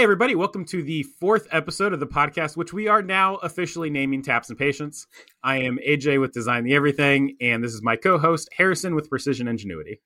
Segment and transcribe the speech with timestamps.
[0.00, 3.90] Hey, everybody, welcome to the fourth episode of the podcast, which we are now officially
[3.90, 5.06] naming Taps and Patience.
[5.44, 9.10] I am AJ with Design the Everything, and this is my co host, Harrison with
[9.10, 10.00] Precision Ingenuity.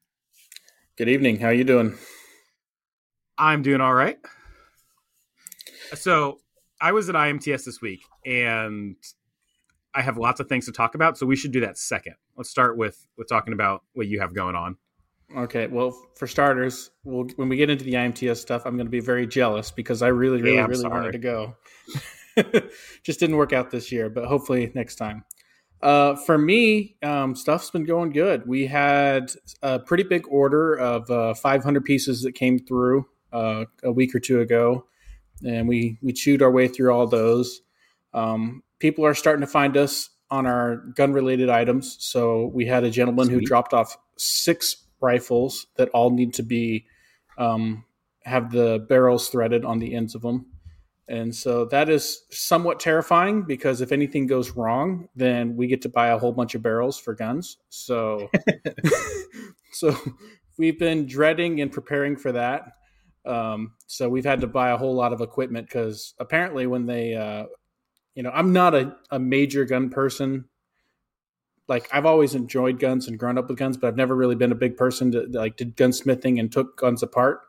[0.99, 1.39] Good evening.
[1.39, 1.95] How are you doing?
[3.39, 4.19] I'm doing all right.
[5.95, 6.41] So,
[6.81, 8.97] I was at IMTS this week, and
[9.95, 12.17] I have lots of things to talk about, so we should do that second.
[12.37, 14.77] Let's start with with talking about what you have going on.
[15.37, 18.91] Okay, well, for starters, we'll, when we get into the IMTS stuff, I'm going to
[18.91, 20.95] be very jealous because I really, really, Yeah, really sorry.
[20.95, 21.57] wanted to go.
[23.03, 25.25] Just didn't work out this year, but hopefully next time.
[25.83, 28.47] Uh, for me, um, stuff's been going good.
[28.47, 33.93] We had a pretty big order of uh, 500 pieces that came through uh, a
[33.93, 34.87] week or two ago,
[35.45, 37.61] and we we chewed our way through all those.
[38.15, 41.97] Um, people are starting to find us on our gun related items.
[42.01, 46.87] So we had a gentleman who dropped off six rifles that all need to be
[47.39, 47.85] um,
[48.25, 50.47] have the barrels threaded on the ends of them.
[51.07, 55.89] And so that is somewhat terrifying because if anything goes wrong, then we get to
[55.89, 57.59] buy a whole bunch of barrels for guns.
[57.69, 58.31] So,
[59.73, 59.95] so
[60.59, 62.73] we've been dreading and preparing for that.
[63.27, 67.15] Um, so we've had to buy a whole lot of equipment because apparently when they,
[67.15, 67.45] uh,
[68.15, 70.47] you know, I'm not a, a major gun person.
[71.69, 74.53] Like I've always enjoyed guns and grown up with guns, but I've never really been
[74.53, 77.41] a big person to like did gunsmithing and took guns apart.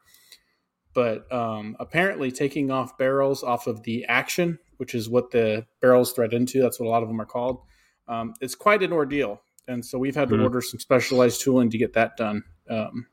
[0.93, 6.13] But um, apparently, taking off barrels off of the action, which is what the barrels
[6.13, 7.59] thread into, that's what a lot of them are called.
[8.07, 10.43] Um, it's quite an ordeal, and so we've had to Mhm.
[10.43, 12.43] order some specialized tooling to get that done.
[12.69, 13.07] Um,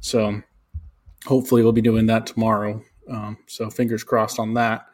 [0.00, 0.42] so
[1.24, 2.82] hopefully, we'll be doing that tomorrow.
[3.08, 4.86] Um, so fingers crossed on that.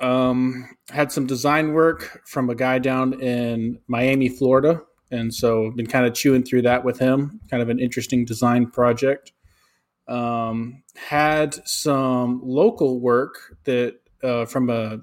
[0.00, 5.86] Um, had some design work from a guy down in Miami, Florida, and so been
[5.86, 7.40] kind of chewing through that with him.
[7.50, 9.32] Kind of an interesting design project.
[10.08, 15.00] Um, had some local work that uh, from a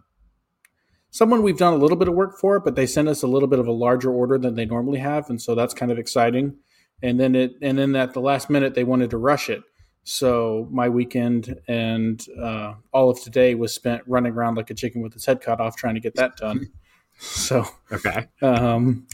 [1.12, 3.48] someone we've done a little bit of work for, but they sent us a little
[3.48, 6.58] bit of a larger order than they normally have, and so that's kind of exciting.
[7.02, 9.62] And then it, and then at the last minute, they wanted to rush it.
[10.10, 15.02] So my weekend and uh, all of today was spent running around like a chicken
[15.02, 16.72] with its head cut off, trying to get that done.
[17.20, 18.26] so Okay.
[18.42, 19.06] um,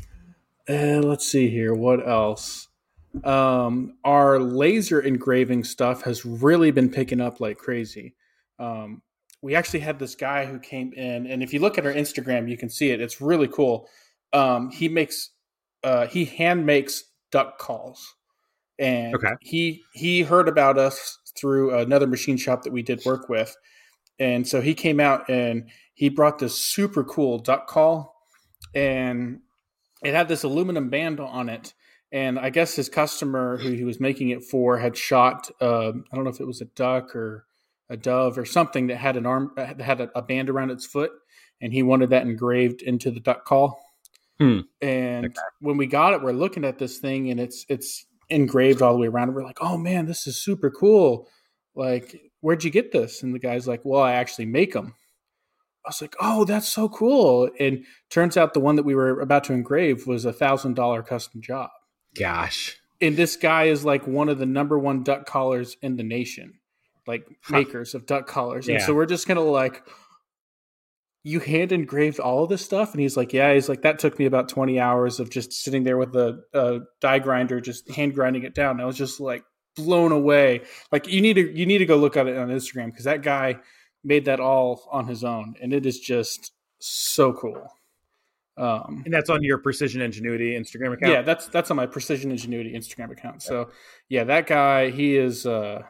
[0.69, 1.73] uh, let's see here.
[1.73, 2.67] What else?
[3.23, 8.13] Um, our laser engraving stuff has really been picking up like crazy.
[8.59, 9.01] Um,
[9.41, 12.47] we actually had this guy who came in, and if you look at our Instagram,
[12.47, 13.01] you can see it.
[13.01, 13.89] It's really cool.
[14.31, 15.31] Um, he makes,
[15.83, 18.13] uh, he hand makes duck calls,
[18.79, 19.33] and Okay.
[19.41, 23.55] he he heard about us through another machine shop that we did work with,
[24.19, 28.15] and so he came out and he brought this super cool duck call,
[28.73, 29.39] and
[30.03, 31.73] it had this aluminum band on it.
[32.11, 36.15] And I guess his customer who he was making it for had shot, uh, I
[36.15, 37.47] don't know if it was a duck or
[37.89, 40.85] a dove or something that had an arm, that had a, a band around its
[40.85, 41.09] foot,
[41.59, 43.83] and he wanted that engraved into the duck call.
[44.39, 44.59] Hmm.
[44.81, 45.35] And Okay.
[45.59, 48.99] when we got it, we're looking at this thing, and it's it's engraved all the
[48.99, 49.33] way around.
[49.33, 51.27] We're like, "Oh man, this is super cool!
[51.75, 54.95] Like, where'd you get this?" And the guy's like, "Well, I actually make them."
[55.85, 59.19] I was like, "Oh, that's so cool!" And turns out the one that we were
[59.19, 61.69] about to engrave was a thousand dollar custom job.
[62.15, 62.77] Gosh.
[63.01, 66.53] And this guy is like one of the number one duck collars in the nation,
[67.05, 68.69] like makers of duck collars.
[68.69, 69.83] And so we're just gonna like,
[71.23, 74.19] you hand engraved all of this stuff, and he's like, yeah, he's like that took
[74.19, 78.13] me about twenty hours of just sitting there with a, a die grinder, just hand
[78.13, 78.81] grinding it down.
[78.81, 79.43] I was just like
[79.75, 80.61] blown away.
[80.91, 83.21] Like you need to you need to go look at it on Instagram because that
[83.21, 83.59] guy
[84.03, 87.69] made that all on his own, and it is just so cool.
[88.55, 91.11] Um, And that's on your Precision Ingenuity Instagram account?
[91.11, 93.41] yeah, that's that's on my Precision Ingenuity Instagram account.
[93.41, 93.69] So
[94.09, 95.45] yeah, that guy, he is.
[95.45, 95.83] Uh,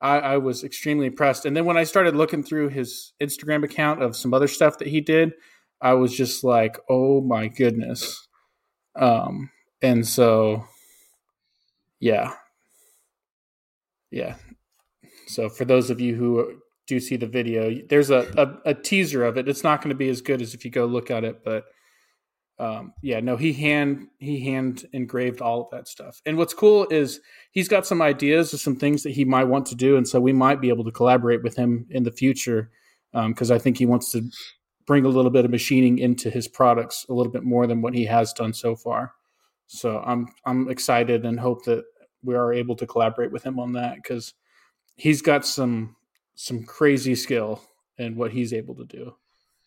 [0.00, 4.02] I, I was extremely impressed, and then when I started looking through his Instagram account
[4.02, 5.32] of some other stuff that he did,
[5.80, 8.26] I was just like, oh my goodness.
[8.96, 9.50] Um,
[9.82, 10.66] and so,
[12.00, 12.34] yeah,
[14.10, 14.36] yeah.
[15.26, 19.24] So for those of you who do see the video, there's a, a, a teaser
[19.24, 19.48] of it.
[19.48, 21.64] It's not going to be as good as if you go look at it, but
[22.60, 26.20] um, yeah, no, he hand he hand engraved all of that stuff.
[26.26, 27.20] And what's cool is
[27.52, 30.20] he's got some ideas of some things that he might want to do, and so
[30.20, 32.70] we might be able to collaborate with him in the future
[33.12, 34.30] because I think he wants to
[34.86, 37.94] bring a little bit of machining into his products a little bit more than what
[37.94, 39.14] he has done so far.
[39.66, 41.84] So I'm I'm excited and hope that
[42.22, 44.34] we are able to collaborate with him on that because
[44.96, 45.96] he's got some
[46.34, 47.62] some crazy skill
[47.96, 49.14] in what he's able to do.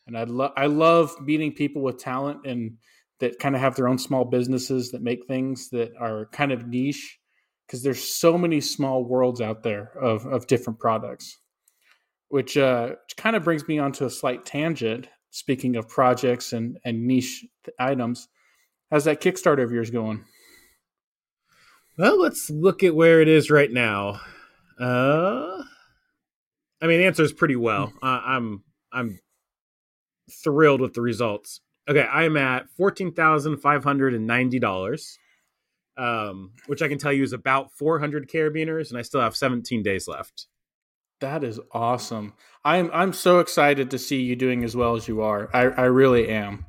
[0.08, 2.78] And I love I love meeting people with talent and
[3.20, 6.68] that kind of have their own small businesses that make things that are kind of
[6.68, 7.20] niche
[7.68, 11.38] because there's so many small worlds out there of of different products.
[12.30, 15.08] which uh, which kind of brings me onto a slight tangent.
[15.32, 17.46] Speaking of projects and and niche
[17.80, 18.28] items,
[18.92, 20.26] how's that Kickstarter of yours going?
[21.98, 24.22] Well, let's look at where it is right now.
[24.80, 25.64] Uh,
[26.82, 27.94] I mean, the answer is pretty well.
[28.02, 29.20] Uh, I'm I'm
[30.32, 31.62] thrilled with the results.
[31.90, 35.18] Okay, I'm at fourteen thousand five hundred and ninety dollars,
[35.98, 39.36] um, which I can tell you is about four hundred carabiners, and I still have
[39.36, 40.48] seventeen days left.
[41.20, 42.34] That is awesome.
[42.66, 45.50] I'm I'm so excited to see you doing as well as you are.
[45.54, 46.66] I, I really am.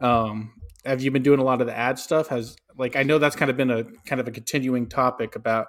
[0.00, 0.52] Um,
[0.84, 2.28] have you been doing a lot of the ad stuff?
[2.28, 5.66] Has like I know that's kind of been a kind of a continuing topic about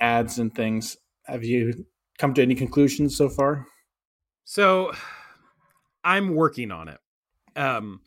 [0.00, 0.96] ads and things.
[1.26, 1.86] Have you
[2.18, 3.66] come to any conclusions so far?
[4.44, 4.92] So
[6.04, 6.98] I'm working on it.
[7.56, 8.00] Um,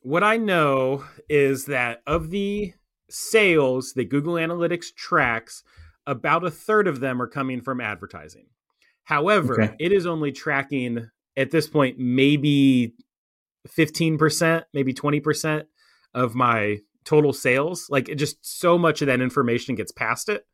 [0.00, 2.72] what I know is that of the
[3.08, 5.62] sales that Google Analytics tracks,
[6.06, 8.46] about a third of them are coming from advertising.
[9.04, 9.74] However, okay.
[9.78, 12.94] it is only tracking at this point maybe
[13.68, 15.64] 15%, maybe 20%
[16.14, 17.88] of my total sales.
[17.90, 20.46] Like it just so much of that information gets past it.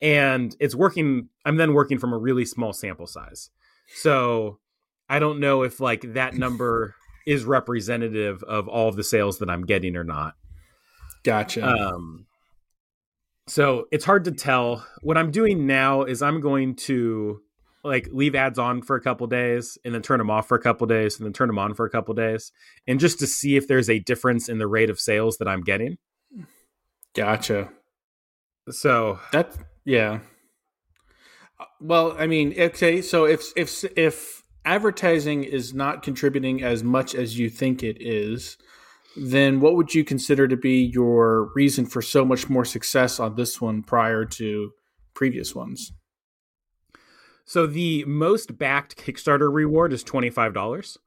[0.00, 1.30] And it's working.
[1.44, 3.50] I'm then working from a really small sample size.
[3.94, 4.58] So
[5.08, 6.94] I don't know if like that number
[7.26, 10.34] is representative of all of the sales that I'm getting or not.
[11.24, 11.66] Gotcha.
[11.66, 12.26] Um,
[13.48, 14.86] so it's hard to tell.
[15.02, 17.40] What I'm doing now is I'm going to
[17.84, 20.62] like leave ads on for a couple days and then turn them off for a
[20.62, 22.50] couple days and then turn them on for a couple days
[22.86, 25.62] and just to see if there's a difference in the rate of sales that I'm
[25.62, 25.98] getting.
[27.14, 27.70] Gotcha.
[28.70, 30.20] So that yeah.
[31.80, 37.38] Well, I mean, okay, so if if if advertising is not contributing as much as
[37.38, 38.58] you think it is,
[39.16, 43.36] then what would you consider to be your reason for so much more success on
[43.36, 44.72] this one prior to
[45.14, 45.92] previous ones?
[47.46, 50.98] So the most backed Kickstarter reward is twenty five dollars.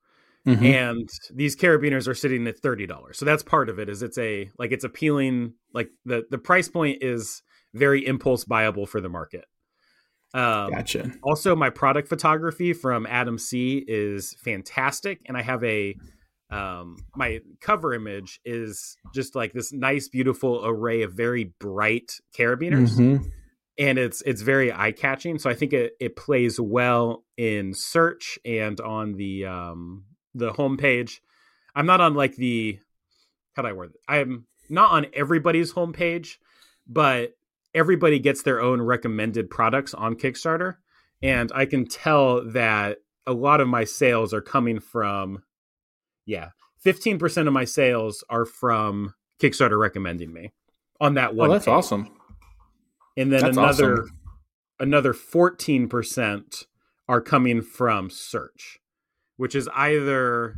[0.47, 0.65] Mm-hmm.
[0.65, 3.17] And these carabiners are sitting at thirty dollars.
[3.17, 3.89] So that's part of it.
[3.89, 5.53] Is it's a like it's appealing.
[5.73, 9.45] Like the the price point is very impulse buyable for the market.
[10.33, 11.11] Um, gotcha.
[11.23, 15.95] Also, my product photography from Adam C is fantastic, and I have a
[16.51, 22.91] um, my cover image is just like this nice, beautiful array of very bright carabiners.
[22.91, 23.27] Mm-hmm
[23.79, 25.39] and it's it's very eye catching.
[25.39, 30.03] So I think it, it plays well in search and on the um,
[30.35, 31.21] the homepage.
[31.73, 32.77] I'm not on like the
[33.53, 34.01] how do I word it?
[34.07, 36.35] I'm not on everybody's homepage,
[36.85, 37.31] but
[37.73, 40.75] everybody gets their own recommended products on Kickstarter,
[41.21, 45.43] and I can tell that a lot of my sales are coming from
[46.25, 46.49] yeah,
[46.85, 50.51] 15% of my sales are from Kickstarter recommending me
[51.01, 51.49] on that one.
[51.49, 51.71] Oh, that's page.
[51.73, 52.11] awesome
[53.19, 54.19] and then That's another awesome.
[54.79, 56.65] another 14%
[57.07, 58.79] are coming from search
[59.37, 60.55] which is either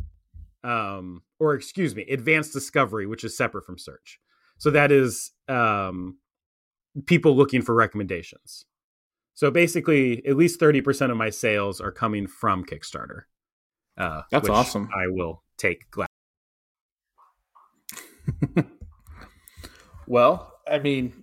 [0.64, 4.20] um or excuse me advanced discovery which is separate from search
[4.58, 6.18] so that is um
[7.06, 8.66] people looking for recommendations
[9.34, 13.24] so basically at least 30% of my sales are coming from kickstarter
[13.98, 16.08] uh that's awesome i will take glad
[20.08, 21.22] well i mean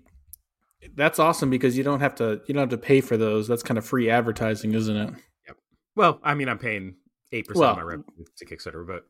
[0.99, 3.49] that's awesome because you don't have to you don't have to pay for those.
[3.49, 5.11] That's kind of free advertising, isn't it?
[5.47, 5.57] Yep.
[5.97, 6.97] Well, I mean, I'm paying
[7.33, 8.05] eight percent well, of my revenue
[8.37, 9.05] to Kickstarter, but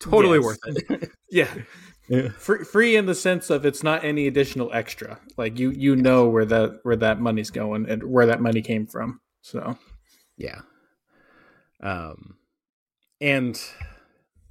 [0.00, 0.44] totally yes.
[0.44, 1.10] worth it.
[1.30, 1.54] yeah.
[2.08, 2.28] yeah.
[2.30, 5.18] Free, free in the sense of it's not any additional extra.
[5.36, 8.86] Like you you know where that where that money's going and where that money came
[8.86, 9.20] from.
[9.42, 9.78] So
[10.36, 10.60] yeah.
[11.82, 12.36] Um
[13.20, 13.60] and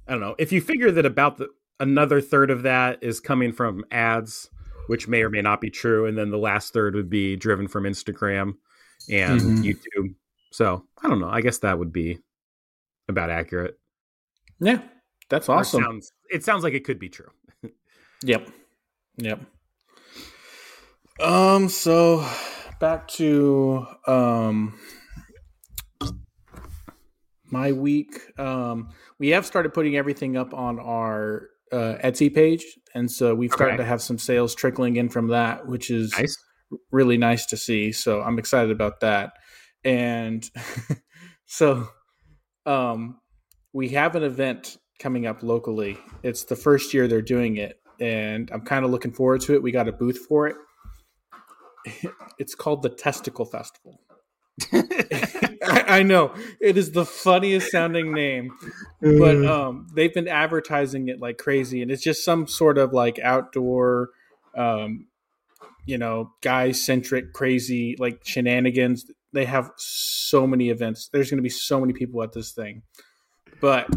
[0.06, 1.48] I don't know, if you figure that about the
[1.80, 4.48] another third of that is coming from ads
[4.86, 7.68] which may or may not be true, and then the last third would be driven
[7.68, 8.54] from Instagram
[9.10, 9.62] and mm-hmm.
[9.62, 10.14] YouTube.
[10.52, 11.28] So I don't know.
[11.28, 12.18] I guess that would be
[13.08, 13.78] about accurate.
[14.60, 14.82] Yeah,
[15.28, 15.82] that's awesome.
[15.82, 17.30] It sounds, it sounds like it could be true.
[18.22, 18.48] yep.
[19.16, 19.40] Yep.
[21.20, 21.68] Um.
[21.68, 22.26] So
[22.80, 24.78] back to um
[27.54, 28.20] my week.
[28.38, 32.64] Um, we have started putting everything up on our uh, Etsy page,
[32.94, 36.36] and so we've started to have some sales trickling in from that, which is nice.
[36.90, 37.92] really nice to see.
[37.92, 39.32] So I'm excited about that.
[39.84, 40.44] And
[41.46, 41.88] so,
[42.66, 43.20] um,
[43.72, 45.98] we have an event coming up locally.
[46.22, 49.62] It's the first year they're doing it, and I'm kind of looking forward to it.
[49.62, 50.56] We got a booth for it.
[52.36, 54.00] It's called the Testicle Festival.
[54.72, 58.50] I, I, know it is the funniest sounding name,
[59.00, 59.48] but mm.
[59.48, 64.08] um, they've been advertising it like crazy, and it's just some sort of like outdoor,
[64.56, 65.06] um,
[65.84, 69.06] you know, guy centric, crazy like shenanigans.
[69.32, 71.08] they have so many events.
[71.12, 72.82] There's going to be so many people at this thing,
[73.60, 73.88] but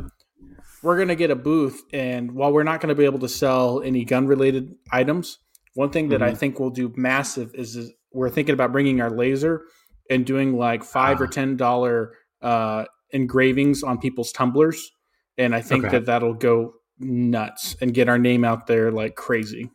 [0.83, 3.29] we're going to get a booth, and while we're not going to be able to
[3.29, 5.39] sell any gun related items,
[5.73, 6.31] one thing that mm-hmm.
[6.31, 9.63] I think we'll do massive is, is, we're thinking about bringing our laser
[10.09, 11.25] and doing like five uh.
[11.25, 14.91] or ten dollar uh, engravings on people's tumblers,
[15.37, 15.97] and I think okay.
[15.97, 19.69] that that'll go nuts and get our name out there like crazy.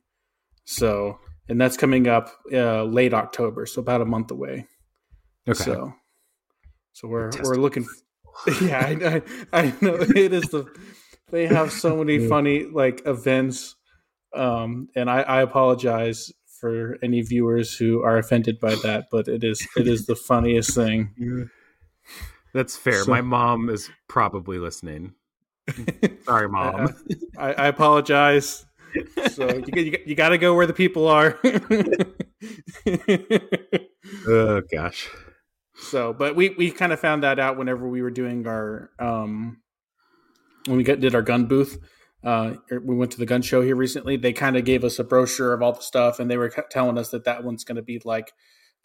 [0.65, 4.67] So, and that's coming up uh, late October, so about a month away.
[5.49, 5.63] Okay.
[5.63, 5.93] So,
[6.93, 7.87] so we're we're looking.
[8.61, 9.23] Yeah, I,
[9.53, 10.67] I, I know it is the.
[11.31, 13.77] They have so many funny like events,
[14.35, 19.43] um, and I, I apologize for any viewers who are offended by that, but it
[19.43, 21.11] is it is the funniest thing.
[22.55, 23.05] That's fair.
[23.05, 25.15] So, My mom is probably listening.
[26.25, 26.95] Sorry, mom.
[27.39, 28.67] I, I, apologize.
[29.31, 31.39] So you, you, you got to go where the people are.
[34.29, 35.09] oh gosh.
[35.91, 39.59] So, but we we kind of found that out whenever we were doing our um
[40.67, 41.79] when we got, did our gun booth.
[42.25, 44.17] Uh, er, we went to the gun show here recently.
[44.17, 46.99] They kind of gave us a brochure of all the stuff, and they were telling
[46.99, 48.33] us that that one's going to be like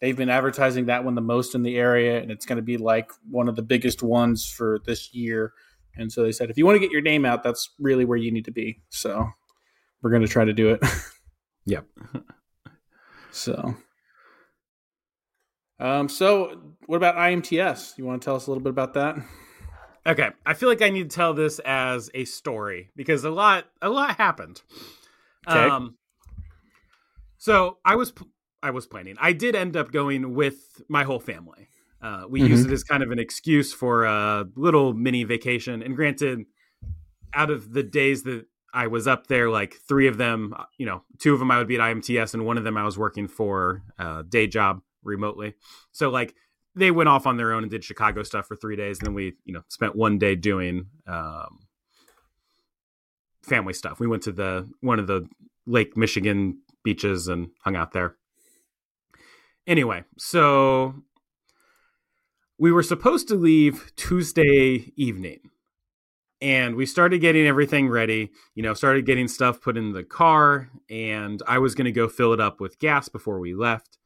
[0.00, 2.76] they've been advertising that one the most in the area, and it's going to be
[2.76, 5.52] like one of the biggest ones for this year.
[5.96, 8.18] And so they said, if you want to get your name out, that's really where
[8.18, 8.80] you need to be.
[8.88, 9.28] So
[10.00, 10.84] we're going to try to do it.
[11.64, 11.86] yep.
[13.32, 13.76] so,
[15.80, 17.98] um, so what about IMTS?
[17.98, 19.16] You want to tell us a little bit about that?
[20.06, 23.66] Okay, I feel like I need to tell this as a story because a lot,
[23.82, 24.62] a lot happened.
[25.46, 25.58] Okay.
[25.58, 25.96] Um,
[27.36, 28.12] so I was,
[28.62, 29.16] I was planning.
[29.20, 31.68] I did end up going with my whole family.
[32.00, 32.50] Uh, we mm-hmm.
[32.50, 35.82] use it as kind of an excuse for a little mini vacation.
[35.82, 36.44] And granted,
[37.34, 40.86] out of the days that I was up there, like three of them, uh, you
[40.86, 42.96] know, two of them I would be at IMTS, and one of them I was
[42.96, 45.54] working for a day job remotely.
[45.92, 46.34] So like
[46.74, 49.14] they went off on their own and did Chicago stuff for three days, and then
[49.14, 51.60] we, you know, spent one day doing um,
[53.42, 53.98] family stuff.
[53.98, 55.28] We went to the one of the
[55.66, 58.16] Lake Michigan beaches and hung out there.
[59.66, 60.94] Anyway, so
[62.58, 65.40] we were supposed to leave Tuesday evening.
[66.40, 70.70] And we started getting everything ready, you know, started getting stuff put in the car,
[70.88, 73.97] and I was going to go fill it up with gas before we left.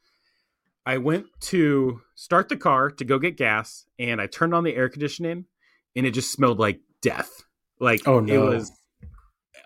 [0.84, 4.74] I went to start the car to go get gas, and I turned on the
[4.74, 5.46] air conditioning,
[5.94, 7.30] and it just smelled like death.
[7.78, 8.34] Like, oh, no.
[8.34, 8.72] it was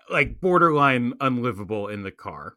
[0.09, 2.55] like borderline unlivable in the car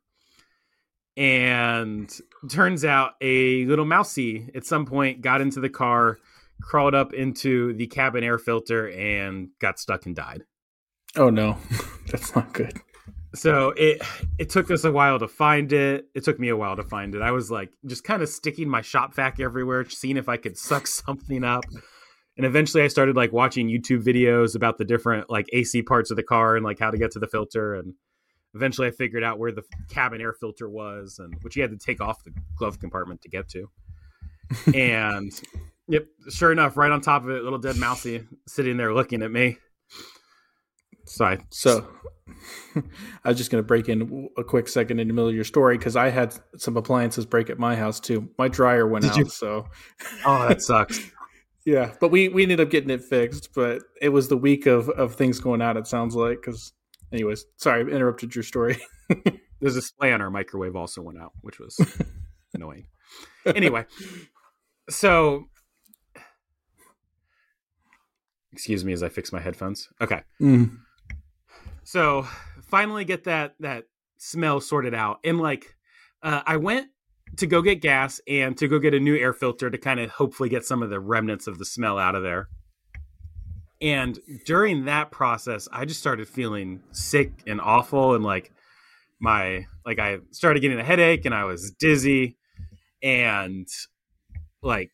[1.16, 6.18] and turns out a little mousey at some point got into the car
[6.62, 10.44] crawled up into the cabin air filter and got stuck and died
[11.16, 11.58] oh no
[12.06, 12.80] that's not good
[13.34, 14.02] so it
[14.38, 17.14] it took us a while to find it it took me a while to find
[17.14, 20.36] it i was like just kind of sticking my shop vac everywhere seeing if i
[20.36, 21.64] could suck something up
[22.36, 26.16] and eventually i started like watching youtube videos about the different like ac parts of
[26.16, 27.94] the car and like how to get to the filter and
[28.54, 31.78] eventually I figured out where the cabin air filter was and which you had to
[31.78, 33.70] take off the glove compartment to get to.
[34.74, 35.32] and
[35.88, 39.30] yep, sure enough, right on top of it, little dead mousy sitting there looking at
[39.30, 39.58] me.
[41.10, 41.88] So I so
[43.24, 45.44] I was just going to break in a quick second in the middle of your
[45.44, 48.30] story because I had some appliances break at my house too.
[48.38, 49.24] My dryer went Did out, you?
[49.26, 49.66] so
[50.24, 51.00] oh, that sucks.
[51.66, 53.50] yeah, but we we ended up getting it fixed.
[53.54, 55.76] But it was the week of of things going out.
[55.76, 56.72] It sounds like because
[57.12, 58.78] anyways, sorry, I interrupted your story.
[59.60, 61.76] There's a display on our microwave also went out, which was
[62.54, 62.86] annoying.
[63.44, 63.84] Anyway,
[64.88, 65.46] so
[68.52, 69.88] excuse me as I fix my headphones.
[70.00, 70.22] Okay.
[70.40, 70.76] Mm.
[71.90, 72.24] So
[72.62, 75.18] finally get that that smell sorted out.
[75.24, 75.74] And like
[76.22, 76.86] uh, I went
[77.38, 80.08] to go get gas and to go get a new air filter to kind of
[80.08, 82.48] hopefully get some of the remnants of the smell out of there.
[83.80, 88.52] And during that process, I just started feeling sick and awful and like
[89.18, 92.36] my like I started getting a headache and I was dizzy
[93.02, 93.66] and
[94.62, 94.92] like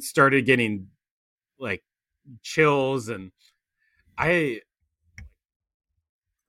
[0.00, 0.88] started getting
[1.60, 1.84] like
[2.42, 3.30] chills and
[4.18, 4.62] I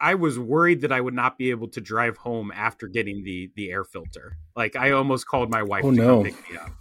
[0.03, 3.49] I was worried that I would not be able to drive home after getting the
[3.55, 4.37] the air filter.
[4.53, 6.15] Like I almost called my wife oh, to no.
[6.15, 6.71] come pick me up.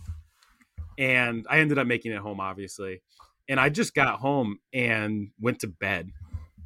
[0.98, 3.00] And I ended up making it home obviously
[3.48, 6.10] and I just got home and went to bed.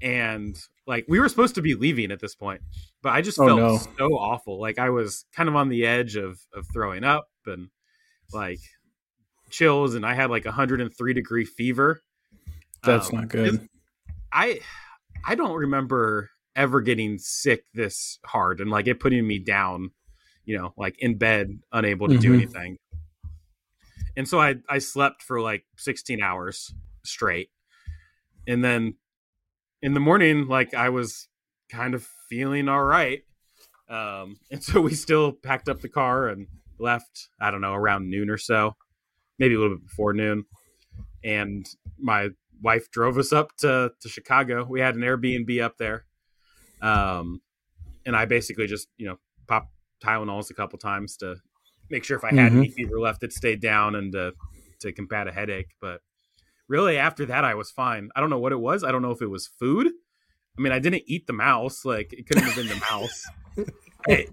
[0.01, 2.63] And like we were supposed to be leaving at this point,
[3.03, 3.79] but I just oh, felt no.
[3.99, 4.59] so awful.
[4.59, 7.69] Like I was kind of on the edge of of throwing up and
[8.33, 8.61] like
[9.51, 12.01] chills and I had like a 103 degree fever.
[12.83, 13.69] That's um, not good.
[14.33, 14.61] I
[15.23, 19.91] I don't remember ever getting sick this hard and like it putting me down,
[20.45, 22.23] you know, like in bed, unable to mm-hmm.
[22.23, 22.79] do anything.
[24.17, 27.51] and so I I slept for like 16 hours straight,
[28.49, 28.95] and then
[29.83, 31.29] in the morning, like I was
[31.69, 33.23] kind of feeling all right,
[33.89, 36.47] um, and so we still packed up the car and
[36.79, 37.29] left.
[37.41, 38.77] I don't know around noon or so,
[39.39, 40.47] maybe a little bit before noon,
[41.23, 41.67] and
[41.99, 42.31] my
[42.63, 44.65] wife drove us up to to Chicago.
[44.65, 46.07] We had an Airbnb up there,
[46.83, 47.41] um,
[48.05, 49.19] and I basically just you know
[49.49, 51.37] popped Tylenols a couple times to
[51.91, 52.57] make sure if I had Mhm.
[52.57, 54.35] any fever left, it stayed down and to
[54.81, 55.75] to combat a headache.
[55.81, 56.01] But
[56.69, 58.11] really, after that, I was fine.
[58.17, 58.85] I don't know what it was.
[58.85, 59.89] I don't know if it was food.
[60.59, 61.85] I mean, I didn't eat the mouse.
[61.85, 63.25] Like it couldn't have been the mouse.
[64.09, 64.27] I,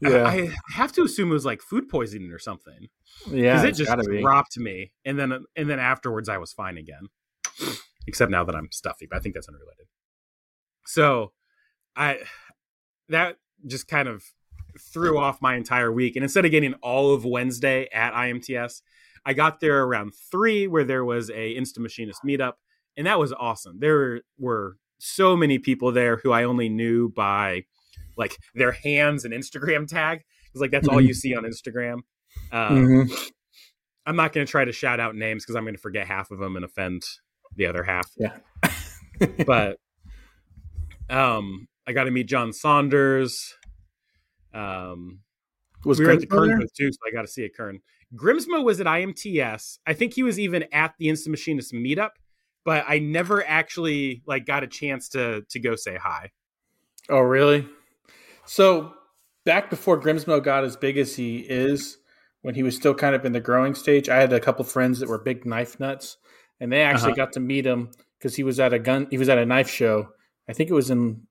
[0.00, 0.36] Yeah, I,
[0.68, 2.88] I have to assume it was like food poisoning or something
[3.30, 7.08] yeah, because it just dropped me, and then and then afterwards I was fine again.
[8.06, 9.86] Except now that I'm stuffy, but I think that's unrelated.
[10.86, 11.32] So,
[11.96, 12.18] I
[13.08, 13.36] that
[13.66, 14.22] just kind of
[14.92, 18.82] threw off my entire week, and instead of getting all of Wednesday at IMTS,
[19.24, 22.54] I got there around three, where there was a Insta Machinist meetup,
[22.96, 23.78] and that was awesome.
[23.80, 27.64] There were so many people there who I only knew by
[28.16, 31.08] like their hands and Instagram tag because like that's all Mhm.
[31.08, 32.00] you see on Instagram.
[32.52, 33.30] Um, Mhm.
[34.06, 36.30] I'm not going to try to shout out names because I'm going to forget half
[36.30, 37.02] of them and offend
[37.56, 38.08] the other half.
[38.16, 38.38] Yeah.
[39.46, 39.78] but
[41.14, 43.54] um, I got to meet John Saunders.
[44.52, 45.20] Um,
[45.84, 47.80] Was we were at the Kern booth too, so I got to see a Kern.
[48.14, 49.78] Grimsmo was at IMTS.
[49.86, 52.10] I think he was even at the Insta Machinist meetup,
[52.64, 56.30] but I never actually like got a chance to to go say hi.
[57.08, 57.66] Oh, really?
[58.46, 58.92] So
[59.44, 61.98] back before Grimsmo got as big as he is,
[62.42, 65.00] when he was still kind of in the growing stage, I had a couple friends
[65.00, 66.16] that were big knife nuts,
[66.60, 67.24] and they actually Uh-huh.
[67.24, 69.08] got to meet him because he was at a gun.
[69.10, 70.10] He was at a knife show.
[70.48, 71.26] I think it was in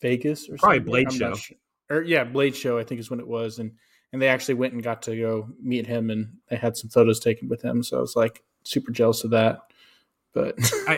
[0.00, 0.90] Vegas or Probably something.
[0.90, 1.34] Blade I'm Show.
[1.34, 1.56] sure.
[1.90, 2.78] Or yeah, Blade Show.
[2.78, 3.72] I think is when it was, and
[4.12, 7.20] and they actually went and got to go meet him, and they had some photos
[7.20, 7.82] taken with him.
[7.82, 9.60] So I was like super jealous of that.
[10.32, 10.54] But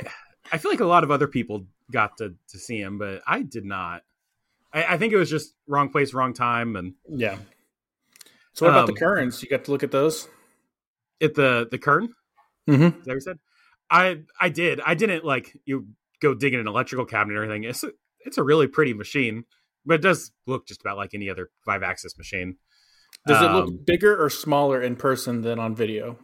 [0.52, 3.42] I feel like a lot of other people got to to see him, but I
[3.42, 4.02] did not.
[4.72, 7.38] I, I think it was just wrong place, wrong time, and yeah.
[8.52, 9.42] So what about Um, the currents?
[9.42, 10.28] You got to look at those.
[11.20, 12.10] at the the Kern.
[12.68, 12.82] Mm-hmm.
[12.84, 13.38] Is that what you said?
[13.90, 14.80] I I did.
[14.84, 15.88] I didn't like you
[16.28, 17.64] go dig in an electrical cabinet or anything.
[17.64, 17.90] It's a,
[18.26, 19.44] it's a really pretty machine,
[19.86, 22.56] but it does look just about like any other five axis machine.
[23.26, 26.18] Does it Um, look bigger or smaller in person than on video?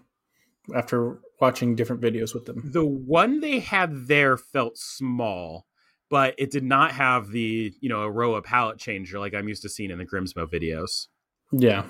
[0.75, 5.67] After watching different videos with them, The one they had there felt small,
[6.11, 9.49] but it did not have the you know a row of pallet changer like I'm
[9.49, 11.09] used to seeing in the Grimsmo videos.
[11.51, 11.85] yeah,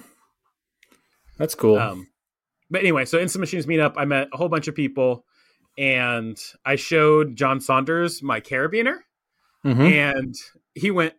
[1.39, 1.79] that's cool.
[1.79, 2.09] Um,
[2.71, 5.25] but anyway, so Insta Machinist meetup, I met a whole bunch of people,
[5.79, 8.99] and I showed John Saunders my carabiner,
[9.65, 9.91] Mhm.
[9.93, 10.35] and
[10.75, 11.15] he went,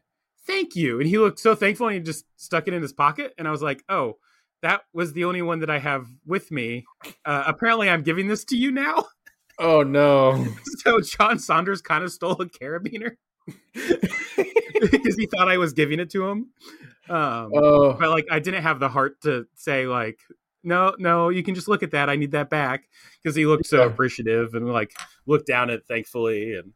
[0.46, 3.34] "Thank you," and he looked so thankful, and he just stuck it in his pocket,
[3.38, 4.18] and I was like, "Oh."
[4.64, 6.86] That was the only one that I have with me.
[7.26, 9.08] Uh, apparently, I'm giving this to you now.
[9.60, 10.46] Oh no!
[10.80, 13.12] So John Saunders kind of stole a carabiner
[13.74, 16.50] because he thought I was giving it to him.
[17.10, 20.20] Um, Oh, but like I didn't have the heart to say like
[20.64, 22.84] no no you can just look at that I need that back
[23.22, 23.86] because he looked so Yeah.
[23.88, 24.92] appreciative and like
[25.26, 26.74] looked down at it thankfully and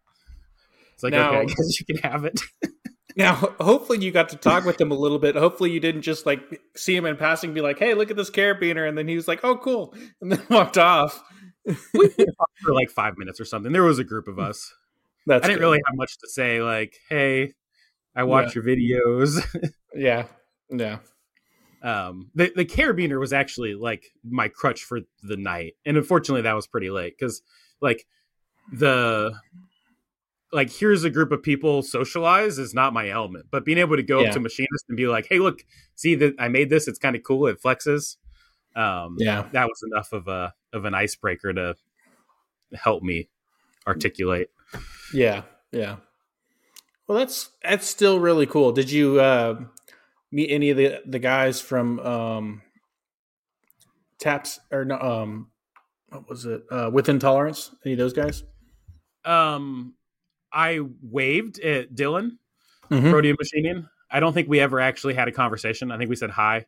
[0.94, 2.40] it's like Now- okay I guess you can have it
[3.18, 5.36] now hopefully you got to talk with him a little bit.
[5.36, 8.18] Hopefully you didn't just like see him in passing, and be like, "Hey, look at
[8.18, 11.24] this carabiner," and then he was like, "Oh, cool," and then walked off.
[11.66, 11.74] we
[12.10, 14.74] talked for like five minutes or something there was a group of us
[15.26, 15.66] That's I didn't good.
[15.66, 17.54] really have much to say like hey
[18.16, 19.42] I watch your videos
[19.96, 20.26] Yeah,
[20.70, 20.98] yeah.
[21.86, 26.54] Um the, the carabiner was actually like my crutch for the night and unfortunately that
[26.56, 27.42] was pretty late because
[27.80, 28.06] like
[28.74, 29.32] the
[30.52, 34.04] like here's a group of people socialize is not my element but being able to
[34.04, 34.28] go Yeah.
[34.30, 35.64] up to machinist and be like hey look
[35.96, 38.18] see that i made this it's kind of cool it flexes
[38.76, 39.48] um Yeah.
[39.54, 41.76] that was enough of a of an icebreaker to
[42.74, 43.30] help me
[43.88, 44.50] articulate
[45.14, 45.98] Yeah, yeah.
[47.08, 48.72] Well, that's that's still really cool.
[48.72, 49.62] Did you uh,
[50.32, 52.62] meet any of the the guys from um,
[54.20, 55.00] Taps or no?
[55.00, 55.52] Um,
[56.10, 56.64] what was it?
[56.72, 57.72] Uh, With Intolerance?
[57.86, 58.44] Any of those guys?
[59.26, 59.96] um
[60.54, 62.38] i waved at dylan
[62.92, 63.10] Mhm.
[63.10, 63.88] Protein machining.
[64.12, 65.90] I don't think we ever actually had a conversation.
[65.92, 66.68] I think we said hi.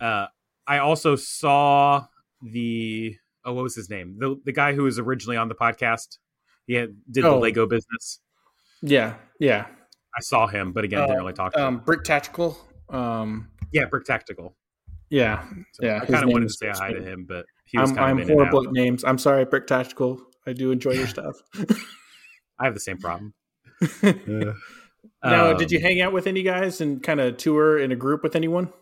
[0.00, 0.26] Uh,
[0.66, 2.06] I also saw
[2.42, 3.14] the
[3.44, 4.16] oh, what was his name?
[4.18, 6.18] The the guy who was originally on the podcast.
[6.66, 7.38] He had, did the Oh.
[7.38, 8.18] Lego business.
[8.82, 9.66] Yeah, yeah.
[10.16, 11.66] I saw him, but again, didn't really talk to him.
[11.66, 12.58] Um, Brick Tactical.
[12.90, 14.56] Um, Yeah, Brick Tactical.
[15.10, 17.90] yeah, So Yeah, I kind of wanted to say hi to him, but he was
[17.90, 18.66] I'm, kind I'm in horrible out.
[18.68, 19.04] at names.
[19.04, 20.20] I'm sorry, Brick Tactical.
[20.46, 21.36] I do enjoy your stuff.
[22.58, 23.34] I have the same problem.
[25.22, 27.96] now, Um, did you hang out with any guys and kind of tour in a
[27.96, 28.72] group with anyone?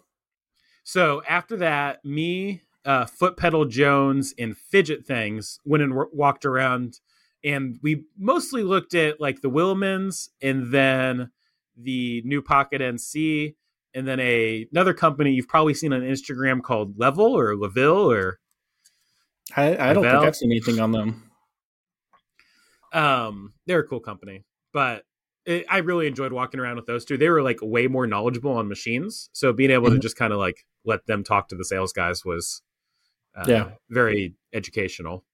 [0.85, 6.45] So after that, me, uh, Foot Pedal Jones and Fidget Things went and w- walked
[6.47, 7.01] around,
[7.43, 11.33] and we mostly looked at like the Willmans and then
[11.77, 13.57] the new Pocket NC,
[13.97, 18.39] and then a another company you've probably seen on Instagram called Level or Leville or
[19.57, 20.21] I, I don't Level.
[20.21, 21.31] think I've seen anything on them.
[22.93, 25.03] um they're a cool company but
[25.45, 28.53] it, i really enjoyed walking around with those two they were like way more knowledgeable
[28.53, 30.03] on machines so being able to Mhm.
[30.03, 32.63] just kind of like let them talk to the sales guys was
[33.37, 33.71] uh, Yeah.
[33.91, 35.25] very educational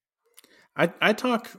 [0.75, 1.51] I, I talk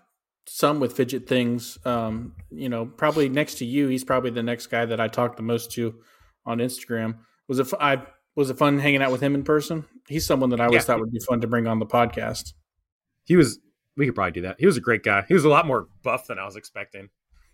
[0.47, 1.77] some with fidget things.
[1.85, 5.37] Um, you know, probably next to you, he's probably the next guy that I talk
[5.37, 6.01] the most to
[6.45, 7.17] on Instagram.
[7.47, 7.67] Was it?
[7.79, 8.01] I
[8.35, 9.85] was it fun hanging out with him in person?
[10.07, 10.85] He's someone that I always Yeah.
[10.87, 12.53] thought would be fun to bring on the podcast.
[13.25, 13.59] he was
[13.95, 15.87] we could probably do that he was a great guy he was a lot more
[16.03, 17.07] buff than i was expecting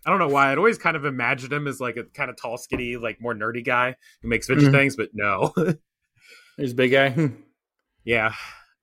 [0.06, 2.36] i don't know why i'd always kind of imagined him as like a kind of
[2.36, 4.72] tall skinny like more nerdy guy who makes fidget Mhm.
[4.72, 5.52] things but no
[6.56, 7.30] He's a big guy.
[8.04, 8.34] Yeah.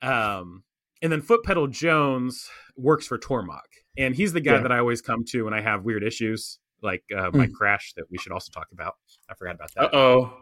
[0.02, 0.64] Um,
[1.02, 3.60] and then Foot Pedal Jones works for Tormach,
[3.98, 4.62] and he's the guy Yeah.
[4.62, 8.06] that I always come to when I have weird issues, like uh, my crash that
[8.10, 8.96] we should also talk about.
[9.30, 9.94] I forgot about that.
[9.94, 10.38] Uh oh.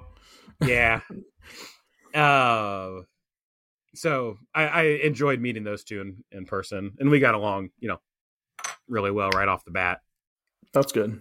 [0.66, 1.02] Yeah.
[2.14, 3.02] Uh,
[3.94, 7.90] so I, I enjoyed meeting those two in, in person, and we got along, you
[7.90, 7.98] know,
[8.88, 10.00] really well right off the bat.
[10.74, 11.20] That's good.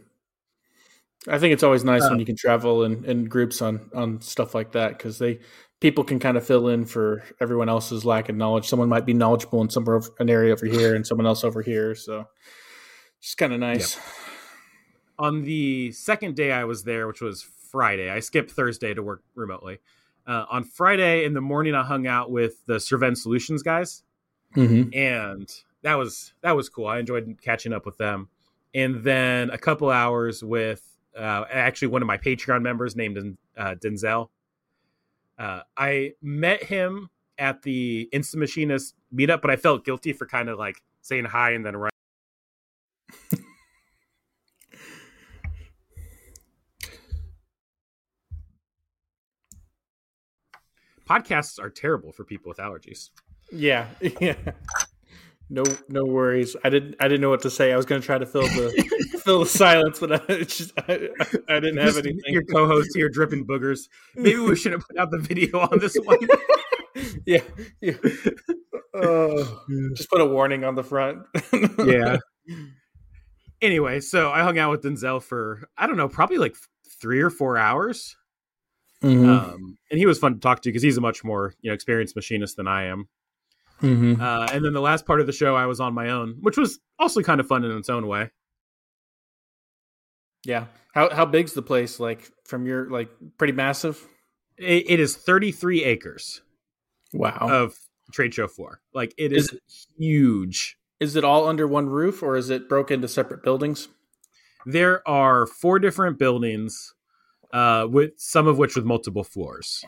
[1.26, 4.20] I think it's always nice Uh, when you can travel in, in groups on on
[4.20, 5.40] stuff like that because they
[5.80, 8.68] people can kind of fill in for everyone else's lack of knowledge.
[8.68, 11.62] Someone might be knowledgeable in some of an area over here, and someone else over
[11.62, 11.94] here.
[11.94, 12.26] So
[13.20, 13.98] it's kind of nice.
[15.18, 19.22] On the second day I was there, which was Friday, I skipped Thursday to work
[19.34, 19.78] remotely.
[20.26, 24.02] Uh, on Friday in the morning, I hung out with the Serven Solutions guys,
[24.56, 24.96] Mm-hmm.
[24.96, 26.86] and that was that was cool.
[26.86, 28.28] I enjoyed catching up with them.
[28.74, 30.82] And then a couple hours with
[31.16, 34.28] uh, actually one of my Patreon members named uh, Denzel.
[35.38, 40.48] Uh, I met him at the Insta Machinist meetup, but I felt guilty for kind
[40.48, 41.90] of like saying hi and then running.
[51.08, 53.10] Podcasts are terrible for people with allergies.
[53.52, 53.86] Yeah,
[54.20, 54.36] yeah.
[55.50, 56.56] No, no worries.
[56.64, 56.96] I didn't.
[57.00, 57.72] I didn't know what to say.
[57.72, 61.08] I was going to try to fill the fill the silence, but I, just, I,
[61.48, 62.20] I didn't have anything.
[62.26, 63.88] Your co-host here dripping boogers.
[64.14, 66.18] Maybe we should have put out the video on this one.
[67.26, 67.42] yeah,
[67.80, 67.94] yeah.
[68.94, 69.62] Oh,
[69.94, 71.22] just put a warning on the front.
[71.84, 72.18] yeah.
[73.60, 76.56] Anyway, so I hung out with Denzel for I don't know, probably like
[77.00, 78.16] three or four hours,
[79.04, 79.28] Mhm.
[79.28, 81.74] um, and he was fun to talk to because he's a much more you know
[81.74, 83.08] experienced machinist than I am.
[83.80, 84.20] Mhm.
[84.20, 86.56] Uh, and then the last part of the show, I was on my own, which
[86.56, 88.30] was also kind of fun in its own way.
[90.44, 90.66] Yeah.
[90.94, 91.98] How how big's the place?
[91.98, 94.06] Like from your like pretty massive.
[94.56, 96.40] It, it is 33 acres
[97.12, 97.38] Wow.
[97.40, 97.74] of
[98.12, 98.80] trade show floor.
[98.92, 100.76] Like it is, Is huge.
[101.00, 103.88] is it all under one roof, or is it broken into separate buildings?
[104.66, 106.94] There are four different buildings,
[107.52, 109.84] uh, with some of which with multiple floors.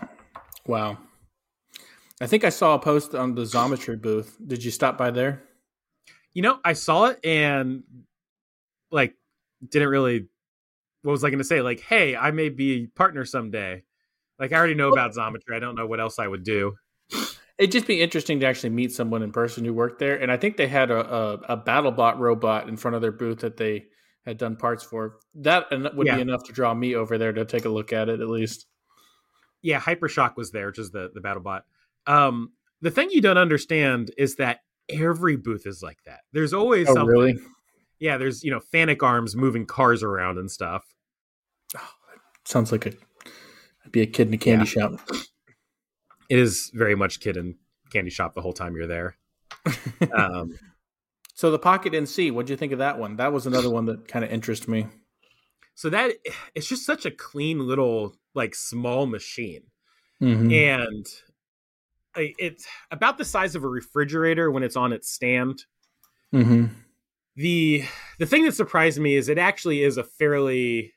[0.66, 0.98] Wow.
[2.20, 4.36] I think I saw a post on the Xometry booth.
[4.44, 5.42] Did you stop by there?
[6.32, 7.82] You know, I saw it and
[8.90, 9.14] like
[9.66, 10.28] didn't really.
[11.02, 11.62] What was I going to say?
[11.62, 13.84] Like, hey, I may be a partner someday.
[14.40, 15.54] Like, I already know about Xometry.
[15.54, 16.74] I don't know what else I would do.
[17.58, 20.20] It'd just be interesting to actually meet someone in person who worked there.
[20.20, 23.38] And I think they had a, a, a BattleBot robot in front of their booth
[23.40, 23.86] that they
[24.26, 25.18] had done parts for.
[25.36, 26.16] That would Yeah.
[26.16, 28.66] be enough to draw me over there to take a look at it at least.
[29.62, 31.62] yeah, Hypershock was there, which is the the BattleBot.
[32.06, 36.20] Um, the thing you don't understand is that every booth is like that.
[36.32, 37.08] There's always Oh, something.
[37.08, 37.38] really?
[37.98, 40.84] Yeah, there's you know Fanuc arms moving cars around and stuff.
[42.44, 42.92] Sounds like a
[43.84, 44.92] I'd be a kid in a candy shop.
[46.28, 47.54] It is very much kid and
[47.92, 49.16] candy shop the whole time you're there.
[50.12, 50.56] Um,
[51.36, 53.16] So the Pocket NC, what'd you think of that one?
[53.16, 54.86] That was another one that kind of interested me.
[55.74, 56.12] so that
[56.54, 59.62] it's just such a clean little like small machine,
[60.22, 60.50] Mm-hmm.
[60.50, 61.06] and
[62.16, 65.66] it's about the size of a refrigerator when it's on its stand.
[66.34, 66.66] mm-hmm.
[67.36, 67.84] the
[68.18, 70.94] the thing that surprised me is it actually is a fairly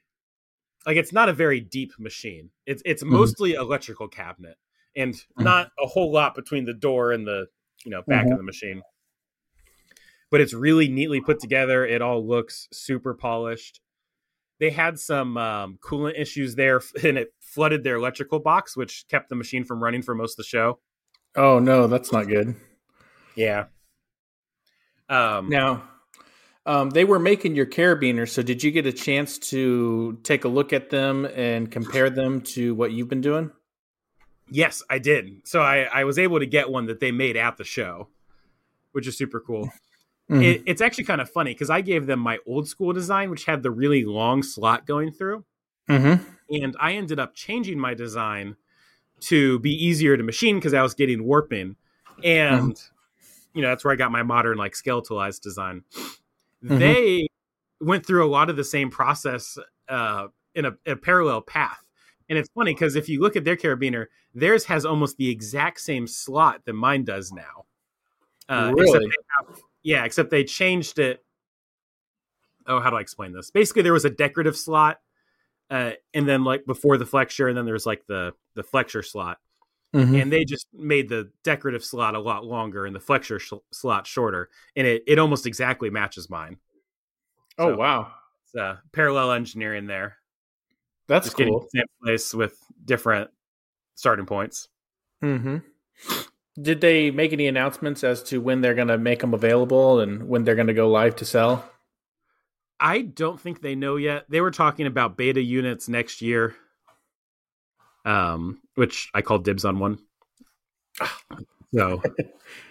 [0.85, 3.07] like it's not a very deep machine it's it's Mhm.
[3.09, 4.55] mostly electrical cabinet
[4.95, 5.43] and Mhm.
[5.43, 7.47] not a whole lot between the door and the
[7.83, 8.81] you know back of the machine
[10.31, 13.81] but it's really neatly put together it all looks super polished
[14.59, 19.29] they had some um, coolant issues there and it flooded their electrical box which kept
[19.29, 20.79] the machine from running for most of the show
[21.35, 22.55] Oh no, that's not good.
[23.35, 23.65] yeah
[25.07, 25.83] um Now,
[26.65, 28.29] um, they were making your carabiners.
[28.29, 32.41] So did you get a chance to take a look at them and compare them
[32.41, 33.51] to what you've been doing?
[34.51, 35.47] Yes, I did.
[35.47, 38.09] So I, I was able to get one that they made at the show,
[38.91, 39.71] which is super cool.
[40.29, 40.41] Mm-hmm.
[40.43, 43.45] It, it's actually kind of funny because I gave them my old school design, which
[43.45, 45.43] had the really long slot going through.
[45.89, 46.23] Mm-hmm.
[46.63, 48.55] And I ended up changing my design
[49.21, 51.75] to be easier to machine because I was getting warping.
[52.23, 53.49] And, mm-hmm.
[53.53, 55.83] you know, that's where I got my modern, like, skeletalized design.
[56.63, 56.77] Mm-hmm.
[56.77, 57.27] They
[57.81, 61.83] went through a lot of the same process uh, in a, a parallel path.
[62.29, 65.79] And it's funny because if you look at their carabiner, theirs has almost the exact
[65.81, 67.65] same slot that mine does now.
[68.47, 69.05] Uh, really?
[69.07, 71.23] Except have, yeah, except they changed it.
[72.67, 73.51] Oh, how do I explain this?
[73.51, 74.99] Basically, there was a decorative slot,
[75.69, 79.39] uh, and then like before the flexure, and then there's like the the flexure slot,
[79.93, 80.15] mm-hmm.
[80.15, 84.05] and they just made the decorative slot a lot longer and the flexure sh- slot
[84.05, 86.57] shorter, and it it almost exactly matches mine.
[87.57, 88.11] Oh wow!
[88.45, 90.17] It's uh, parallel engineering there.
[91.07, 91.67] That's Just cool.
[91.73, 93.31] Same place with different
[93.95, 94.69] starting points.
[95.21, 95.57] Hmm.
[96.59, 100.27] Did they make any announcements as to when they're going to make them available and
[100.27, 101.69] when they're going to go live to sell?
[102.79, 104.25] I don't think they know yet.
[104.29, 106.55] They were talking about beta units next year,
[108.05, 109.99] um, which I called dibs on one.
[111.73, 112.01] so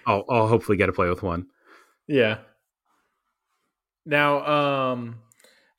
[0.06, 1.46] I'll, I'll hopefully get to play with one.
[2.06, 2.38] Yeah.
[4.06, 5.20] Now, um,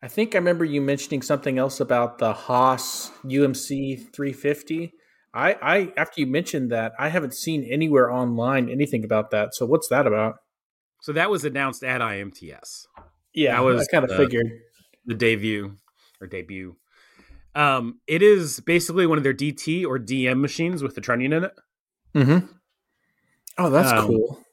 [0.02, 4.94] I think I remember you mentioning something else about the Haas UMC 350.
[5.34, 9.54] I, I after you mentioned that, I haven't seen anywhere online anything about that.
[9.54, 10.38] So what's that about?
[11.02, 12.86] So that was announced at IMTS.
[13.34, 14.48] Yeah, that was I kind of figured
[15.06, 15.78] the debut
[16.20, 16.76] or debut.
[17.56, 21.44] Um, it is basically one of their DT or DM machines with the trunnion in
[21.46, 21.54] it.
[22.16, 22.46] Mm-hmm.
[23.58, 24.44] Oh, that's um, cool.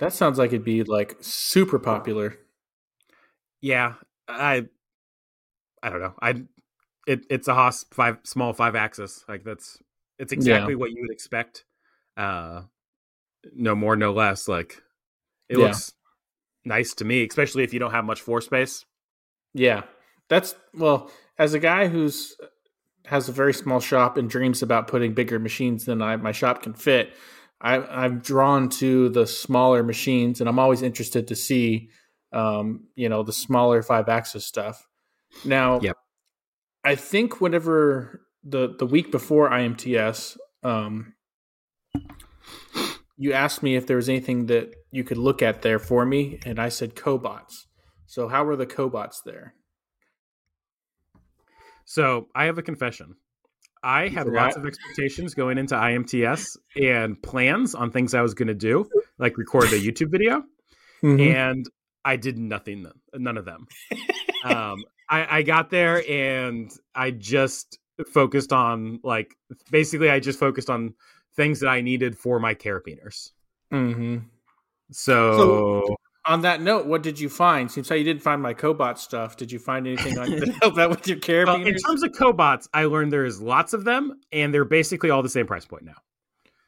[0.00, 2.38] That sounds like it'd be like super popular
[3.64, 3.94] yeah,
[4.28, 4.66] I
[5.82, 6.12] I don't know.
[6.20, 6.42] I
[7.06, 9.24] it it's a Haas five small five axis.
[9.28, 9.78] Like that's
[10.18, 10.78] it's exactly yeah.
[10.78, 11.64] what you would expect.
[12.16, 12.62] Uh
[13.54, 14.48] no more, no less.
[14.48, 14.82] Like
[15.48, 15.66] it yeah.
[15.66, 15.92] looks
[16.64, 18.84] nice to me, especially if you don't have much floor space.
[19.52, 19.82] Yeah.
[20.28, 22.36] That's well, as a guy who's
[23.06, 26.62] has a very small shop and dreams about putting bigger machines than I, my shop
[26.62, 27.12] can fit,
[27.60, 31.90] I, I'm drawn to the smaller machines, and I'm always interested to see
[32.34, 34.86] um, you know, the smaller five axis stuff.
[35.44, 35.96] Now, yep.
[36.84, 41.14] I think whenever the the week before IMTS, um,
[43.16, 46.40] you asked me if there was anything that you could look at there for me,
[46.44, 47.66] and I said cobots.
[48.06, 49.54] So, how were the cobots there?
[51.84, 53.16] So, I have a confession.
[53.82, 58.48] I had lots of expectations going into IMTS and plans on things I was going
[58.48, 60.42] to do, like record a YouTube video.
[61.02, 61.36] Mm-hmm.
[61.36, 61.66] And
[62.04, 63.66] I did nothing, none of them.
[64.44, 67.78] um, I, I got there and I just
[68.12, 69.36] focused on like
[69.70, 70.94] basically I just focused on
[71.36, 73.30] things that I needed for my carabiners.
[73.72, 74.18] Mm-hmm.
[74.90, 77.70] So, so, on that note, what did you find?
[77.70, 79.36] Seems like you didn't find my cobot stuff.
[79.36, 81.46] Did you find anything on to help out with your carabiners?
[81.46, 85.22] Well, in terms of cobots, I learned there's lots of them, and they're basically all
[85.22, 85.96] the same price point now.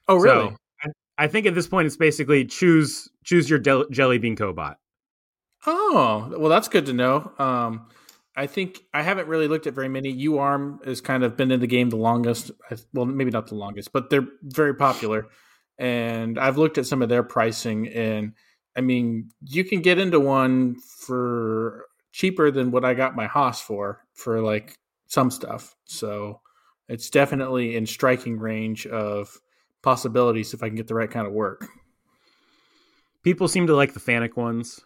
[0.08, 0.48] Oh, really?
[0.48, 0.56] So,
[1.18, 4.76] I, I think at this point it's basically choose choose your del- jelly bean cobot.
[5.66, 7.32] Oh, well, that's good to know.
[7.38, 7.88] Um,
[8.36, 10.14] I think I haven't really looked at very many.
[10.26, 12.50] UARM has kind of been in the game the longest.
[12.92, 15.26] Well, maybe not the longest, but they're very popular.
[15.78, 18.34] And I've looked at some of their pricing, and
[18.76, 23.60] I mean, you can get into one for cheaper than what I got my Haas
[23.60, 25.74] for, for like some stuff.
[25.84, 26.40] So
[26.88, 29.38] it's definitely in striking range of
[29.82, 31.66] possibilities if I can get the right kind of work.
[33.22, 34.80] People seem to like the Fanuc ones.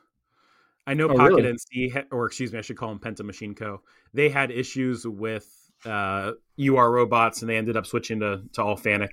[0.87, 1.53] I know oh, Pocket really?
[1.53, 3.83] NC, or excuse me, I should call them Penta Machine Co.
[4.15, 5.47] They had issues with
[5.85, 9.11] uh, UR robots, and they ended up switching to to all Fanuc.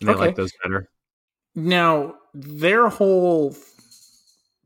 [0.00, 0.20] And they okay.
[0.20, 0.88] like those better.
[1.54, 3.56] Now, their whole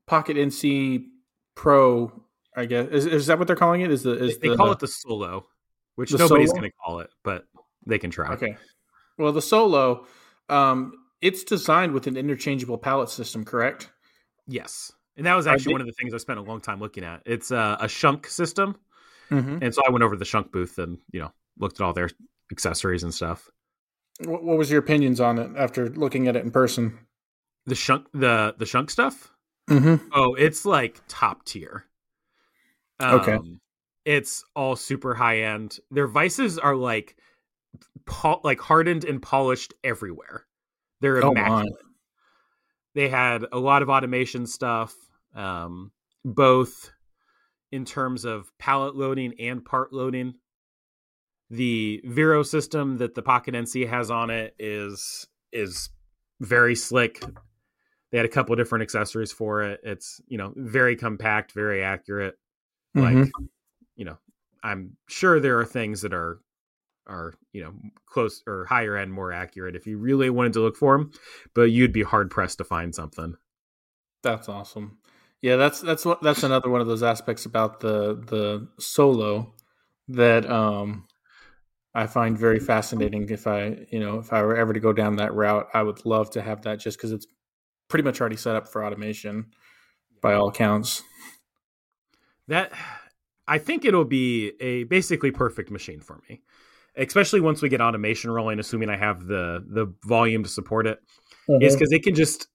[0.06, 1.06] Pocket NC
[1.54, 2.12] Pro,
[2.54, 3.90] I guess, is, is that what they're calling it?
[3.90, 5.46] Is the is they, the, call it the Solo,
[5.94, 7.44] which the nobody's going to call it, but
[7.86, 8.34] they can try.
[8.34, 8.56] Okay.
[9.18, 10.06] Well, the Solo,
[10.48, 13.90] um, it's designed with an interchangeable pallet system, correct?
[14.46, 14.92] Yes.
[15.16, 17.22] And that was actually one of the things I spent a long time looking at.
[17.26, 18.76] It's a, a Schunk system,
[19.30, 19.58] mm-hmm.
[19.60, 21.92] and so I went over to the Schunk booth and you know looked at all
[21.92, 22.08] their
[22.50, 23.50] accessories and stuff.
[24.24, 26.98] What, what was your opinions on it after looking at it in person?
[27.66, 29.30] The Schunk, the the Schunk stuff.
[29.68, 30.06] Mm-hmm.
[30.12, 31.84] Oh, it's like top tier.
[32.98, 33.38] Um, okay,
[34.04, 35.78] it's all super high end.
[35.90, 37.16] Their vices are like,
[38.06, 40.46] pol- like hardened and polished everywhere.
[41.00, 41.72] They're oh, immaculate.
[41.72, 41.91] My
[42.94, 44.94] they had a lot of automation stuff,
[45.34, 45.92] um,
[46.24, 46.90] both
[47.70, 50.34] in terms of pallet loading and part loading.
[51.50, 55.90] the Vero system that the Pocket NC has on it is is
[56.40, 57.22] very slick.
[58.10, 59.80] They had a couple different accessories for it.
[59.82, 62.38] It's you know very compact, very accurate.
[62.94, 63.30] Like Mhm.
[63.96, 64.18] you know,
[64.62, 66.40] I'm sure there are things that are
[67.06, 67.74] are you know
[68.06, 71.12] close or higher end, more accurate if you really wanted to look for them.
[71.54, 73.34] But you'd be hard pressed to find something.
[74.22, 74.98] That's awesome.
[75.40, 79.54] Yeah, that's that's what that's another one of those aspects about the the solo
[80.08, 81.06] that um
[81.94, 83.28] I find very fascinating.
[83.28, 86.06] If I you know if I were ever to go down that route, I would
[86.06, 87.26] love to have that just because it's
[87.88, 89.46] pretty much already set up for automation
[90.22, 91.02] by all accounts.
[92.48, 92.72] That
[93.46, 96.42] I think it'll be a basically perfect machine for me.
[96.96, 101.00] Especially once we get automation rolling, assuming I have the the volume to support it,
[101.62, 102.48] is because it can just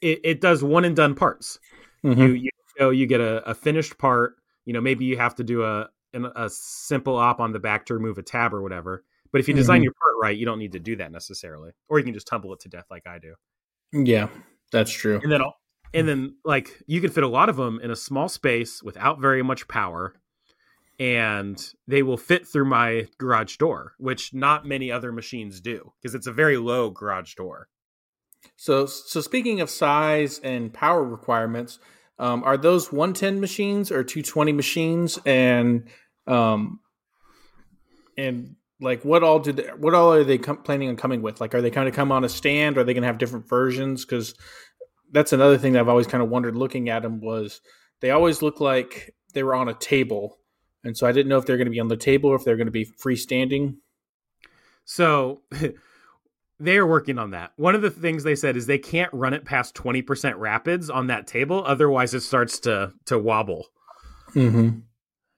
[0.00, 1.58] it, it does one and done parts.
[2.04, 2.16] Mhm.
[2.18, 4.36] You you know you get a, a finished part.
[4.66, 7.86] You know maybe you have to do a an, a simple op on the back
[7.86, 9.04] to remove a tab or whatever.
[9.32, 9.84] But if you design Mhm.
[9.84, 12.52] your part right, you don't need to do that necessarily, or you can just tumble
[12.52, 13.34] it to death like I do.
[13.92, 14.28] Yeah,
[14.70, 15.18] that's true.
[15.22, 15.56] and then I'll-
[15.92, 19.20] and then like you can fit a lot of them in a small space without
[19.20, 20.14] very much power
[20.98, 26.14] and they will fit through my garage door which not many other machines do because
[26.14, 27.68] it's a very low garage door
[28.56, 31.78] So so speaking of size and power requirements,
[32.18, 35.88] um, are those 110 machines or 220 machines and
[36.26, 36.80] um
[38.16, 41.40] and like what all did what all are they com- planning on coming with?
[41.40, 43.48] Like are they kind of come on a stand are they going to have different
[43.48, 44.34] versions cuz
[45.12, 47.60] that's another thing that I've always kind of wondered looking at them was
[48.00, 50.38] they always look like they were on a table.
[50.84, 52.44] And so I didn't know if they're going to be on the table or if
[52.44, 53.76] they're going to be freestanding.
[54.84, 55.40] so
[56.60, 59.44] they're working on that one of the things they said is they can't run it
[59.44, 63.66] past 20% rapids on that table otherwise it starts to to wobble
[64.34, 64.82] Mhm.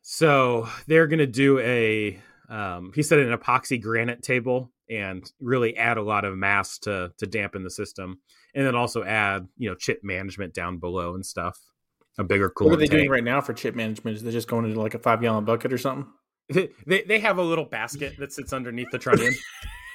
[0.03, 5.77] So they're going to do a, um, he said, an epoxy granite table and really
[5.77, 8.21] add a lot of mass to to dampen the system,
[8.55, 11.59] and then also add you know chip management down below and stuff.
[12.19, 12.65] A bigger coolant.
[12.71, 14.17] What are they doing right now for chip management?
[14.17, 16.07] Is they just going into like a 5 gallon bucket or something?
[16.87, 19.35] They they have a little basket that sits underneath the trunnion.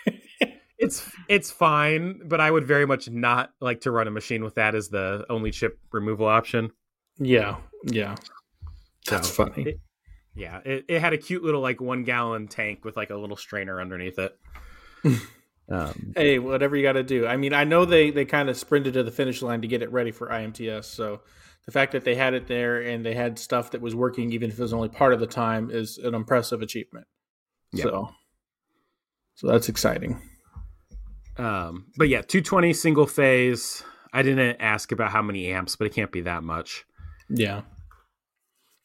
[0.77, 4.55] it's it's fine, but I would very much not like to run a machine with
[4.55, 6.71] that as the only chip removal option.
[7.17, 8.15] Yeah, yeah.
[9.07, 9.63] That's So, funny.
[9.69, 9.79] it-
[10.33, 13.35] yeah, it, it had a cute little like one gallon tank with like a little
[13.35, 14.37] strainer underneath it.
[15.69, 17.27] um, hey, whatever you got to do.
[17.27, 19.81] I mean, I know they they kind of sprinted to the finish line to get
[19.81, 20.85] it ready for IMTS.
[20.85, 21.19] So
[21.65, 24.49] the fact that they had it there and they had stuff that was working, even
[24.49, 27.05] if it was only part of the time, is an impressive achievement.
[27.71, 27.83] Yeah.
[27.83, 28.09] So,
[29.35, 30.21] so that's exciting.
[31.37, 33.83] um, but yeah, 220 single phase.
[34.13, 36.83] I didn't ask about how many amps, but it can't be that much.
[37.29, 37.61] Yeah.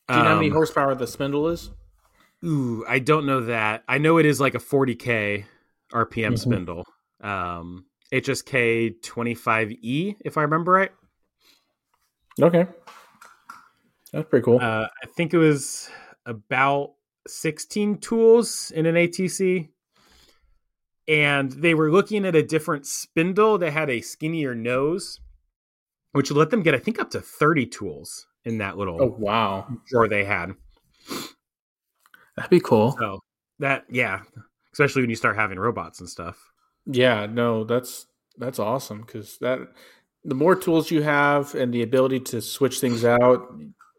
[0.08, 1.70] Do you know how many Um, horsepower the spindle is?
[2.44, 3.82] Ooh, I don't know that.
[3.88, 5.46] I know it is like a 40k
[5.92, 6.38] RPM Mhm.
[6.38, 6.84] spindle.
[7.20, 10.92] Um, HSK 25E, if I remember right.
[12.40, 12.66] Okay.
[14.12, 14.58] That's pretty cool.
[14.60, 15.90] Uh, I think it was
[16.24, 16.92] about
[17.26, 19.68] 16 tools in an ATC.
[21.08, 25.20] And they were looking at a different spindle that had a skinnier nose,
[26.12, 29.66] which let them get, I think, up to 30 tools in that little oh wow,
[29.88, 30.52] drawer they had.
[32.36, 32.96] that'd be cool.
[32.98, 33.20] So
[33.60, 34.22] that, yeah,
[34.72, 36.50] especially when you start having robots and stuff.
[36.86, 38.06] Yeah, no, that's
[38.38, 39.60] that's awesome because that
[40.26, 43.46] the more tools you have and the ability to switch things out,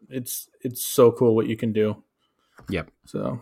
[0.08, 2.02] it's it's so cool what you can do.
[2.68, 2.90] Yep.
[3.06, 3.40] So,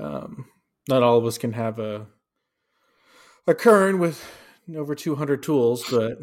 [0.00, 0.46] um,
[0.88, 2.06] not all of us can have a
[3.46, 4.24] a kern with
[4.74, 6.18] over two hundred tools, but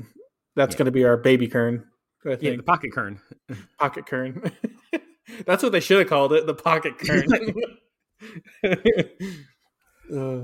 [0.56, 0.78] that's Yeah.
[0.80, 1.86] going to be our baby kern.
[2.26, 3.20] I Yeah, the pocket kern.
[3.80, 4.52] pocket kern.
[5.46, 7.26] that's what they should have called it, the pocket kern.
[10.14, 10.42] Uh,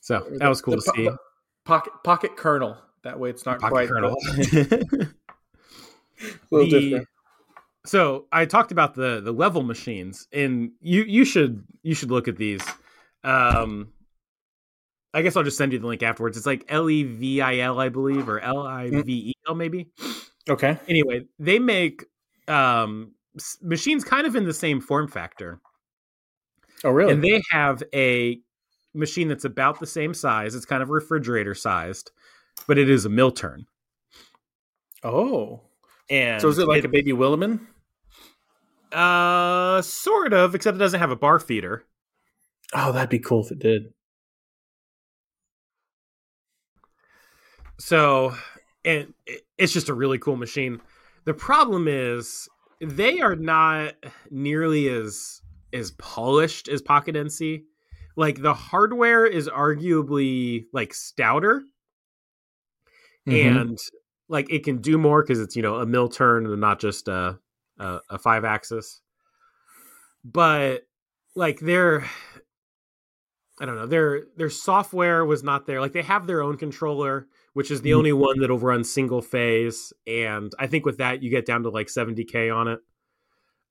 [0.00, 1.04] So that was cool the to po- see.
[1.04, 1.16] the
[1.64, 2.76] pocket pocket kernel.
[3.04, 4.10] That way, it's not Pocket quite kernel.
[4.10, 5.08] the-
[6.20, 7.08] a little The- different.
[7.84, 12.28] so I talked about the the LEVIL machines, and you you should you should look
[12.28, 12.62] at these.
[13.24, 13.88] Um,
[15.14, 16.36] I guess I'll just send you the link afterwards.
[16.36, 19.54] It's like L E V I L, I believe, or L I V E L,
[19.54, 19.88] maybe.
[20.48, 20.78] Okay.
[20.88, 22.04] Anyway, they make
[22.48, 23.12] um
[23.62, 25.60] machines kind of in the same form factor,
[26.84, 27.12] Oh, really?
[27.12, 28.40] and they have a
[28.94, 30.54] machine that's about the same size.
[30.54, 32.10] It's kind of refrigerator sized,
[32.66, 33.66] but it is a mill turn.
[35.04, 35.62] oh,
[36.10, 37.60] And so is it like a baby Willemin?
[38.92, 41.84] Uh, sort of, except it doesn't have a bar feeder.
[42.74, 43.92] Oh, that'd be cool if it did.
[47.78, 48.34] So,
[48.84, 49.12] and
[49.58, 50.80] it's just a really cool machine.
[51.24, 52.48] The problem is
[52.80, 53.94] they are not
[54.30, 55.40] nearly as
[55.72, 57.62] as polished as Pocket NC.
[58.16, 61.62] like the hardware is arguably like stouter
[63.26, 63.60] Mhm.
[63.60, 63.78] and
[64.28, 67.08] like it can do more because it's you know a mill turn and not just
[67.08, 67.38] a
[67.78, 69.00] a, a five axis
[70.24, 70.82] but
[71.34, 72.04] like their
[73.60, 77.26] i don't know their their software was not there like they have their own controller
[77.54, 77.96] which is the Mhm.
[77.98, 81.70] only one that'll run single phase and i think with that you get down to
[81.70, 82.80] like 70k on it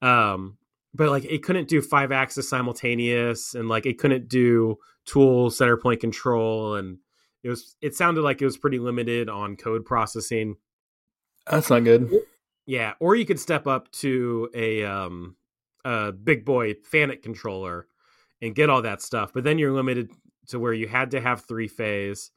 [0.06, 0.56] um
[0.94, 5.76] but like it couldn't do five axis simultaneous and like it couldn't do tool center
[5.76, 6.98] point control and
[7.42, 10.56] it was it sounded like it was pretty limited on code processing
[11.50, 12.10] That's not good.
[12.66, 15.36] yeah or you could step up to a um
[15.84, 17.86] a big boy fanuc controller
[18.40, 20.10] and get all that stuff but then you're limited
[20.48, 22.30] to where you had to have three phase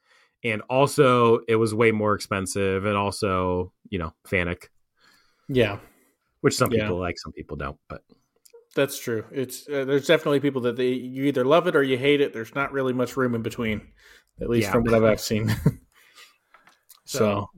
[0.44, 4.66] and also it was way more expensive and also you know fanuc
[5.48, 5.78] Yeah,
[6.42, 6.82] which some Yeah.
[6.84, 8.02] people like some people don't but
[8.76, 9.24] that's true.
[9.32, 12.34] It's uh, there's definitely people that they you either love it or you hate it.
[12.34, 13.88] There's not really much room in between,
[14.42, 14.72] at least Yeah.
[14.74, 15.50] from what I've seen.
[17.06, 17.50] so, So-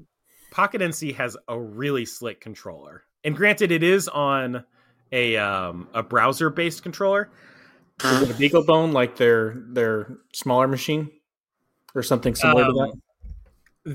[0.51, 3.03] Pocket NC has a really slick controller.
[3.23, 4.63] And granted, it is on
[5.11, 7.29] a um, a browser based controller.
[8.03, 11.11] is it a Beagle Bone like their their smaller machine
[11.93, 12.91] or something similar to that?
[12.91, 13.01] Um,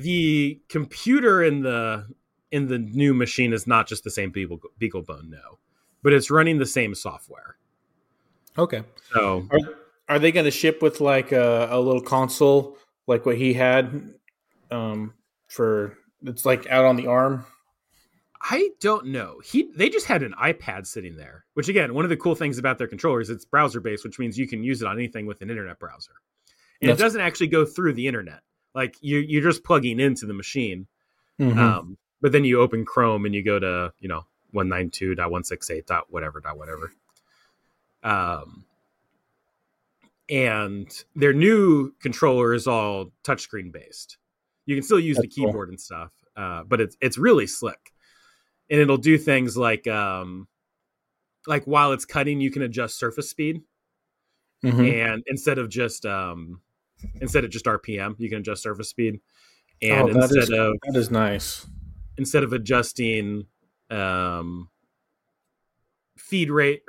[0.02, 2.06] The computer in the
[2.52, 5.58] in the new machine is not just the same Beagle, BeagleBone, no,
[6.02, 7.56] but it's running the same software.
[8.58, 8.82] Okay.
[9.14, 9.58] So Are
[10.08, 12.76] are they going to ship with like a, a little console
[13.06, 14.12] like what he had
[14.70, 15.14] um,
[15.48, 17.44] for it's like out on the arm?
[18.44, 19.40] I don't know.
[19.44, 22.58] He they just had an iPad sitting there, which again, one of the cool things
[22.58, 25.40] about their controllers, it's browser based, which means you can use it on anything with
[25.42, 26.12] an internet browser.
[26.80, 28.40] And That's- it doesn't actually go through the internet.
[28.74, 30.86] Like you you're just plugging into the machine.
[31.40, 31.56] Mhm.
[31.56, 35.86] Um, but then you open Chrome and you go to, you know, 192.168.
[35.86, 36.92] dot whatever dot whatever.
[38.02, 38.64] Um
[40.28, 44.18] and their new controller is all touchscreen based.
[44.66, 45.48] You can still use That's the cool.
[45.50, 47.92] keyboard and stuff, uh, but it's it's really slick,
[48.70, 50.46] and it'll do things like um,
[51.46, 53.62] like while it's cutting, you can adjust surface speed,
[54.64, 54.92] Mhm.
[55.06, 56.60] and instead of just um,
[57.20, 59.20] instead of just RPM, you can adjust surface speed,
[59.82, 61.66] and Oh, that instead is- of That is nice.
[62.16, 63.46] instead of adjusting
[63.90, 64.70] um,
[66.16, 66.82] feed rate,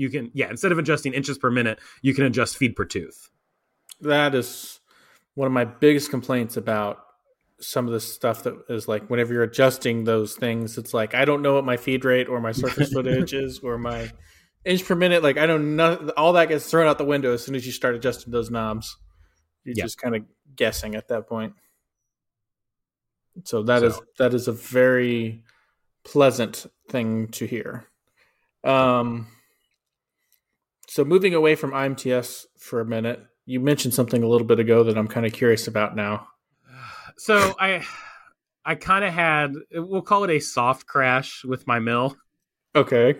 [0.00, 3.28] you can yeah instead of adjusting inches per minute, you can adjust feed per tooth.
[4.00, 4.80] That is
[5.34, 7.04] one of my biggest complaints about
[7.60, 11.26] some of the stuff that is like whenever you're adjusting those things, it's like I
[11.26, 14.10] don't know what my feed rate or my surface footage is or my
[14.64, 15.22] inch per minute.
[15.22, 17.72] Like I don't know, all that gets thrown out the window as soon as you
[17.72, 18.96] start adjusting those knobs.
[19.64, 19.84] You're Yeah.
[19.84, 20.22] just kind of
[20.56, 21.52] guessing at that point.
[23.44, 25.42] So that is So- that is a very
[26.04, 27.84] pleasant thing to hear.
[28.64, 29.26] Um,
[30.90, 34.82] so moving away from IMTS for a minute, you mentioned something a little bit ago
[34.82, 36.26] that I'm kind of curious about now.
[37.16, 37.84] So I
[38.64, 42.16] I kind of had we'll call it a soft crash with my mill.
[42.74, 43.14] Okay.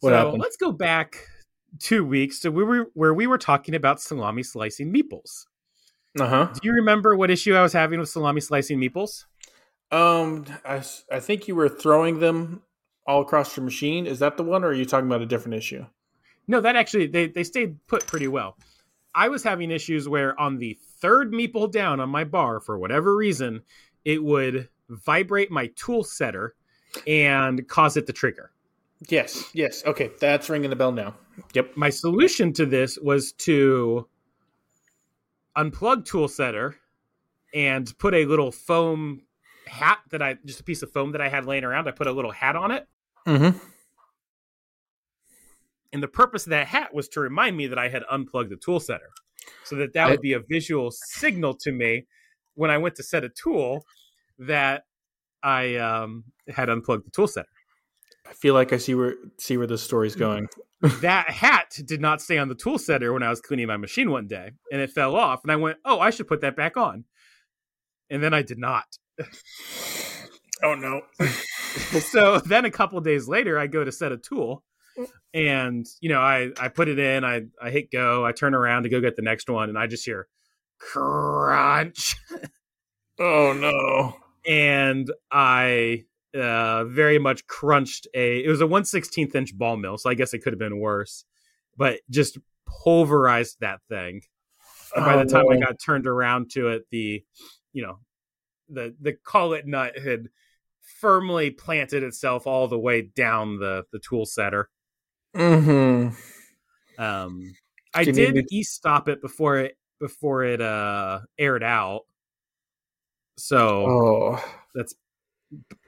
[0.00, 0.42] What so happened?
[0.42, 1.26] let's go back
[1.78, 5.46] two weeks to we were where we were talking about salami slicing meeples.
[6.20, 6.48] Uh huh.
[6.52, 9.24] Do you remember what issue I was having with salami slicing meeples?
[9.90, 12.60] Um, I, I think you were throwing them
[13.06, 14.06] all across your machine.
[14.06, 15.86] Is that the one, or are you talking about a different issue?
[16.48, 18.56] No, that actually they they stayed put pretty well.
[19.14, 23.14] I was having issues where on the third meeple down on my bar for whatever
[23.14, 23.62] reason,
[24.04, 26.54] it would vibrate my tool setter
[27.06, 28.50] and cause it to trigger.
[29.08, 29.44] Yes.
[29.52, 29.84] Yes.
[29.84, 31.14] Okay, that's ringing the bell now.
[31.54, 31.76] Yep.
[31.76, 34.08] My solution to this was to
[35.56, 36.76] unplug tool setter
[37.54, 39.22] and put a little foam
[39.66, 41.88] hat that I just a piece of foam that I had laying around.
[41.88, 42.86] I put a little hat on it.
[43.26, 43.58] Mm-hmm.
[45.92, 48.56] And the purpose of that hat was to remind me that I had unplugged the
[48.56, 49.10] tool setter.
[49.64, 52.06] So that that would be a visual signal to me
[52.54, 53.84] when I went to set a tool
[54.38, 54.84] that
[55.42, 57.48] I um, had unplugged the tool setter.
[58.26, 60.48] I feel like I see where see where this story's going.
[61.00, 64.10] that hat did not stay on the tool setter when I was cleaning my machine
[64.10, 65.42] one day and it fell off.
[65.42, 67.04] And I went, oh, I should put that back on.
[68.10, 68.84] And then I did not.
[70.62, 71.02] Oh no.
[72.00, 74.64] so then a couple days later, I go to set a tool
[75.34, 78.84] and, you know, I, I put it in, I, I hit go, I turn around
[78.84, 80.28] to go get the next one, and I just hear
[80.78, 82.16] crunch.
[83.18, 84.16] Oh no.
[84.50, 86.04] and I
[86.34, 88.42] uh, very much crunched a.
[88.42, 90.80] It was a one sixteenth inch ball mill, so I guess it could have been
[90.80, 91.24] worse,
[91.76, 92.38] but just
[92.84, 94.22] pulverized that thing.
[94.96, 97.22] And by Oh, the time I got turned around to it, the
[97.72, 97.98] you know
[98.70, 100.28] the the collet nut had
[101.00, 104.70] firmly planted itself all the way down the the tool setter.
[105.34, 107.02] Mm-hmm.
[107.02, 107.54] Um,
[107.94, 112.02] I Do did me- e-stop it before it before it uh aired out.
[113.38, 113.86] So
[114.38, 114.94] Oh, that's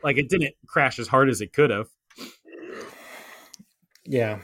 [0.02, 1.88] like it didn't crash as hard as it could have.
[4.04, 4.40] yeah.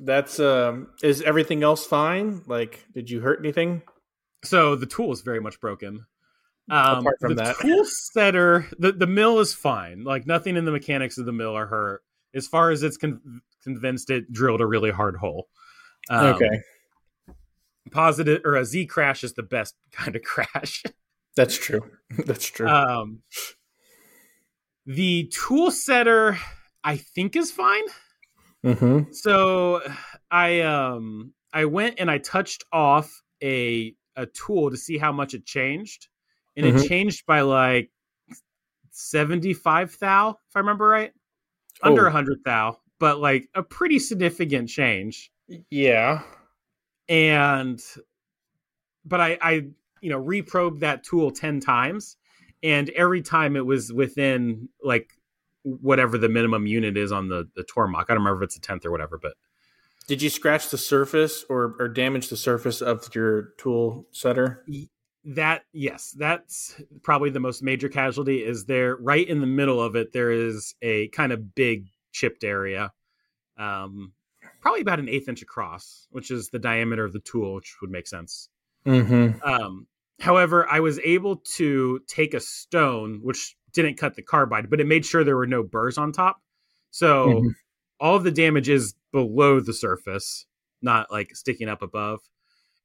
[0.00, 0.88] That's um.
[1.02, 2.42] Is everything else fine?
[2.46, 3.82] Like, did you hurt anything?
[4.44, 6.06] So the tool is very much broken.
[6.70, 7.56] Um, Apart from the that.
[7.60, 10.04] tool setter, the, the mill is fine.
[10.04, 12.02] Like nothing in the mechanics of the mill are hurt.
[12.34, 15.48] As far as it's con- convinced it drilled a really hard hole.
[16.10, 16.60] Um, okay,
[17.90, 20.82] Positive or a Z crash is the best kind of crash.
[21.36, 21.82] that's true.
[22.26, 22.68] that's true.
[22.68, 23.22] Um,
[24.86, 26.38] the tool setter,
[26.82, 27.84] I think, is fine.
[28.64, 29.12] mm-hmm.
[29.12, 29.80] So
[30.30, 35.34] I um I went and I touched off a a tool to see how much
[35.34, 36.08] it changed,
[36.56, 36.88] and it Mhm.
[36.88, 37.90] changed by like
[38.90, 41.12] seventy five thou, if I remember right,
[41.82, 42.08] under Oh.
[42.08, 45.32] a hundred thou, but like a pretty significant change.
[45.70, 46.22] Yeah.
[47.08, 47.82] And
[49.04, 49.52] but I I
[50.00, 52.16] you know reprobed that tool ten times,
[52.62, 55.14] and every time it was within like
[55.64, 58.04] whatever the minimum unit is on the the Tormach.
[58.04, 59.32] I don't remember if it's a tenth or whatever, but
[60.06, 64.64] Did you scratch the surface or, or damage the surface of your tool setter?
[65.24, 69.94] that yes that's probably the most major casualty is there right in the middle of
[69.94, 72.92] it there is a kind of big chipped area
[73.58, 74.12] um
[74.60, 77.90] probably about an eighth inch across which is the diameter of the tool which would
[77.90, 78.48] make sense
[78.86, 79.42] Mm-hmm.
[79.48, 79.86] um
[80.20, 84.86] however i was able to take a stone which didn't cut the carbide but it
[84.86, 86.40] made sure there were no burrs on top
[86.90, 87.54] so Mhm.
[88.00, 90.46] all of the damage is below the surface
[90.82, 92.20] not like sticking up above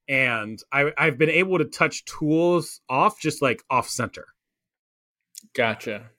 [0.08, 4.24] and I, I've been able to touch tools off just like off center.
[5.54, 6.10] Gotcha.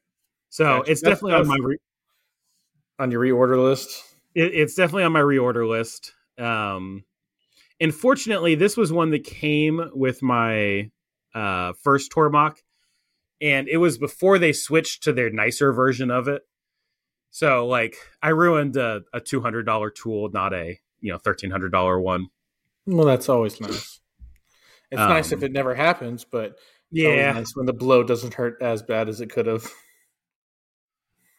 [0.49, 0.91] So Gotcha.
[0.91, 1.77] it's That's- definitely on my re-
[2.99, 4.03] On your reorder list?
[4.35, 6.13] it, it's definitely on my reorder list.
[6.37, 7.05] Um,
[7.79, 10.91] unfortunately, this was one that came with my
[11.33, 12.57] uh, first Tormach,
[13.41, 16.41] and it was before they switched to their nicer version of it.
[17.31, 21.51] So like I ruined a, a two hundred dollar tool, not a you know thirteen
[21.51, 22.27] hundred dollar one.
[22.85, 23.99] Well, that's always nice.
[24.91, 26.55] It's nice if Um, it never happens, but
[26.91, 29.71] it's always Yeah, nice when the blow doesn't hurt as bad as it could have.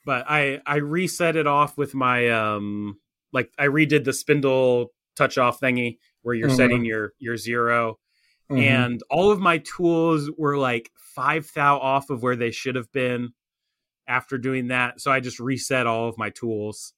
[0.05, 2.99] But I I reset it off with my um
[3.33, 6.57] like I redid the spindle touch off thingy where you're Mhm.
[6.57, 7.99] setting your your 0
[8.51, 8.59] Mhm.
[8.61, 12.91] and all of my tools were like five thou off of where they should have
[12.93, 13.33] been
[14.09, 15.01] after doing that.
[15.01, 16.95] So I just reset all of my tools,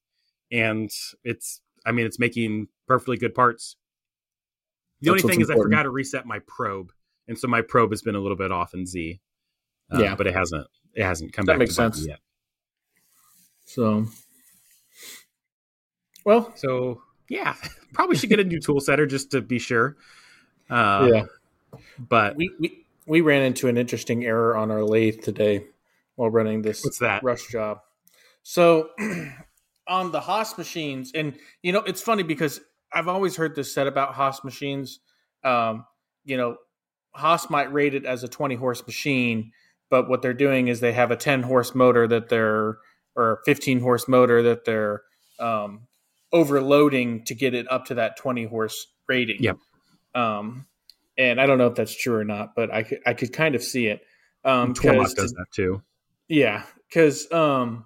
[0.51, 0.89] and
[1.23, 3.75] it's I mean it's making perfectly good parts.
[5.01, 6.91] The That's only thing is I forgot to reset my probe,
[7.27, 9.19] and so my probe has been a little bit off in Z.
[9.91, 10.15] Uh, Yeah.
[10.15, 11.59] but it hasn't it hasn't come That back.
[11.59, 12.05] makes to sense.
[12.07, 12.19] yet.
[13.73, 14.05] So,
[16.25, 17.55] well, So yeah,
[17.93, 19.95] probably should get a new tool setter just to be sure.
[20.69, 21.23] Uh, yeah.
[21.99, 25.65] but We, we we ran into an interesting error on our lathe today
[26.15, 27.23] while running this what's that?
[27.23, 27.79] rush job.
[28.43, 28.89] So
[29.87, 32.61] on the Haas machines, and you know, it's funny because
[32.93, 34.99] I've always heard this said about Haas machines.
[35.43, 35.85] Um,
[36.23, 36.57] you know,
[37.13, 39.51] Haas might rate it as a 20 horse machine,
[39.89, 42.77] but what they're doing is they have a 10 horse motor that they're
[43.15, 45.01] or 15 horse motor that they're
[45.39, 45.87] um,
[46.31, 49.37] overloading to get it up to that 20 horse rating.
[49.41, 49.57] Yep.
[50.15, 50.67] Um,
[51.17, 53.55] and I don't know if that's true or not, but I could I could kind
[53.55, 54.01] of see it.
[54.45, 55.83] Um, 'cause does that too.
[56.27, 57.85] yeah, because um,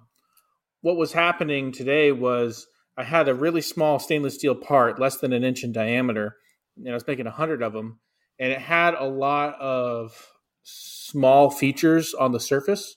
[0.80, 2.66] what was happening today was
[2.96, 6.36] I had a really small stainless steel part, less than an inch in diameter,
[6.76, 8.00] and I was making a hundred of them,
[8.38, 12.96] and it had a lot of small features on the surface.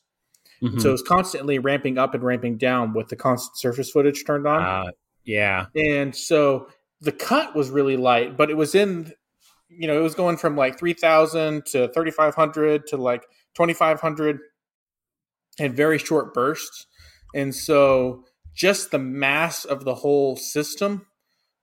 [0.62, 0.82] Mhm.
[0.82, 4.48] So it was constantly ramping up and ramping down with the constant surface footage turned
[4.48, 4.62] on.
[4.62, 4.92] Uh,
[5.24, 6.68] yeah, And so
[7.00, 9.12] the cut was really light, but it was in,
[9.70, 13.24] you know, it was going from like 3,000 to 3,500 to like
[13.56, 14.40] 2,500
[15.60, 16.88] and very short bursts.
[17.34, 21.06] And so just the mass of the whole system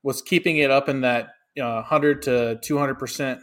[0.02, 1.26] was keeping it up in that
[1.60, 3.40] uh, 100 to 200%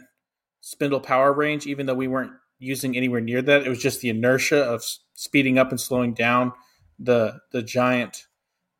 [0.60, 3.66] spindle power range, even though we weren't using anywhere near that.
[3.66, 4.82] It was just the inertia of
[5.16, 6.52] speeding up and slowing down
[6.98, 8.26] the the giant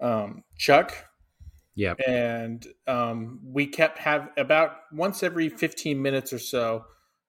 [0.01, 0.95] um, chuck
[1.75, 1.95] yeah.
[2.07, 6.85] and um, we kept have about once every 15 minutes or so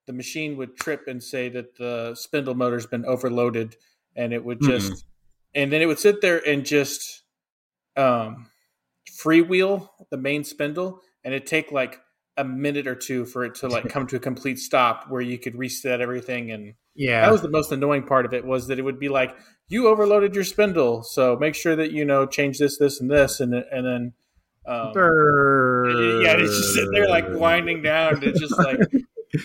[0.05, 3.75] the machine would trip and say that the spindle motor's been overloaded
[4.15, 5.05] and it would just
[5.53, 7.23] and then it would sit there and just
[7.97, 8.49] um,
[9.21, 11.99] freewheel the main spindle and it'd take like
[12.37, 15.37] a minute or two for it to like come to a complete stop where you
[15.37, 18.79] could reset everything and Yeah, that was the most annoying part of it was that
[18.79, 19.33] it would be like
[19.69, 23.39] you overloaded your spindle so make sure that you know change this this and this
[23.39, 24.13] and and then
[24.65, 24.91] Um,
[26.23, 28.21] yeah, it's just sitting there like winding down.
[28.21, 28.79] It's just like,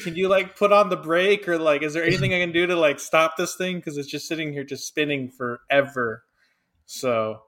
[0.03, 2.67] can you like put on the brake or like, is there anything I can do
[2.67, 3.77] to like stop this thing?
[3.77, 6.25] Because it's just sitting here just spinning forever.
[6.87, 7.41] So,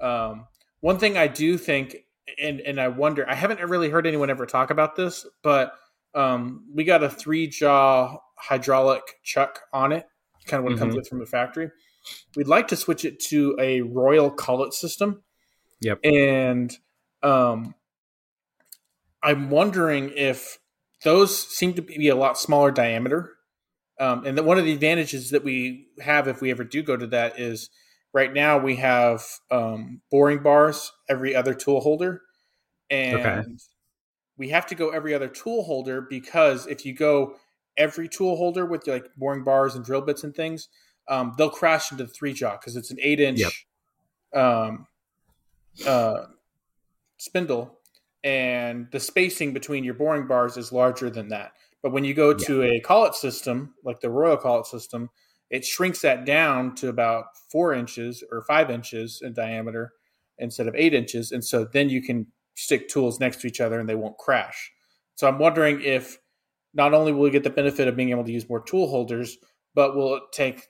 [0.00, 0.46] um,
[0.80, 1.98] one thing I do think,
[2.42, 5.72] and and I wonder, I haven't really heard anyone ever talk about this, but
[6.16, 10.06] um, we got a three jaw hydraulic chuck on it,
[10.46, 10.84] kind of what it mm-hmm.
[10.84, 11.70] comes with from the factory.
[12.36, 15.22] We'd like to switch it to a Royal Collet system.
[15.80, 16.00] Yep.
[16.04, 16.76] And
[17.22, 17.74] um,
[19.22, 20.58] I'm wondering if
[21.04, 23.36] those seem to be a lot smaller diameter.
[23.98, 26.96] Um, and that one of the advantages that we have if we ever do go
[26.96, 27.68] to that is
[28.14, 32.22] right now we have um, boring bars every other tool holder.
[32.88, 33.42] And okay.
[34.38, 37.36] we have to go every other tool holder because if you go
[37.80, 40.68] every tool holder with like boring bars and drill bits and things,
[41.08, 43.66] um, they'll crash into the three jaw because it's an eight inch
[44.32, 44.42] yep.
[44.44, 44.86] um,
[45.86, 46.26] uh,
[47.16, 47.78] spindle,
[48.22, 51.52] and the spacing between your boring bars is larger than that.
[51.82, 52.74] But when you go to yeah.
[52.74, 55.08] a collet system, like the Royal collet system,
[55.48, 59.92] it shrinks that down to about four inches or five inches in diameter
[60.38, 61.32] instead of eight inches.
[61.32, 64.70] And so then you can stick tools next to each other and they won't crash.
[65.14, 66.18] So I'm wondering if
[66.74, 69.36] not only will we get the benefit of being able to use more tool holders,
[69.74, 70.68] but we'll it take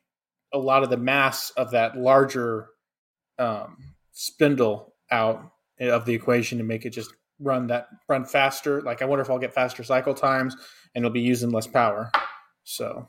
[0.53, 2.69] a lot of the mass of that larger
[3.39, 3.77] um,
[4.13, 8.83] spindle out of the equation to make it just run that run faster.
[8.83, 10.57] Like I wonder if I'll get faster cycle times
[10.95, 12.11] and it'll be using less power.
[12.65, 13.09] So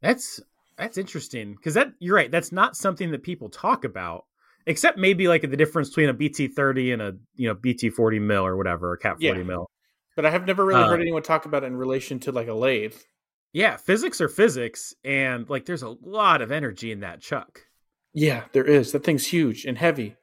[0.00, 0.40] that's
[0.76, 2.30] that's interesting because that you're right.
[2.30, 4.24] That's not something that people talk about,
[4.66, 8.18] except maybe like the difference between a BT thirty and a you know BT forty
[8.18, 9.46] mil or whatever, a Cat forty yeah.
[9.46, 9.69] mil.
[10.20, 12.46] But I have never really heard uh, anyone talk about it in relation to like
[12.46, 12.92] a lathe.
[13.54, 17.60] Yeah, physics are physics, and like there's a lot of energy in that chuck.
[18.12, 18.92] Yeah, there is.
[18.92, 20.16] That thing's huge and heavy.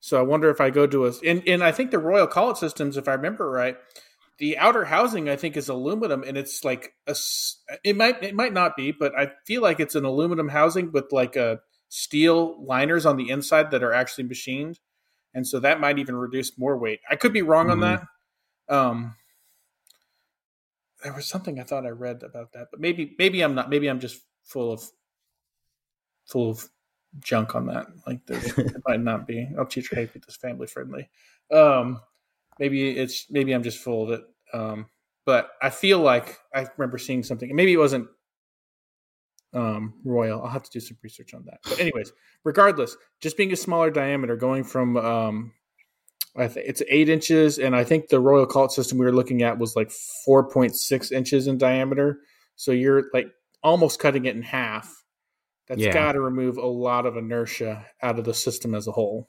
[0.00, 2.56] So I wonder if I go to a and, and I think the Royal Collet
[2.56, 3.76] systems, if I remember right,
[4.38, 7.14] the outer housing I think is aluminum, and it's like a
[7.84, 11.12] it might it might not be, but I feel like it's an aluminum housing with
[11.12, 11.60] like a
[11.90, 14.80] steel liners on the inside that are actually machined,
[15.34, 17.00] and so that might even reduce more weight.
[17.10, 17.82] I could be wrong mm-hmm.
[17.82, 18.00] on
[18.68, 18.74] that.
[18.74, 19.14] Um,
[21.02, 23.70] there was something I thought I read about that, but maybe maybe I'm not.
[23.70, 24.82] Maybe I'm just full of
[26.26, 26.68] full of
[27.20, 27.86] junk on that.
[28.06, 29.48] Like it might not be.
[29.58, 31.08] I'll teach her, hey, keep this family friendly.
[31.50, 32.00] Um,
[32.58, 34.24] maybe it's maybe I'm just full of it.
[34.52, 34.86] Um,
[35.24, 37.54] but I feel like I remember seeing something.
[37.54, 38.08] Maybe it wasn't
[39.52, 40.42] um, Royal.
[40.42, 41.58] I'll have to do some research on that.
[41.64, 42.12] But anyways,
[42.44, 45.52] regardless, just being a smaller diameter, going from um,
[46.36, 49.42] I think it's eight inches, and I think the Royal Collet system we were looking
[49.42, 49.90] at was like
[50.24, 52.20] four point six inches in diameter.
[52.56, 53.28] So you're like
[53.62, 54.92] almost cutting it in half.
[55.68, 55.92] That's yeah.
[55.92, 59.28] got to remove a lot of inertia out of the system as a whole.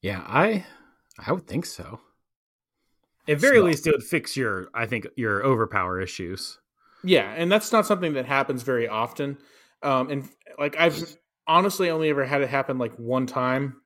[0.00, 0.64] Yeah, I
[1.18, 2.00] I would think so.
[3.26, 6.58] At very so, least, it would fix your I think your overpower issues.
[7.04, 9.38] Yeah, and that's not something that happens very often.
[9.82, 11.16] Um, and like I've
[11.46, 13.76] honestly only ever had it happen like one time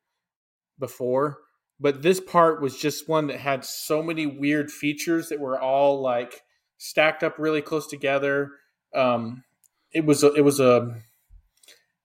[0.83, 1.39] before,
[1.81, 6.03] but this part was just one that had so many weird features that were all
[6.03, 6.43] like
[6.77, 8.51] stacked up really close together.
[8.95, 9.45] Um,
[9.93, 10.95] it was a, it was a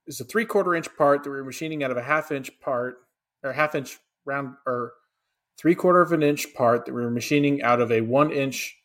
[0.06, 2.52] it's a three quarter inch part that we were machining out of a half inch
[2.62, 2.98] part
[3.44, 4.94] or half inch round or
[5.58, 8.78] three quarter of an inch part that we were machining out of a one inch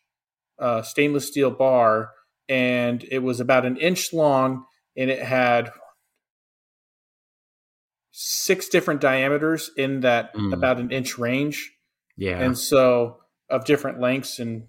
[0.58, 2.10] uh, stainless steel bar,
[2.48, 4.64] and it was about an inch long,
[4.96, 5.70] and it had
[8.12, 10.52] six different diameters in that mm.
[10.52, 11.72] about an inch range.
[12.16, 12.38] Yeah.
[12.38, 13.18] And so
[13.50, 14.68] of different lengths and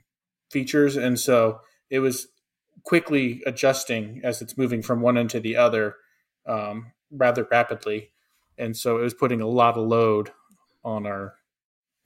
[0.50, 0.96] features.
[0.96, 2.28] And so it was
[2.84, 5.98] quickly adjusting as it's moving from one end to the other
[6.48, 8.12] um, rather rapidly.
[8.58, 10.32] And so it was putting a lot of load
[10.84, 11.36] on our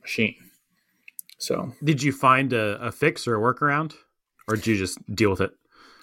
[0.01, 0.35] machine.
[1.37, 3.93] So did you find a, a fix or a workaround
[4.47, 5.51] or did you just deal with it?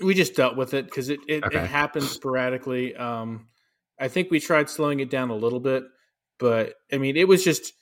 [0.01, 1.59] We just dealt with it because it, it, okay.
[1.59, 2.95] it happens sporadically.
[2.95, 3.49] Um,
[3.99, 5.85] I think we tried slowing it down a little bit,
[6.39, 7.73] but I mean, it was just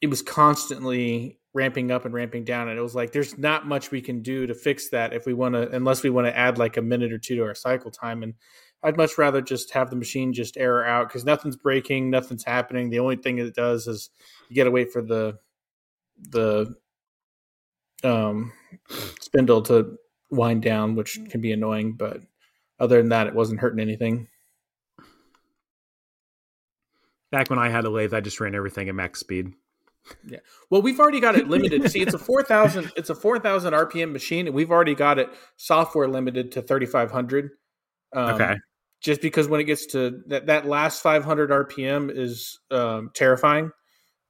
[0.00, 3.90] it was constantly ramping up and ramping down, and it was like there's not much
[3.90, 6.58] we can do to fix that if we want to, unless we want to add
[6.58, 8.22] like a minute or two to our cycle time.
[8.22, 8.34] And
[8.82, 12.88] I'd much rather just have the machine just error out because nothing's breaking, nothing's happening.
[12.88, 14.10] The only thing it does is
[14.48, 15.38] you got to wait for the
[16.30, 16.74] the
[18.04, 18.52] um
[19.20, 19.96] spindle to
[20.30, 22.20] wind down, which can be annoying, but
[22.78, 24.28] other than that, it wasn't hurting anything.
[27.30, 29.52] Back when I had a lathe, I just ran everything at max speed.
[30.26, 30.38] Yeah.
[30.70, 31.88] Well, we've already got it limited.
[31.90, 32.90] See, it's a four thousand.
[32.96, 36.86] It's a four thousand RPM machine, and we've already got it software limited to thirty
[36.86, 37.50] five hundred.
[38.14, 38.54] Um, okay.
[39.00, 43.70] Just because when it gets to that, that last five hundred RPM is um, terrifying.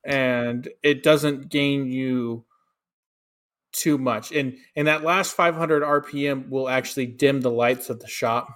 [0.05, 2.45] and it doesn't gain you
[3.73, 4.33] too much.
[4.33, 8.49] And and that last 500 RPM will actually dim the lights of the shop.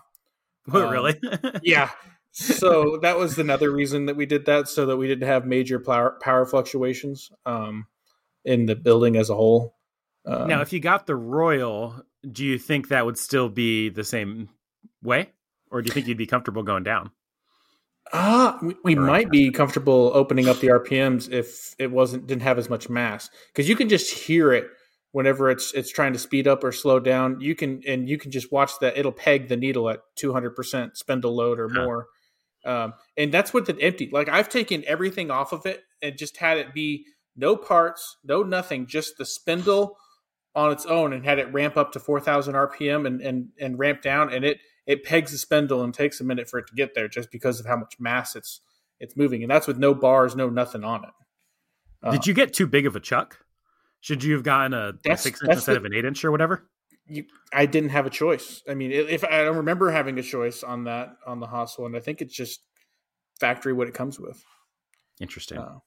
[0.73, 1.21] Oh, um, really?
[1.63, 1.91] yeah.
[2.35, 5.79] So that was another reason that we did that, so that we didn't have major
[5.79, 7.87] power, power fluctuations um,
[8.45, 9.77] in the building as a whole.
[10.27, 14.03] Um, now, if you got the Royal, do you think that would still be the
[14.03, 14.49] same
[15.03, 15.31] way,
[15.71, 17.13] or do you think you'd be comfortable going down?
[18.13, 22.43] Ah, uh, we, we might be comfortable opening up the RPMs if it wasn't didn't
[22.43, 24.67] have as much mass because you can just hear it
[25.13, 27.41] whenever it's it's trying to speed up or slow down.
[27.41, 30.51] You can and you can just watch that it'll peg the needle at two hundred
[30.51, 32.09] percent spindle load or more,
[32.65, 34.11] um, and that's with it empty.
[34.13, 37.07] Like I've taken everything off of it and just had it be
[37.37, 39.97] no parts, no nothing, just the spindle
[40.55, 43.79] on its own, and had it ramp up to four thousand RPM and and and
[43.79, 46.75] ramp down, and it it pegs the spindle and takes a minute for it to
[46.75, 48.61] get there just because of how much mass it's
[49.01, 51.11] it's moving, and that's with no bars, no nothing on it.
[52.03, 53.45] Uh, Did you get too big of a chuck?
[54.01, 56.31] Should you have gotten a, a six inch instead the, of an eight inch or
[56.31, 56.69] whatever?
[57.07, 58.63] You, I didn't have a choice.
[58.69, 61.95] I mean, if I don't remember having a choice on that on the Haas one,
[61.95, 62.61] I think it's just
[63.39, 64.43] factory what it comes with.
[65.21, 65.59] Interesting.
[65.59, 65.79] Uh,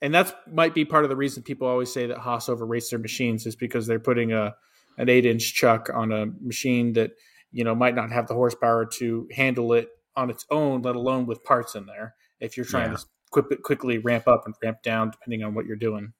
[0.00, 2.98] and that's might be part of the reason people always say that Haas overrates their
[2.98, 4.54] machines is because they're putting a
[4.98, 7.12] an eight inch chuck on a machine that
[7.50, 11.26] you know might not have the horsepower to handle it on its own, let alone
[11.26, 12.14] with parts in there.
[12.40, 12.98] If you're trying yeah.
[12.98, 16.12] to quick, quickly ramp up and ramp down, depending on what you're doing.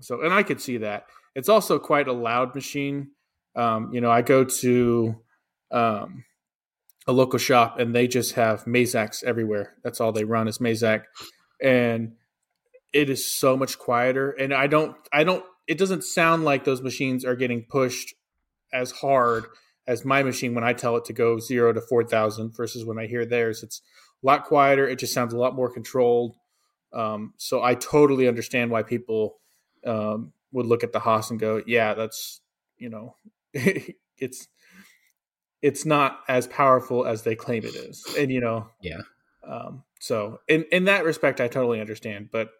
[0.00, 1.06] So, and I could see that.
[1.34, 3.10] It's also quite a loud machine.
[3.56, 5.16] Um, you know, I go to
[5.70, 6.24] um,
[7.06, 9.74] a local shop and they just have Mazaks everywhere.
[9.82, 11.04] That's all they run is Mazak,
[11.62, 12.12] and
[12.92, 14.30] it is so much quieter.
[14.30, 15.44] And I don't, I don't.
[15.66, 18.14] It doesn't sound like those machines are getting pushed
[18.72, 19.46] as hard
[19.86, 23.06] as my machine when I tell it to go zero to 4,000 versus when I
[23.06, 23.62] hear theirs.
[23.62, 23.82] It's
[24.22, 24.88] a lot quieter.
[24.88, 26.36] It just sounds a lot more controlled.
[26.92, 29.38] Um, so I totally understand why people
[29.86, 32.40] um, would look at the Haas and go, yeah, that's,
[32.78, 33.16] you know,
[34.18, 34.48] it's,
[35.62, 38.04] it's not as powerful as they claim it is.
[38.18, 39.02] And, you know, yeah.
[39.46, 42.30] Um, so in, in that respect, I totally understand.
[42.32, 42.50] But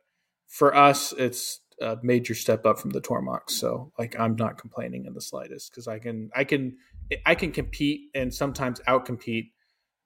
[0.48, 5.06] for us, it's a major step up from the Tormachs So like, I'm not complaining
[5.06, 6.76] in the slightest because I can, I can,
[7.24, 9.50] I can compete and sometimes outcompete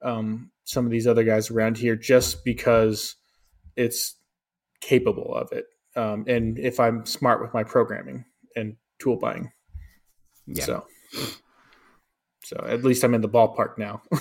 [0.02, 3.16] um, some of these other guys around here just because
[3.76, 4.16] it's
[4.80, 5.66] capable of it.
[5.96, 8.24] Um, and if I'm smart with my programming
[8.54, 9.50] and tool buying.
[10.46, 10.64] Yeah.
[10.64, 10.86] So,
[12.44, 14.02] so at least I'm in the ballpark now.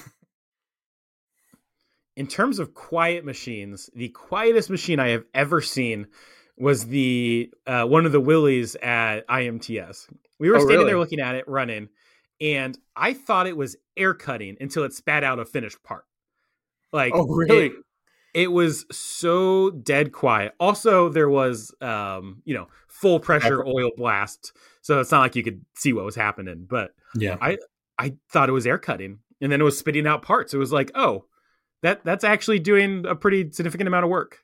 [2.16, 6.08] in terms of quiet machines, the quietest machine I have ever seen
[6.58, 10.08] was the uh, one of the Willies at IMTS.
[10.40, 10.90] We were oh, standing really?
[10.92, 11.90] there looking at it running,
[12.40, 16.06] and I thought it was air cutting until it spat out a finished part.
[16.92, 17.68] Like, oh really?
[17.68, 17.74] It,
[18.34, 20.54] it was so dead quiet.
[20.60, 25.44] Also, there was, um, you know, full pressure oil blast, so it's not like you
[25.44, 26.66] could see what was happening.
[26.68, 27.58] But yeah, I
[27.98, 30.54] I thought it was air cutting, and then it was spitting out parts.
[30.54, 31.26] It was like, oh,
[31.82, 34.40] that that's actually doing a pretty significant amount of work.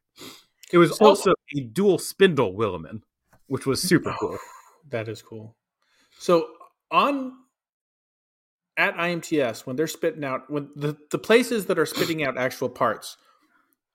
[0.72, 3.02] It was so, also a dual spindle Willemin,
[3.48, 4.38] which was super cool.
[4.92, 5.56] That is cool.
[6.18, 6.48] So
[6.90, 7.34] on
[8.76, 12.70] at IMTS when they're spitting out when the, the places that are spitting out actual
[12.70, 13.18] parts,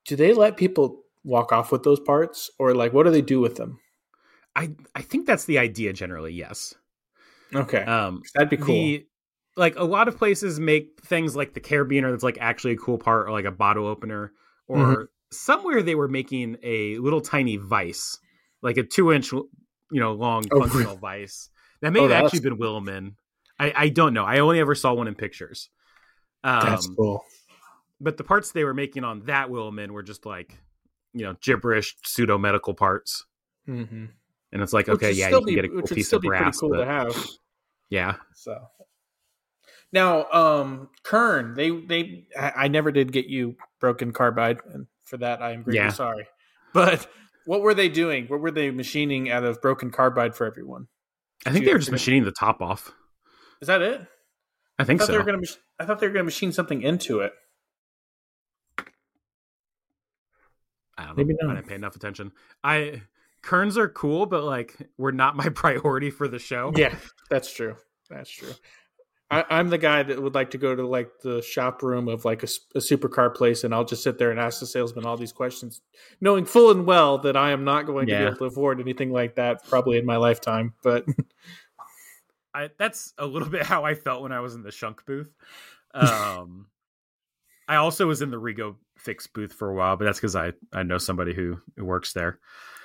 [0.07, 3.41] do they let people walk off with those parts or like what do they do
[3.41, 3.79] with them?
[4.55, 6.75] I I think that's the idea generally, yes.
[7.55, 7.83] Okay.
[7.83, 8.75] Um that'd be cool.
[8.75, 9.07] The,
[9.57, 12.99] like a lot of places make things like the carabiner that's like actually a cool
[12.99, 14.33] part or like a bottle opener
[14.67, 15.03] or mm-hmm.
[15.31, 18.19] somewhere they were making a little tiny vice
[18.63, 19.49] like a two inch you
[19.93, 21.51] know long oh, functional vice
[21.83, 23.13] that may oh, have actually been Willemin
[23.59, 24.25] I, I don't know.
[24.25, 25.69] I only ever saw one in pictures.
[26.43, 27.25] Um, That's cool.
[28.01, 30.59] But the parts they were making on that Willemin were just like,
[31.13, 33.25] you know, gibberish pseudo medical parts.
[33.69, 34.07] Mm-hmm.
[34.53, 36.59] And it's like, okay, yeah, you can be, get a cool piece of brass.
[36.59, 37.27] Cool but, to have.
[37.91, 38.17] Yeah.
[38.35, 38.69] So
[39.93, 45.17] now, um, Kern, they they I, I never did get you broken carbide, and for
[45.19, 45.91] that I am greatly yeah.
[45.91, 46.27] sorry.
[46.73, 47.09] But
[47.47, 48.27] what were they doing?
[48.27, 50.89] What were they machining out of broken carbide for everyone?
[51.47, 52.93] I think they were just machining the top off.
[53.61, 54.01] Is that it?
[54.79, 55.13] I think I so.
[55.13, 55.43] They were gonna,
[55.79, 57.33] I thought they were going to machine something into it.
[60.97, 61.25] I don't know.
[61.25, 61.51] Maybe not.
[61.51, 62.33] I didn't pay enough attention.
[62.63, 63.03] I
[63.43, 66.73] kerns are cool, but like we're not my priority for the show.
[66.77, 66.95] Yeah,
[67.31, 67.77] that's true.
[68.11, 68.53] That's true.
[69.31, 72.25] I, am the guy that would like to go to like the shop room of
[72.25, 75.17] like a, a supercar place, and I'll just sit there and ask the salesman all
[75.17, 75.81] these questions,
[76.21, 78.19] knowing full and well that I am not going yeah.
[78.19, 80.75] to be able to afford anything like that probably in my lifetime.
[80.83, 81.07] But
[82.55, 85.33] I, that's a little bit how I felt when I was in the Schunk booth.
[85.95, 86.67] Um,
[87.67, 90.53] I also was in the Rego Fix booth for a while, but that's because I
[90.73, 92.39] I know somebody who, who works there.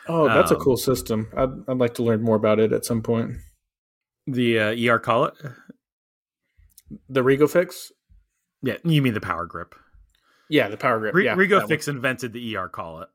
[0.07, 1.32] Oh, that's Um, a cool system.
[1.36, 3.38] I'd, I'd like to learn more about it at some point.
[4.28, 5.34] The uh, ER collet.
[7.07, 7.91] The Rego Fix?
[8.61, 9.76] Yeah, you mean the Power Grip?
[10.49, 11.13] Yeah, the Power Grip.
[11.15, 11.67] Re- yeah, Rego that one.
[11.67, 13.09] Fix invented the ER collet.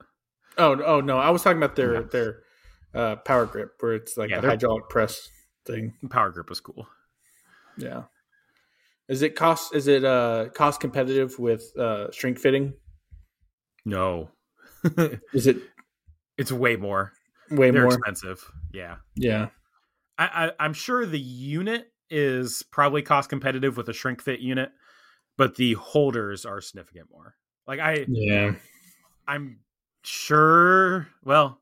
[0.57, 2.43] Oh, oh no, I was talking about their their
[2.95, 5.29] uh, Power Grip, where it's like Yeah, a hydraulic press
[5.67, 5.95] thing.
[6.11, 6.87] Power Grip was cool.
[7.77, 8.05] Yeah.
[9.09, 9.75] Is it cost?
[9.75, 12.75] Is it uh cost competitive with uh shrink fitting?
[13.85, 14.31] No,
[15.33, 15.59] Is it
[16.39, 17.13] it's way more.
[17.51, 17.95] way They're more?
[17.95, 18.45] expensive.
[18.73, 19.49] Yeah, Yeah.
[20.19, 24.71] I, I I'm sure the unit is probably cost competitive with a shrink fit unit,
[25.37, 27.35] but the holders are significant more.
[27.67, 28.55] Like I Yeah.
[29.27, 29.61] I'm
[30.03, 31.09] sure.
[31.25, 31.61] Well,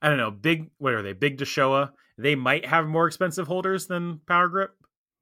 [0.00, 0.30] I don't know.
[0.30, 0.70] Big.
[0.78, 1.12] What are they?
[1.12, 1.90] Big Daishowa.
[2.18, 4.70] They might have more expensive holders than Power Grip.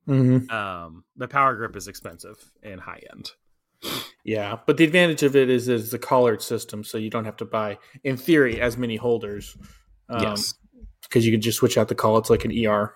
[0.09, 0.51] Mm-hmm.
[0.55, 3.30] Um, the Power Grip is expensive and high end.
[4.24, 7.36] Yeah, but the advantage of it is it's a collared system, so you don't have
[7.38, 9.56] to buy, in theory, as many holders.
[10.08, 10.54] Um, yes.
[11.02, 12.18] because you can just switch out the call.
[12.18, 12.92] It's like an ER.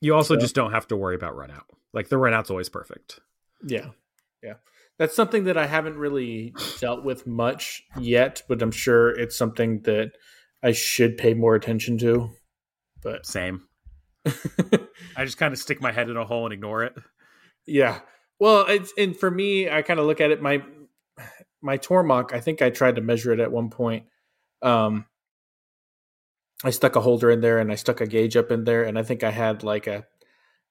[0.00, 1.64] You also so- just don't have to worry about run out.
[1.92, 3.20] Like the run out's always perfect.
[3.66, 3.88] Yeah,
[4.42, 4.54] yeah.
[4.98, 9.80] That's something that I haven't really dealt with much yet, but I'm sure it's something
[9.82, 10.12] that
[10.62, 12.30] I should pay more attention to.
[13.02, 13.62] But Same.
[14.26, 16.94] I just kind of stick my head in a hole and ignore it.
[17.66, 18.00] yeah,
[18.42, 20.42] well, it's and for me, I kind of look at it.
[20.42, 20.64] My
[21.62, 24.06] my Tormach, I think I tried to measure it at one point.
[24.62, 25.06] Um,
[26.64, 28.98] I stuck a holder in there and I stuck a gauge up in there, and
[28.98, 30.08] I think I had like a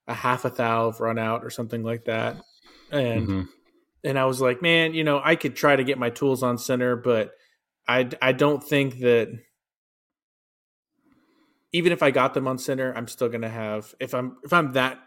[0.05, 2.41] a half a thou run out or something like that.
[2.91, 3.47] And Mhm.
[4.03, 6.57] and I was like, man, you know, I could try to get my tools on
[6.57, 7.31] center, but
[7.87, 9.29] I I don't think that
[11.71, 14.73] even if I got them on center, I'm still gonna have if I'm if I'm
[14.73, 14.99] that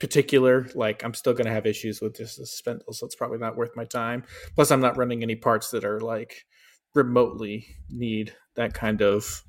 [0.00, 3.56] particular, like I'm still gonna have issues with just the spindle, so it's probably not
[3.56, 4.24] worth my time.
[4.54, 6.44] Plus, I'm not running any parts that are like
[6.94, 9.42] remotely need that kind of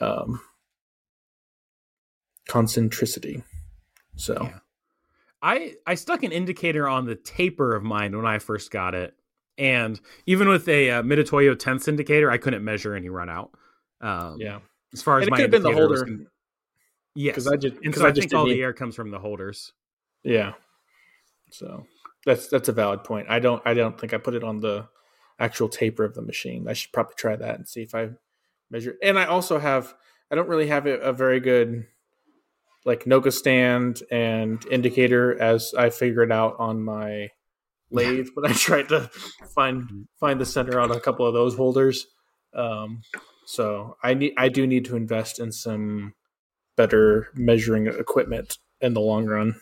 [0.00, 0.40] um
[2.48, 3.42] concentricity.
[4.16, 4.58] So Yeah.
[5.42, 9.14] I I stuck an indicator on the taper of mine when I first got it,
[9.58, 13.50] and even with a uh, Mitutoyo tenths indicator, I couldn't measure any run out.
[14.00, 14.60] Um, yeah,
[14.92, 16.26] as far as and it my could have been the holder con-
[17.14, 19.10] yes, because I just and so I, I think all didn't the air comes from
[19.10, 19.72] the holders.
[20.22, 20.52] Yeah.
[21.50, 21.86] So
[22.24, 23.26] that's that's a valid point.
[23.28, 24.88] I don't I don't think I put it on the
[25.38, 26.68] actual taper of the machine.
[26.68, 28.10] I should probably try that and see if I
[28.70, 28.96] measure.
[29.02, 29.94] And I also have
[30.30, 31.86] I don't really have a, a very good
[32.84, 37.28] like Noga stand and indicator as I figured out on my
[37.90, 39.10] lathe, when I tried to
[39.54, 42.06] find find the center on a couple of those holders.
[42.54, 43.02] Um,
[43.46, 46.14] so I need I do need to invest in some
[46.76, 49.54] better measuring equipment in the long run.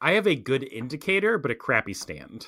[0.00, 2.46] I have a good indicator, but a crappy stand.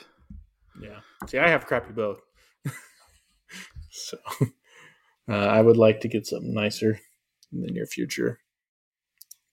[0.81, 1.01] Yeah.
[1.27, 2.21] See, I have crappy both.
[3.91, 4.17] so
[5.29, 7.01] uh, I would like to get something nicer
[7.53, 8.39] in the near future.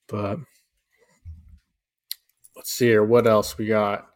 [0.06, 0.38] But
[2.56, 3.04] let's see here.
[3.04, 4.06] What else we got?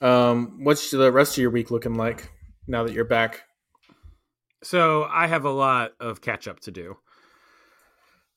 [0.00, 2.30] Um, what's the rest of your week looking like
[2.66, 3.42] now that you're back?
[4.64, 6.96] So I have a lot of catch up to do.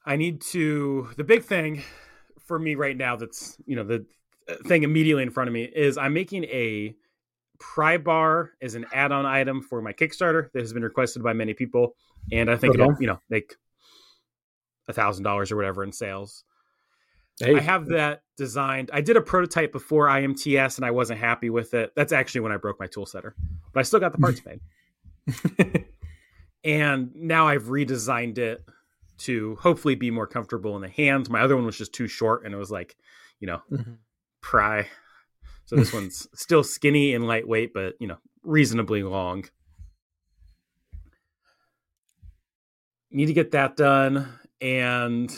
[0.05, 1.09] I need to.
[1.17, 1.83] The big thing
[2.45, 4.05] for me right now, that's you know the
[4.47, 6.95] uh, thing immediately in front of me is I'm making a
[7.59, 11.53] pry bar as an add-on item for my Kickstarter that has been requested by many
[11.53, 11.95] people,
[12.31, 12.83] and I think Okay.
[12.83, 13.55] it'll you know make
[14.87, 16.43] a thousand dollars or whatever in sales.
[17.39, 18.91] Hey, I have that designed.
[18.93, 21.91] I did a prototype before IMTS and I wasn't happy with it.
[21.95, 23.35] That's actually when I broke my tool setter,
[23.73, 24.41] but I still got the parts
[25.57, 25.85] made.
[26.63, 28.65] And now I've redesigned it
[29.19, 31.29] to hopefully be more comfortable in the hands.
[31.29, 32.95] My other one was just too short and it was like,
[33.39, 33.97] you know, Mhm.
[34.41, 34.87] pry.
[35.65, 39.45] So this one's still skinny and lightweight, but you know, reasonably long.
[43.11, 44.27] Need to get that done.
[44.61, 45.29] And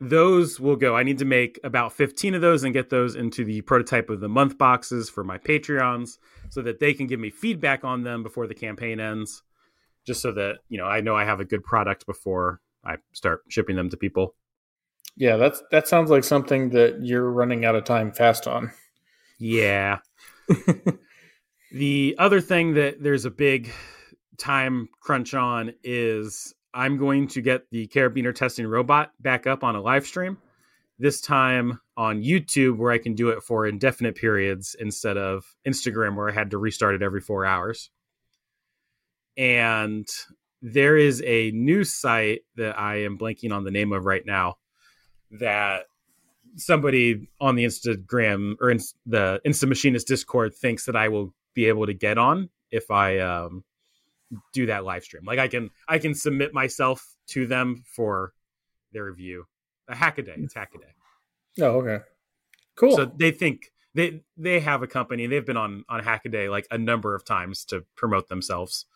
[0.00, 0.96] those will go.
[0.96, 4.20] I need to make about 15 of those and get those into the prototype of
[4.20, 6.18] the month boxes for my Patreons
[6.50, 9.42] so that they can give me feedback on them before the campaign ends.
[10.06, 13.42] Just so that, you know, I know I have a good product before I start
[13.48, 14.34] shipping them to people.
[15.16, 18.72] yeah, that's that sounds like something that you're running out of time fast on.
[19.38, 19.98] Yeah.
[21.72, 23.70] the other thing that there's a big
[24.38, 29.76] time crunch on is I'm going to get the carabiner testing robot back up on
[29.76, 30.38] a live stream.
[30.98, 36.16] This time on YouTube, where I can do it for indefinite periods instead of Instagram,
[36.16, 37.90] where I had to restart it every four hours.
[39.36, 40.06] And
[40.66, 44.56] there is a news site that I am blanking on the name of right now
[45.32, 45.84] that
[46.56, 51.66] somebody on the Instagram or in the Insta Machinist Discord thinks that I will be
[51.66, 53.62] able to get on if I um,
[54.54, 55.24] do that live stream.
[55.26, 58.32] Like I can I can submit myself to them for
[58.90, 59.44] their review.
[59.88, 60.44] A Hackaday.
[60.44, 60.94] It's Hackaday.
[61.60, 62.02] Oh, okay.
[62.74, 62.96] Cool.
[62.96, 65.26] So they think they they have a company.
[65.26, 68.86] They've been on on Hackaday like a number of times to promote themselves.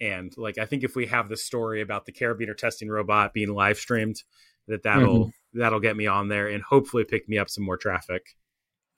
[0.00, 3.52] And like I think if we have the story about the carabiner testing robot being
[3.52, 4.22] live streamed,
[4.68, 5.58] that that'll mm-hmm.
[5.58, 8.36] that'll get me on there and hopefully pick me up some more traffic.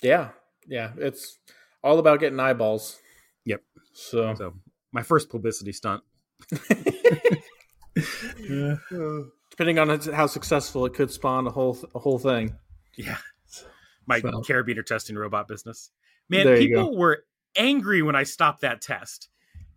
[0.03, 0.31] Yeah,
[0.67, 1.39] yeah, it's
[1.83, 2.99] all about getting eyeballs.
[3.45, 3.63] Yep.
[3.93, 4.55] So, so
[4.93, 6.03] my first publicity stunt.
[8.49, 8.77] yeah.
[9.51, 12.57] Depending on how successful, it could spawn a whole a whole thing.
[12.97, 13.19] Yeah
[14.11, 14.29] my so.
[14.43, 15.91] carabiner testing robot business.
[16.29, 17.25] Man, people were
[17.57, 19.29] angry when I stopped that test.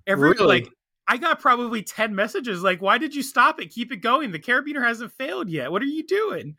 [0.05, 0.45] Every really?
[0.45, 0.69] like
[1.07, 3.71] I got probably 10 messages like, why did you stop it?
[3.71, 4.31] Keep it going.
[4.31, 5.71] The carabiner hasn't failed yet.
[5.71, 6.55] What are you doing?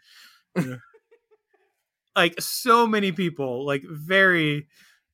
[2.16, 4.68] like so many people, like very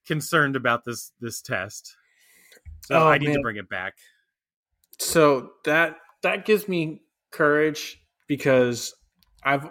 [0.06, 1.96] concerned about this this test.
[2.86, 3.36] So oh, I need man.
[3.36, 3.94] to bring it back.
[4.98, 8.94] So that that gives me courage because
[9.44, 9.70] I've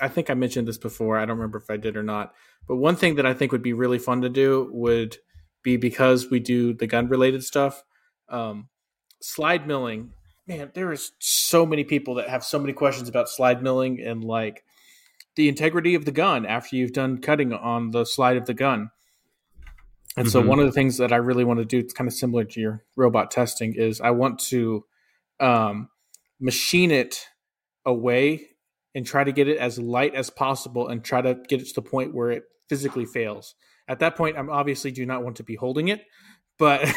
[0.00, 1.18] I think I mentioned this before.
[1.18, 2.34] I don't remember if I did or not.
[2.68, 5.16] But one thing that I think would be really fun to do would
[5.62, 7.82] be because we do the gun related stuff.
[8.28, 8.68] Um,
[9.22, 10.12] slide milling,
[10.46, 14.24] man, there is so many people that have so many questions about slide milling and
[14.24, 14.64] like
[15.36, 18.90] the integrity of the gun after you've done cutting on the slide of the gun.
[20.16, 20.32] And mm-hmm.
[20.32, 22.44] so one of the things that I really want to do, it's kind of similar
[22.44, 24.84] to your robot testing, is I want to
[25.40, 25.88] um,
[26.38, 27.26] machine it
[27.86, 28.48] away
[28.94, 31.74] and try to get it as light as possible and try to get it to
[31.74, 33.54] the point where it physically fails.
[33.88, 36.02] At that point, I'm obviously do not want to be holding it,
[36.58, 36.86] but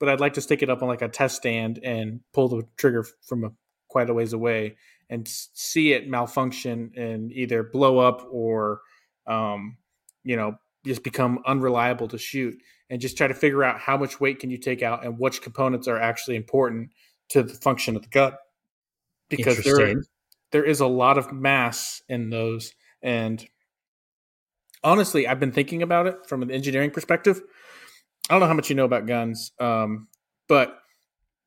[0.00, 2.62] but I'd like to stick it up on like a test stand and pull the
[2.76, 3.50] trigger from a,
[3.88, 4.76] quite a ways away
[5.08, 8.80] and see it malfunction and either blow up or
[9.26, 9.76] um,
[10.24, 12.56] you know just become unreliable to shoot
[12.88, 15.42] and just try to figure out how much weight can you take out and which
[15.42, 16.90] components are actually important
[17.28, 18.38] to the function of the gut.
[19.28, 20.02] Because there
[20.50, 22.72] there is a lot of mass in those
[23.02, 23.46] and
[24.82, 27.40] honestly i've been thinking about it from an engineering perspective
[28.30, 30.08] i don't know how much you know about guns um,
[30.48, 30.78] but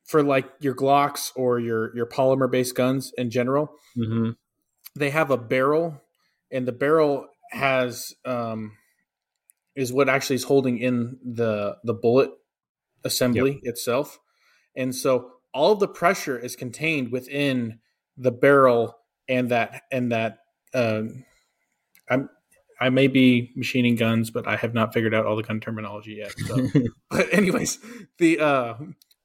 [0.04, 4.30] for like your glocks or your your polymer based guns in general mm-hmm.
[4.94, 6.00] they have a barrel
[6.52, 8.76] and the barrel has um,
[9.74, 12.30] is what actually is holding in the the bullet
[13.04, 13.72] assembly yep.
[13.72, 14.20] itself
[14.76, 17.78] and so all of the pressure is contained within
[18.16, 18.96] the barrel
[19.28, 20.38] and that and that
[20.74, 21.24] um,
[22.10, 22.28] I'm
[22.84, 26.16] I may be machining guns, but I have not figured out all the gun terminology
[26.16, 26.34] yet.
[26.46, 26.68] So.
[27.10, 27.78] but anyways,
[28.18, 28.74] the uh,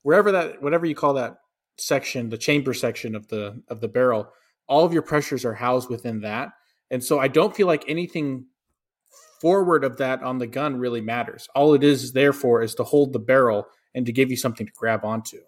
[0.01, 1.39] wherever that whatever you call that
[1.75, 4.31] section, the chamber section of the of the barrel,
[4.69, 6.51] all of your pressures are housed within that,
[6.89, 8.45] and so I don't feel like anything
[9.41, 11.49] forward of that on the gun really matters.
[11.53, 14.67] All it is there for is to hold the barrel and to give you something
[14.67, 15.39] to grab onto.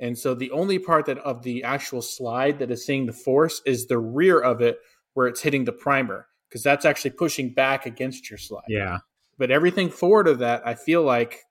[0.00, 3.62] And so the only part that of the actual slide that is seeing the force
[3.66, 4.78] is the rear of it
[5.14, 8.64] where it's hitting the primer because that's actually pushing back against your slide.
[8.68, 8.98] Yeah.
[9.38, 11.44] But everything forward of that, I feel like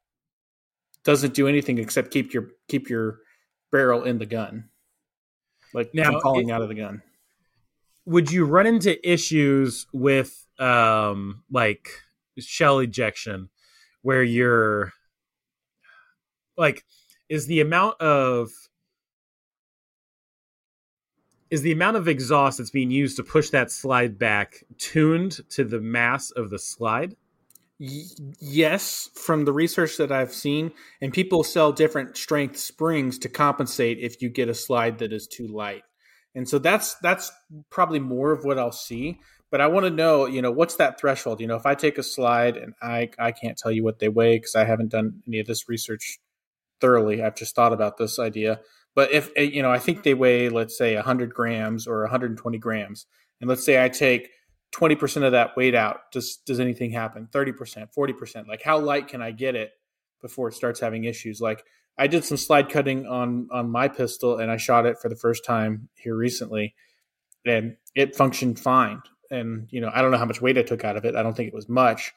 [1.03, 3.19] doesn't do anything except keep your keep your
[3.71, 4.69] barrel in the gun.
[5.73, 7.01] Like now falling out of the gun.
[8.05, 11.89] Would you run into issues with um like
[12.37, 13.49] shell ejection
[14.01, 14.91] where you're
[16.57, 16.83] like
[17.29, 18.49] is the amount of
[21.49, 25.63] is the amount of exhaust that's being used to push that slide back tuned to
[25.63, 27.15] the mass of the slide?
[27.79, 33.99] yes, from the research that I've seen, and people sell different strength springs to compensate
[33.99, 35.83] if you get a slide that is too light.
[36.35, 37.31] And so that's that's
[37.69, 39.19] probably more of what I'll see.
[39.49, 41.39] But I want to know, you know, what's that threshold?
[41.41, 44.09] You know, if I take a slide and I I can't tell you what they
[44.09, 46.19] weigh because I haven't done any of this research
[46.81, 47.23] thoroughly.
[47.23, 48.59] I've just thought about this idea.
[48.95, 52.57] But if eh, you know, I think they weigh, let's say, 100 grams or 120
[52.57, 53.05] grams,
[53.39, 54.29] and let's say I take
[54.75, 56.11] 20% of that weight out.
[56.11, 57.27] Does does anything happen?
[57.31, 58.47] 30%, 40%?
[58.47, 59.71] Like how light can I get it
[60.21, 61.41] before it starts having issues?
[61.41, 61.63] Like
[61.97, 65.15] I did some slide cutting on on my pistol, and I shot it for the
[65.15, 66.75] first time here recently,
[67.45, 69.01] and it functioned fine.
[69.31, 71.15] And you know, I don't know how much weight I took out of it.
[71.15, 72.13] I don't think it was much,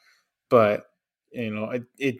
[0.49, 0.85] but
[1.31, 2.15] you know, it, it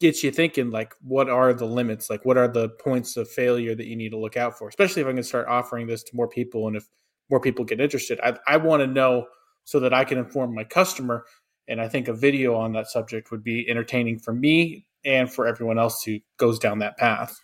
[0.00, 2.10] gets you thinking like what are the limits?
[2.10, 4.68] Like what are the points of failure that you need to look out for?
[4.68, 6.86] Especially if i'm going to start offering this to more people and if
[7.30, 9.26] more people get interested i, I want to know
[9.64, 11.24] so that i can inform my customer.
[11.68, 15.46] And i think a video on that subject would be entertaining for me and for
[15.46, 17.38] everyone else who goes down that path.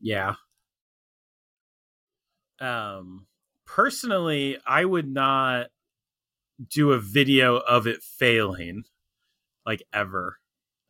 [0.00, 0.34] Yeah.
[2.60, 3.26] Um
[3.66, 5.68] personally i would not
[6.68, 8.84] do a video of it failing,
[9.64, 10.39] like ever.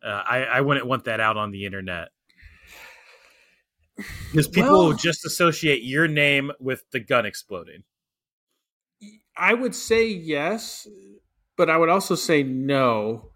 [0.03, 2.09] Uh, I I wouldn't want that out on the internet
[4.31, 7.85] because people well, will just associate your name with the gun exploding.
[9.37, 10.87] I would say yes,
[11.57, 13.31] but I would also say no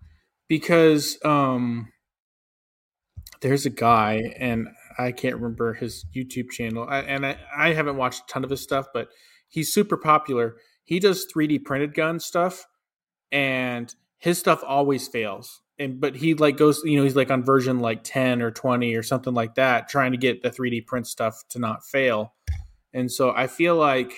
[0.48, 1.92] because um,
[3.40, 7.96] there's a guy and I can't remember his YouTube channel, I, and I, I haven't
[7.96, 9.08] watched a ton of his stuff, but
[9.48, 10.56] he's super popular.
[10.84, 12.66] He does 3D printed gun stuff,
[13.32, 15.62] and his stuff always fails.
[15.78, 18.94] And but he like goes, you know, he's like on version like 10 or 20
[18.94, 22.34] or something like that, trying to get the 3D print stuff to not fail.
[22.92, 24.12] And so I feel like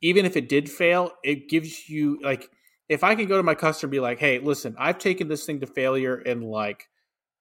[0.00, 2.48] even if it did fail, it gives you like
[2.88, 5.44] if I can go to my customer and be like, hey, listen, I've taken this
[5.44, 6.88] thing to failure in like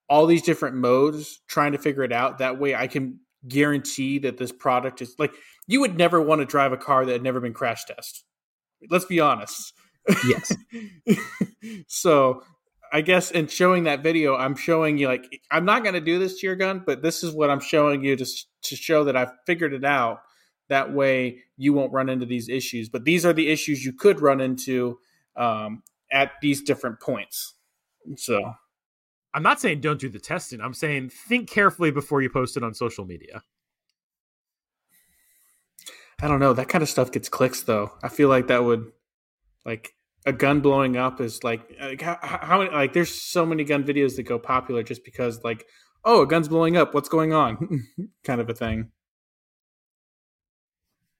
[0.09, 2.39] all these different modes, trying to figure it out.
[2.39, 5.33] That way I can guarantee that this product is like
[5.67, 8.23] you would never want to drive a car that had never been crash tested.
[8.89, 9.73] Let's be honest.
[10.27, 10.55] Yes.
[11.87, 12.43] so
[12.95, 16.17] I guess in showing that video, I'm showing you like I'm not going to do
[16.17, 19.17] this to your gun, but this is what I'm showing you to to show that
[19.17, 20.21] I've figured it out.
[20.69, 22.87] That way, you won't run into these issues.
[22.87, 24.97] But these are the issues you could run into
[25.35, 27.55] um, at these different points.
[28.15, 28.53] So
[29.33, 30.61] I'm not saying don't do the testing.
[30.61, 33.43] I'm saying think carefully before you post it on social media.
[36.21, 36.53] I don't know.
[36.53, 37.91] That kind of stuff gets clicks, though.
[38.01, 38.93] I feel like that would,
[39.65, 43.63] like, a gun blowing up is like, like how, how many, like, there's so many
[43.63, 45.65] gun videos that go popular just because, like,
[46.03, 46.93] oh, a gun's blowing up.
[46.93, 47.85] What's going on?
[48.23, 48.91] kind of a thing.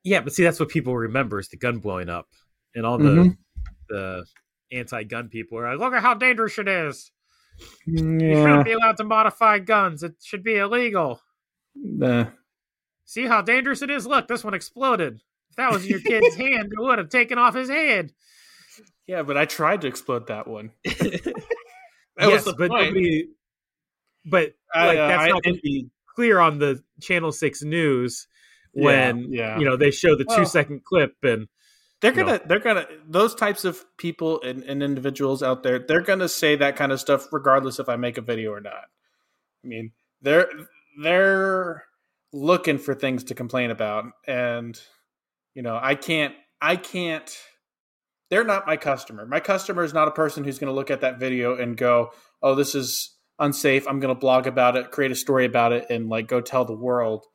[0.03, 2.27] Yeah, but see, that's what people remember is the gun blowing up,
[2.75, 3.29] and all the mm-hmm
[3.89, 4.25] the
[4.71, 7.11] anti-gun people are like, look at how dangerous it is.
[7.87, 8.01] Yeah.
[8.01, 10.03] You shouldn't be allowed to modify guns.
[10.03, 11.21] It should be illegal.
[12.01, 12.25] Uh,
[13.05, 14.07] See how dangerous it is?
[14.07, 15.21] Look, this one exploded.
[15.51, 18.11] If that was your kid's hand, it would have taken off his head.
[19.07, 20.71] Yeah, but I tried to explode that one.
[20.83, 21.35] that
[22.17, 22.71] yes, but point.
[22.71, 23.29] nobody.
[24.25, 28.27] But like, uh, that's not going to be clear on the Channel Six News
[28.75, 29.59] when yeah, yeah.
[29.59, 31.47] you know they show the well, two second clip and
[32.01, 32.43] they're gonna no.
[32.45, 36.75] they're gonna those types of people and, and, individuals out there they're gonna say that
[36.75, 38.83] kind of stuff regardless if i make a video or not
[39.63, 39.91] i mean
[40.21, 40.49] they're
[41.01, 41.85] they're
[42.33, 44.81] looking for things to complain about and
[45.53, 47.37] you know i can't i can't
[48.35, 51.01] they're not my customer my customer is not a person who's going to look at
[51.01, 52.11] that video and go
[52.43, 55.85] oh this is unsafe i'm going to blog about it create a story about it
[55.89, 57.25] and like go tell the world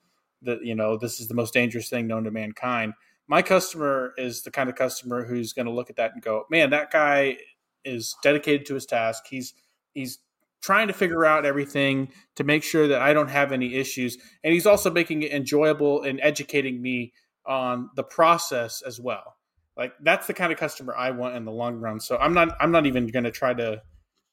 [0.43, 2.93] that you know this is the most dangerous thing known to mankind
[3.31, 6.47] my customer is the kind of customer who's going to look at that and go,
[6.51, 7.39] "Man, that guy
[7.85, 9.23] is dedicated to his task.
[9.31, 9.55] He's
[9.95, 10.19] he's
[10.61, 14.53] trying to figure out everything to make sure that I don't have any issues, and
[14.53, 17.13] he's also making it enjoyable and educating me
[17.47, 19.37] on the process as well."
[19.81, 22.01] Like that's the kind of customer I want in the long run.
[22.01, 23.81] So I'm not I'm not even going to try to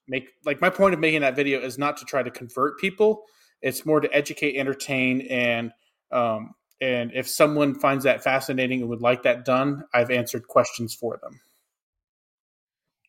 [0.05, 3.23] make like my point of making that video is not to try to convert people.
[3.61, 5.71] It's more to educate, entertain, and
[6.11, 10.93] um, and if someone finds that fascinating and would like that done, I've answered questions
[10.93, 11.39] for them.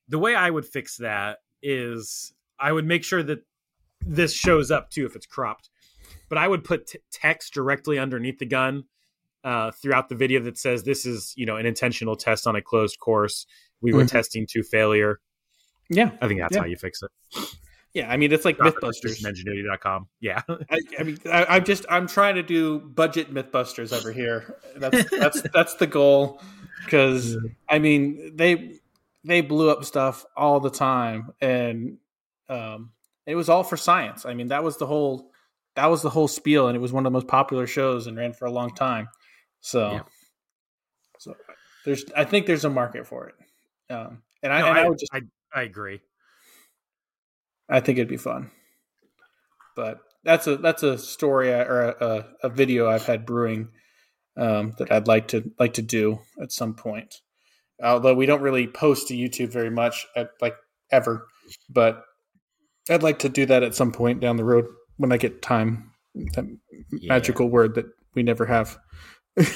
[0.08, 3.40] The way I would fix that is I would make sure that
[4.00, 5.70] this shows up too if it's cropped.
[6.28, 8.84] But I would put t- text directly underneath the gun
[9.48, 12.60] uh, throughout the video that says this is, you know, an intentional test on a
[12.60, 13.46] closed course.
[13.80, 14.08] We were mm-hmm.
[14.08, 15.20] testing to failure.
[15.88, 16.10] Yeah.
[16.20, 16.60] I think that's yeah.
[16.60, 17.10] how you fix it.
[17.94, 19.24] Yeah, I mean it's like MythBusters.
[19.24, 20.08] Ingenuity.com.
[20.20, 20.42] Yeah.
[20.48, 24.58] I, I mean, I, am just I'm trying to do budget MythBusters over here.
[24.76, 26.42] That's that's that's the goal.
[26.84, 27.38] Because
[27.70, 28.80] I mean they
[29.24, 31.96] they blew up stuff all the time, and
[32.50, 32.90] um,
[33.24, 34.26] it was all for science.
[34.26, 35.32] I mean that was the whole
[35.74, 38.18] that was the whole spiel, and it was one of the most popular shows and
[38.18, 39.08] ran for a long time.
[39.60, 40.02] So, yeah.
[41.18, 41.34] so
[41.84, 43.34] there's I think there's a market for it.
[43.92, 45.20] Um, and I, no, and I, I would just I,
[45.54, 46.00] I agree.
[47.68, 48.50] I think it'd be fun.
[49.76, 53.68] But that's a that's a story or a, a, a video I've had brewing
[54.36, 57.16] um, that I'd like to like to do at some point.
[57.82, 60.56] Although we don't really post to YouTube very much, at, like
[60.90, 61.26] ever,
[61.70, 62.04] but
[62.90, 64.66] I'd like to do that at some point down the road
[64.96, 65.92] when I get time.
[66.34, 66.46] That
[66.90, 67.08] yeah.
[67.08, 68.78] magical word that we never have.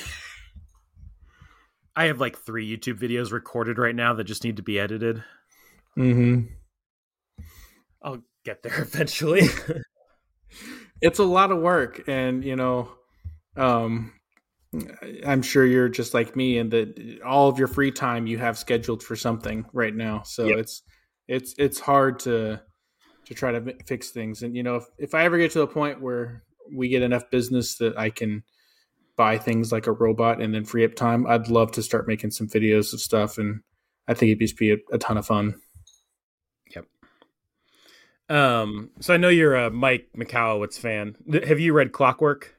[1.96, 5.22] I have like three YouTube videos recorded right now that just need to be edited.
[5.98, 6.46] Mm-hmm.
[8.02, 9.48] I'll get there eventually.
[11.00, 12.88] it's a lot of work, and you know,
[13.56, 14.12] um,
[15.26, 18.56] I'm sure you're just like me, and that all of your free time you have
[18.56, 20.22] scheduled for something right now.
[20.22, 20.58] So yep.
[20.58, 20.82] it's
[21.28, 22.60] it's it's hard to
[23.26, 24.42] to try to fix things.
[24.42, 26.42] And you know, if if I ever get to a point where
[26.74, 28.44] we get enough business that I can
[29.16, 32.30] buy things like a robot and then free up time, I'd love to start making
[32.30, 33.60] some videos of stuff and
[34.08, 35.54] I think it'd just be a, a ton of fun.
[36.74, 36.86] Yep.
[38.28, 41.16] Um, so I know you're a Mike Michalowicz fan.
[41.46, 42.56] Have you read Clockwork?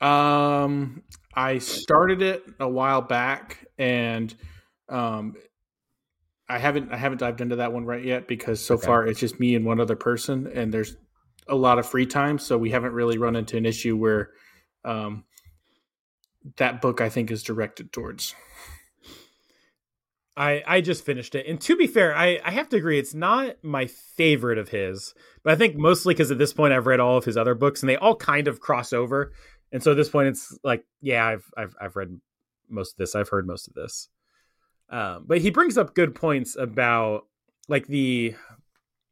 [0.00, 1.04] Um,
[1.34, 4.34] I started it a while back, and
[4.88, 5.36] um,
[6.48, 8.86] I haven't I haven't dived into that one right yet because so okay.
[8.86, 10.96] far it's just me and one other person, and there's
[11.48, 14.30] a lot of free time, so we haven't really run into an issue where
[14.84, 15.24] um,
[16.56, 18.34] that book I think is directed towards.
[20.36, 23.14] I I just finished it, and to be fair, I I have to agree it's
[23.14, 27.00] not my favorite of his, but I think mostly because at this point I've read
[27.00, 29.32] all of his other books, and they all kind of cross over,
[29.72, 32.18] and so at this point it's like yeah I've I've I've read
[32.68, 34.08] most of this, I've heard most of this,
[34.88, 37.26] um, but he brings up good points about
[37.68, 38.34] like the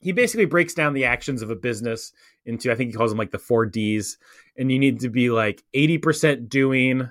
[0.01, 2.12] he basically breaks down the actions of a business
[2.47, 4.16] into I think he calls them like the four D's,
[4.57, 7.11] and you need to be like eighty percent doing,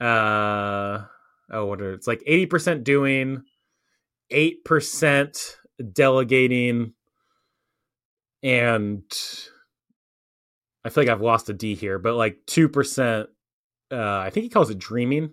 [0.00, 1.04] uh
[1.50, 3.42] oh, what are it's like 80% doing,
[4.32, 5.56] 8%
[5.92, 6.94] delegating,
[8.42, 9.02] and
[10.84, 13.26] I feel like I've lost a D here, but like 2%,
[13.92, 15.32] uh, I think he calls it dreaming.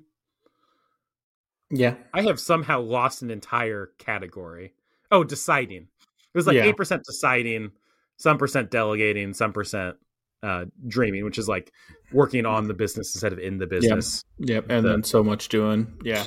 [1.70, 1.96] Yeah.
[2.14, 4.74] I have somehow lost an entire category.
[5.12, 5.88] Oh, deciding.
[6.34, 6.72] It was like yeah.
[6.72, 7.72] 8% deciding,
[8.18, 9.96] some percent delegating, some percent
[10.44, 11.72] uh, dreaming, which is like
[12.12, 14.24] working on the business instead of in the business.
[14.40, 14.66] Yep, yep.
[14.70, 16.00] and the, then so much doing.
[16.04, 16.26] Yeah.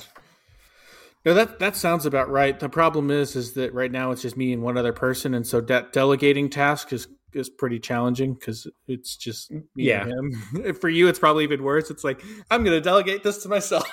[1.25, 2.59] No, that that sounds about right.
[2.59, 5.47] The problem is, is that right now it's just me and one other person, and
[5.47, 10.03] so that delegating task is is pretty challenging because it's just me yeah.
[10.07, 10.75] and him.
[10.81, 11.91] For you, it's probably even worse.
[11.91, 13.87] It's like I'm going to delegate this to myself.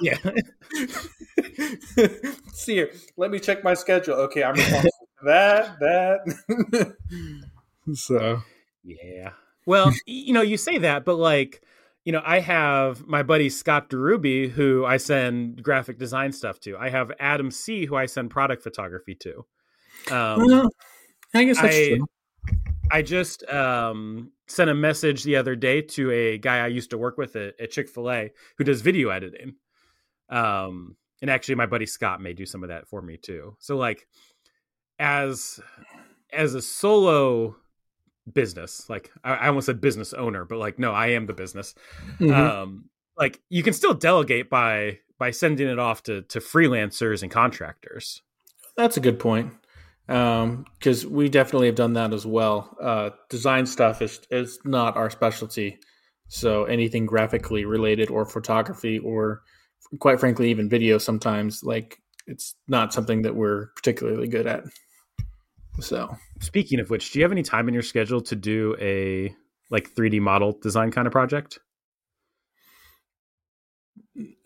[0.00, 0.18] yeah.
[2.52, 4.14] See here, let me check my schedule.
[4.14, 6.96] Okay, I'm responsible for that, that.
[7.94, 8.42] so
[8.84, 9.30] yeah,
[9.66, 11.62] well, you know, you say that, but like,
[12.04, 16.76] you know, I have my buddy Scott DeRuby, who I send graphic design stuff to.
[16.76, 19.46] I have Adam C, who I send product photography to.
[20.10, 20.68] Um, well,
[21.34, 22.06] I guess that's I, true.
[22.90, 26.98] I just um, sent a message the other day to a guy I used to
[26.98, 29.54] work with at, at Chick Fil A who does video editing.
[30.28, 33.56] Um, and actually, my buddy Scott may do some of that for me too.
[33.60, 34.06] So, like,
[34.98, 35.58] as
[36.32, 37.56] as a solo
[38.32, 38.88] business.
[38.88, 41.74] Like I, I, almost said business owner, but like no, I am the business.
[42.18, 42.32] Mm-hmm.
[42.32, 47.30] Um, like you can still delegate by by sending it off to to freelancers and
[47.30, 48.22] contractors.
[48.76, 49.52] That's a good point
[50.08, 52.76] Um because um, we definitely have done that as well.
[52.80, 55.78] Uh, design stuff is is not our specialty,
[56.28, 59.42] so anything graphically related or photography or
[60.00, 64.64] quite frankly even video sometimes like it's not something that we're particularly good at.
[65.80, 69.34] So, speaking of which, do you have any time in your schedule to do a
[69.70, 71.58] like 3D model design kind of project?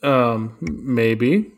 [0.02, 1.52] Um, maybe.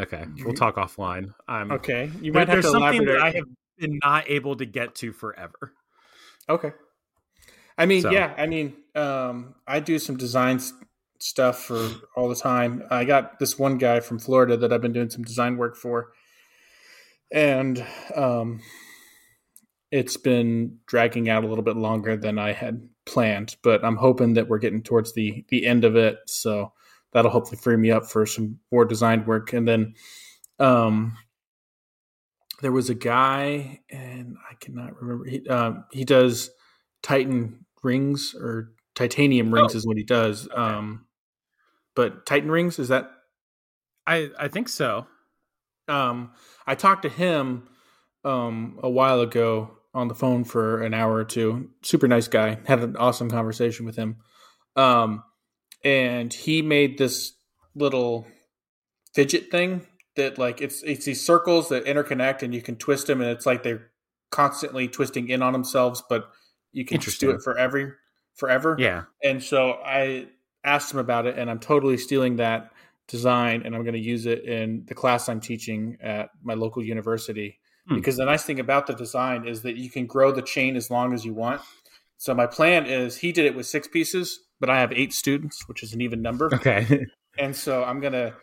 [0.00, 1.34] Okay, we'll talk offline.
[1.46, 2.10] I'm okay.
[2.22, 3.44] You might have to something that I have
[3.78, 5.72] been not able to get to forever.
[6.48, 6.72] Okay.
[7.76, 8.10] I mean, so.
[8.10, 8.32] yeah.
[8.36, 10.60] I mean, um, I do some design
[11.20, 12.84] stuff for all the time.
[12.90, 16.12] I got this one guy from Florida that I've been doing some design work for
[17.30, 17.84] and
[18.14, 18.60] um,
[19.90, 23.56] it's been dragging out a little bit longer than I had planned.
[23.62, 26.72] But I'm hoping that we're getting towards the the end of it, so
[27.12, 29.52] that'll hopefully free me up for some more design work.
[29.52, 29.94] And then,
[30.58, 31.16] um,
[32.60, 35.24] there was a guy, and I cannot remember.
[35.24, 36.50] He um, he does
[37.02, 39.78] Titan rings or titanium rings oh.
[39.78, 40.48] is what he does.
[40.54, 41.06] Um,
[41.94, 43.10] but Titan rings is that?
[44.06, 45.06] I I think so.
[45.88, 46.32] Um,
[46.66, 47.68] I talked to him
[48.24, 51.70] um, a while ago on the phone for an hour or two.
[51.82, 52.58] Super nice guy.
[52.66, 54.16] Had an awesome conversation with him.
[54.76, 55.24] Um,
[55.84, 57.32] and he made this
[57.74, 58.26] little
[59.14, 59.86] fidget thing
[60.16, 63.46] that like it's it's these circles that interconnect and you can twist them and it's
[63.46, 63.90] like they're
[64.30, 66.30] constantly twisting in on themselves, but
[66.72, 67.96] you can just do it forever
[68.34, 68.76] forever.
[68.78, 69.04] Yeah.
[69.22, 70.28] And so I
[70.64, 72.72] asked him about it and I'm totally stealing that
[73.08, 76.84] design and I'm going to use it in the class I'm teaching at my local
[76.84, 77.58] university.
[77.88, 77.96] Hmm.
[77.96, 80.90] Because the nice thing about the design is that you can grow the chain as
[80.90, 81.62] long as you want.
[82.18, 85.66] So my plan is he did it with six pieces, but I have eight students,
[85.68, 86.50] which is an even number.
[86.52, 87.06] Okay.
[87.38, 88.34] and so I'm going to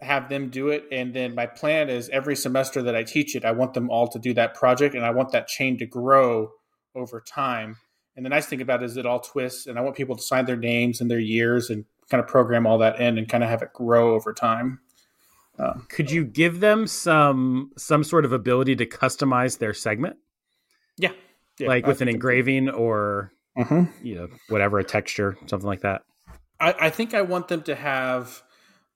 [0.00, 0.84] have them do it.
[0.90, 4.08] And then my plan is every semester that I teach it, I want them all
[4.08, 6.50] to do that project and I want that chain to grow
[6.94, 7.76] over time.
[8.14, 10.22] And the nice thing about it is it all twists and I want people to
[10.22, 13.42] sign their names and their years and kind of program all that in and kind
[13.42, 14.80] of have it grow over time.
[15.58, 20.16] Um, Could you give them some some sort of ability to customize their segment?
[20.98, 21.12] Yeah,
[21.58, 23.84] yeah like with an engraving or mm-hmm.
[24.06, 26.02] you know whatever a texture, something like that.
[26.60, 28.42] I, I think I want them to have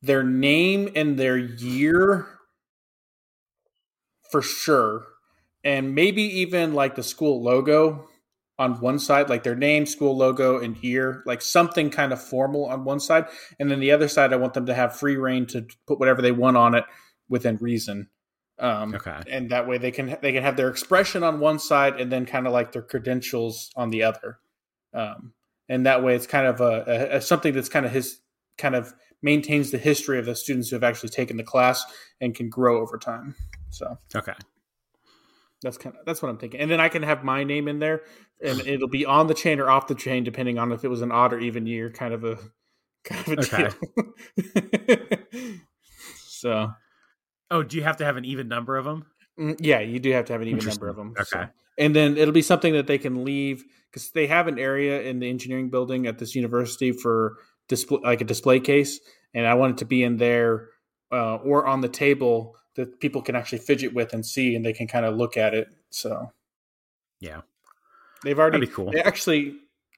[0.02, 2.26] their name and their year
[4.30, 5.06] for sure,
[5.64, 8.06] and maybe even like the school logo
[8.60, 12.66] on one side, like their name, school logo, and year, like something kind of formal
[12.66, 13.24] on one side,
[13.58, 16.20] and then the other side, I want them to have free reign to put whatever
[16.20, 16.84] they want on it
[17.28, 18.10] within reason.
[18.58, 19.22] Um, Okay.
[19.26, 22.26] and that way they can they can have their expression on one side and then
[22.26, 24.38] kind of like their credentials on the other.
[24.92, 25.32] Um,
[25.70, 28.20] and that way it's kind of a, a, a something that's kind of his
[28.58, 28.92] kind of
[29.22, 31.82] maintains the history of the students who have actually taken the class
[32.20, 33.34] and can grow over time.
[33.70, 34.34] So Okay.
[35.62, 36.60] That's kind of that's what I'm thinking.
[36.60, 38.02] And then I can have my name in there,
[38.42, 41.02] and it'll be on the chain or off the chain, depending on if it was
[41.02, 42.38] an odd or even year, kind of a
[43.04, 43.68] kind of a Okay.
[45.28, 45.58] deal.
[46.26, 46.70] so
[47.50, 49.06] Oh, do you have to have an even number of them?
[49.38, 51.14] mm, yeah, you do have to have an even number of them.
[51.18, 51.46] Okay.
[51.78, 55.18] and then it'll be something that they can leave because they have an area in
[55.18, 57.36] the engineering building at this university for
[57.68, 59.00] display, like a display case,
[59.34, 60.68] and I want it to be in there
[61.12, 64.72] uh, or on the table that people can actually fidget with and see, and they
[64.72, 65.68] can kind of look at it.
[65.90, 66.32] So
[67.20, 67.42] Yeah.
[68.24, 68.90] they've already cool.
[68.92, 69.56] They actually,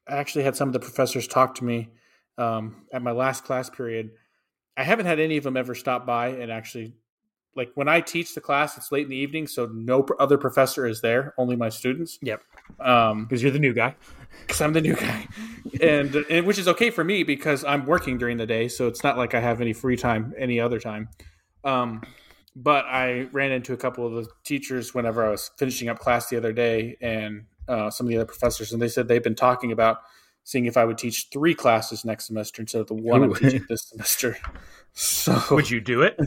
[0.08, 1.90] I actually had some of the professors talk to me
[2.38, 4.10] um, at my last class period.
[4.76, 6.94] I haven't had any of them ever stop by and actually,
[7.54, 10.86] like when I teach the class, it's late in the evening, so no other professor
[10.86, 12.18] is there, only my students.
[12.22, 12.42] Yep.
[12.80, 13.94] Um, Because you're the new guy.
[14.46, 15.28] because I'm the new guy,
[15.82, 19.04] and, and which is okay for me because I'm working during the day, so it's
[19.04, 21.10] not like I have any free time any other time.
[21.64, 22.02] Um,
[22.54, 26.28] but I ran into a couple of the teachers whenever I was finishing up class
[26.28, 29.34] the other day, and uh, some of the other professors, and they said they've been
[29.34, 29.98] talking about
[30.44, 33.64] seeing if I would teach three classes next semester instead of the one I'm teaching
[33.68, 34.38] this semester.
[34.94, 36.18] So Would you do it?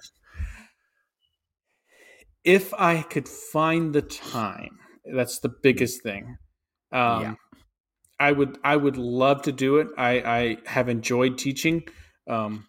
[2.44, 6.38] if I could find the time, that's the biggest thing.
[6.92, 7.36] Um, Yeah.
[8.20, 9.90] I would I would love to do it.
[9.98, 11.84] I, I have enjoyed teaching.
[12.28, 12.66] Um,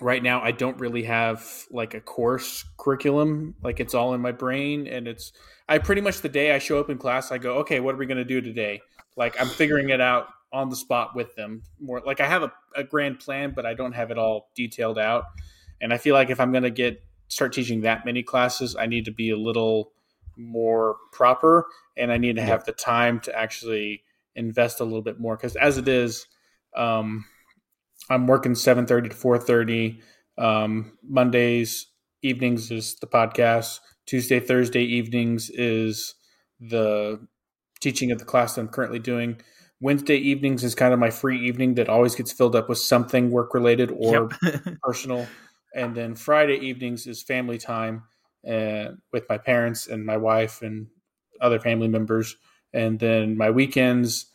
[0.00, 3.54] right now, I don't really have like a course curriculum.
[3.62, 5.32] Like it's all in my brain, and it's
[5.68, 7.98] I pretty much the day I show up in class, I go, okay, what are
[7.98, 8.80] we going to do today?
[9.16, 11.62] Like I'm figuring it out on the spot with them.
[11.80, 14.98] More like I have a, a grand plan, but I don't have it all detailed
[14.98, 15.24] out.
[15.80, 18.86] And I feel like if I'm going to get start teaching that many classes, I
[18.86, 19.92] need to be a little
[20.36, 21.66] more proper,
[21.96, 24.02] and I need to have the time to actually
[24.34, 25.36] invest a little bit more.
[25.36, 26.26] Because as it is,
[26.76, 27.24] um,
[28.10, 30.00] I'm working 7:30 to 4:30.
[30.36, 31.86] Um, Mondays
[32.22, 33.80] evenings is the podcast.
[34.06, 36.14] Tuesday, Thursday evenings is
[36.60, 37.20] the
[37.80, 39.40] teaching of the class that I'm currently doing.
[39.80, 43.30] Wednesday evenings is kind of my free evening that always gets filled up with something
[43.30, 44.76] work related or Yep.
[44.82, 45.26] personal.
[45.74, 48.02] And then Friday evenings is family time
[48.48, 50.88] uh, with my parents and my wife and
[51.40, 52.36] other family members.
[52.72, 54.26] And then my weekends,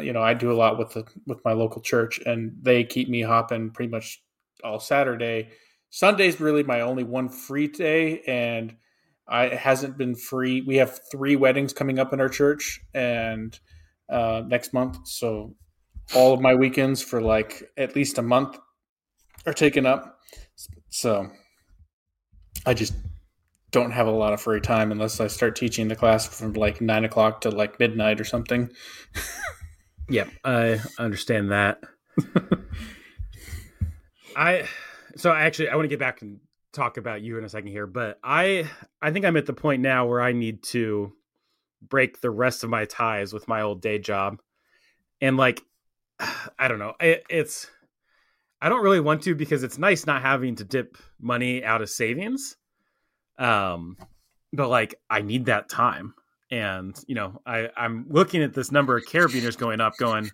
[0.00, 3.08] you know, I do a lot with the with my local church, and they keep
[3.08, 4.22] me hopping pretty much
[4.64, 5.50] all Saturday.
[5.90, 8.74] Sunday's really my only one free day, and
[9.28, 10.62] I it hasn't been free.
[10.62, 13.58] We have three weddings coming up in our church, and
[14.08, 15.54] uh, next month, so
[16.14, 18.58] all of my weekends for like at least a month
[19.46, 20.18] are taken up.
[20.88, 21.30] So
[22.66, 22.94] I just
[23.70, 26.80] don't have a lot of free time unless I start teaching the class from like
[26.80, 28.70] nine o'clock to like midnight or something.
[30.08, 31.82] Yep, I understand that.
[34.36, 34.68] I
[35.16, 36.40] so I actually I want to get back and
[36.72, 38.68] talk about you in a second here, but I
[39.00, 41.12] I think I'm at the point now where I need to
[41.80, 44.40] break the rest of my ties with my old day job.
[45.20, 45.62] And like
[46.58, 47.70] I don't know, it, it's
[48.60, 51.90] I don't really want to because it's nice not having to dip money out of
[51.90, 52.56] savings.
[53.38, 53.96] Um
[54.52, 56.14] but like I need that time
[56.52, 60.30] and you know I, i'm looking at this number of carabiners going up going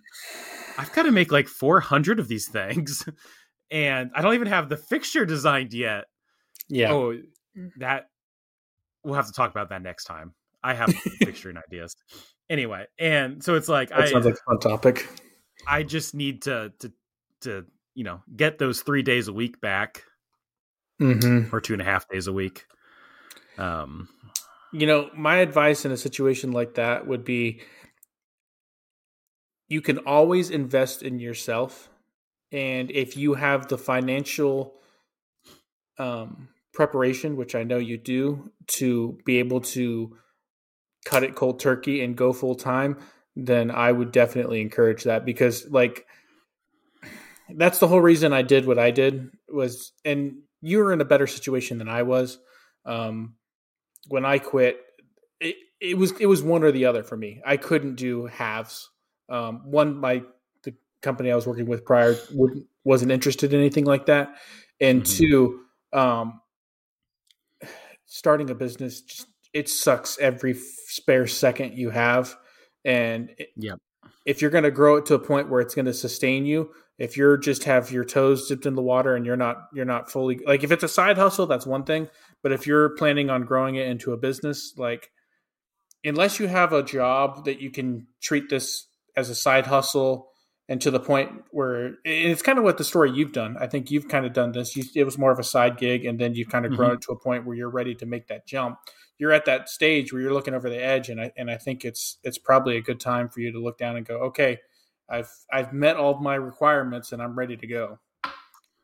[0.77, 3.07] i've got to make like 400 of these things
[3.71, 6.05] and i don't even have the fixture designed yet
[6.67, 6.91] Yeah.
[6.91, 7.17] oh
[7.77, 8.09] that
[9.03, 10.89] we'll have to talk about that next time i have
[11.23, 11.95] fixturing ideas
[12.49, 15.07] anyway and so it's like that i sounds like fun topic.
[15.67, 16.91] i just need to to
[17.41, 17.65] to
[17.95, 20.03] you know get those three days a week back
[21.01, 21.55] Mm-hmm.
[21.55, 22.65] or two and a half days a week
[23.57, 24.09] um
[24.71, 27.61] You know, my advice in a situation like that would be
[29.67, 31.89] you can always invest in yourself.
[32.51, 34.73] And if you have the financial
[35.99, 40.17] um, preparation, which I know you do, to be able to
[41.05, 42.97] cut it cold turkey and go full time,
[43.35, 46.05] then I would definitely encourage that because, like,
[47.55, 51.05] that's the whole reason I did what I did was, and you were in a
[51.05, 52.39] better situation than I was.
[52.85, 53.35] Um,
[54.09, 54.79] when I quit,
[55.39, 57.41] it, it was it was one or the other for me.
[57.45, 58.89] I couldn't do halves.
[59.29, 60.23] Um, one, my
[60.63, 64.35] the company I was working with prior wouldn't wasn't interested in anything like that,
[64.81, 65.17] and Mhm.
[65.17, 65.61] two,
[65.93, 66.41] um,
[68.05, 72.35] starting a business just it sucks every spare second you have,
[72.85, 73.79] and it- Yep.
[74.29, 76.69] If you're going to grow it to a point where it's going to sustain you,
[76.99, 80.11] if you're just have your toes dipped in the water and you're not you're not
[80.11, 82.07] fully like if it's a side hustle, that's one thing,
[82.43, 85.09] but if you're planning on growing it into a business, like
[86.03, 88.85] unless you have a job that you can treat this
[89.17, 90.29] as a side hustle
[90.67, 93.57] and to the point where and it's kind of what the story you've done.
[93.59, 94.75] I think you've kind of done this.
[94.75, 96.97] You, it was more of a side gig, and then you've kind of grown mm-hmm.
[96.97, 98.77] it to a point where you're ready to make that jump.
[99.19, 101.85] You're at that stage where you're looking over the edge, and I and I think
[101.85, 104.59] it's it's probably a good time for you to look down and go, okay,
[105.07, 107.99] I've I've met all of my requirements, and I'm ready to go.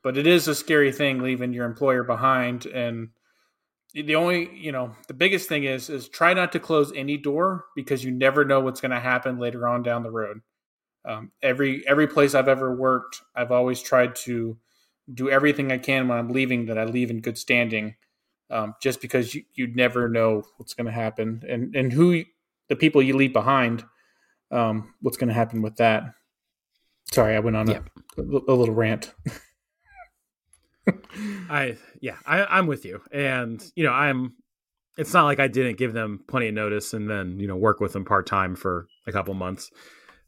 [0.03, 3.09] But it is a scary thing leaving your employer behind, and
[4.03, 7.65] the only you know the biggest thing is is try not to close any door
[7.75, 10.41] because you never know what's going to happen later on down the road
[11.05, 14.57] um, every every place i've ever worked i've always tried to
[15.13, 17.95] do everything i can when i'm leaving that i leave in good standing
[18.49, 22.23] um, just because you, you never know what's going to happen and and who
[22.69, 23.83] the people you leave behind
[24.51, 26.03] um, what's going to happen with that
[27.11, 27.89] sorry i went on Yep.
[28.17, 29.13] a, a little rant
[31.49, 34.35] I yeah, I, I'm with you, and you know, I'm.
[34.97, 37.79] It's not like I didn't give them plenty of notice and then you know work
[37.79, 39.71] with them part time for a couple months.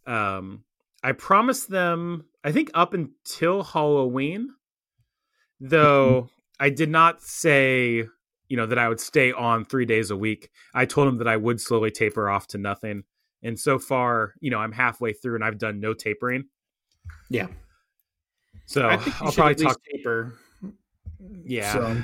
[0.05, 0.63] Um,
[1.03, 4.49] I promised them, I think up until Halloween,
[5.59, 6.29] though
[6.59, 8.05] I did not say
[8.49, 10.49] you know that I would stay on three days a week.
[10.73, 13.03] I told him that I would slowly taper off to nothing,
[13.43, 16.45] and so far, you know, I'm halfway through and I've done no tapering.
[17.29, 17.47] yeah
[18.65, 19.81] So i think you I'll probably talk.
[19.91, 20.33] taper
[21.45, 21.73] Yeah.
[21.73, 22.01] So-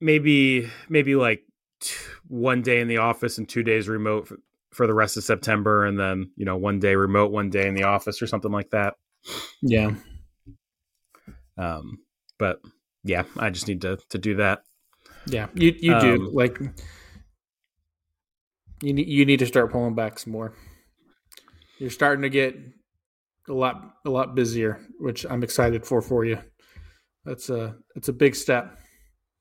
[0.00, 1.44] maybe maybe like
[1.80, 1.94] t-
[2.28, 4.36] one day in the office and two days remote for,
[4.72, 7.74] for the rest of September, and then you know one day remote, one day in
[7.74, 8.94] the office, or something like that.
[9.62, 9.92] yeah
[11.56, 11.98] Um,
[12.38, 12.60] but
[13.04, 14.62] yeah, I just need to to do that.
[15.26, 16.58] Yeah, you you do Um, like
[18.82, 20.54] you need you need to start pulling back some more.
[21.78, 22.56] You're starting to get
[23.48, 26.38] a lot a lot busier, which I'm excited for for you.
[27.24, 28.78] That's a it's a big step.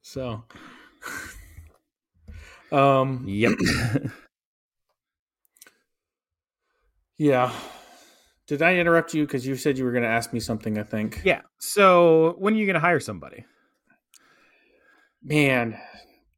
[0.04, 0.44] So,
[2.72, 3.54] um, Yep.
[7.18, 7.52] yeah.
[8.48, 10.78] Did I interrupt you because you said you were going to ask me something?
[10.78, 11.22] I think.
[11.24, 11.42] yeah.
[11.60, 13.46] So when are you going to hire somebody?
[15.24, 15.80] Man,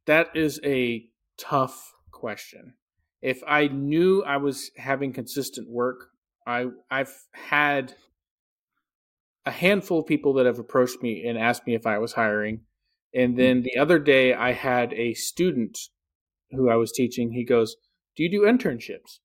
[0.06, 1.06] that is a
[1.38, 2.74] tough question.
[3.22, 6.08] If I knew I was having consistent work,
[6.46, 7.94] I I've had
[9.46, 12.62] a handful of people that have approached me and asked me if I was hiring.
[13.14, 13.38] And hmm.
[13.38, 15.78] then the other day I had a student
[16.50, 17.76] who I was teaching, he goes,
[18.16, 19.20] "Do you do internships?"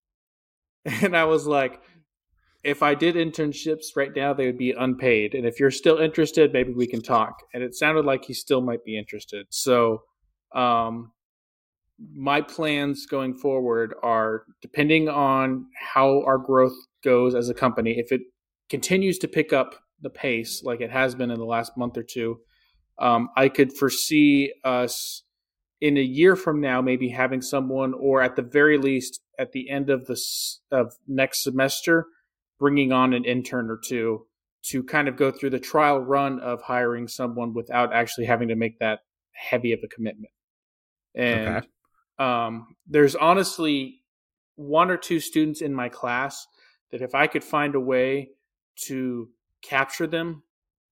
[1.03, 1.81] And I was like,
[2.69, 5.33] if I did internships right now, they would be unpaid.
[5.33, 7.41] And if you're still interested, maybe we can talk.
[7.53, 9.47] And it sounded like he still might be interested.
[9.49, 10.03] So,
[10.53, 11.11] um,
[12.15, 17.95] my plans going forward are depending on how our growth goes as a company.
[17.97, 18.21] If it
[18.69, 22.03] continues to pick up the pace like it has been in the last month or
[22.03, 22.39] two,
[22.99, 25.23] um, I could foresee us
[25.81, 29.69] in a year from now maybe having someone, or at the very least at the
[29.69, 32.05] end of this of next semester,
[32.60, 34.26] bringing on an intern or two
[34.61, 38.56] to kind of go through the trial run of hiring someone without actually having to
[38.56, 38.99] make that
[39.31, 40.31] heavy of a commitment.
[41.15, 41.68] And Okay.
[42.19, 44.02] um, there's honestly
[44.56, 46.45] one or two students in my class
[46.91, 48.31] that if I could find a way
[48.88, 49.30] to
[49.61, 50.44] capture them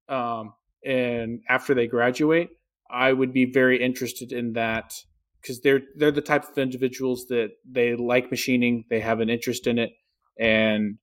[0.09, 0.53] um,
[0.85, 2.49] and after they graduate,
[2.89, 4.93] I would be very interested in that
[5.41, 9.67] because they're they're the type of individuals that they like machining, they have an interest
[9.67, 9.91] in it,
[10.39, 10.97] and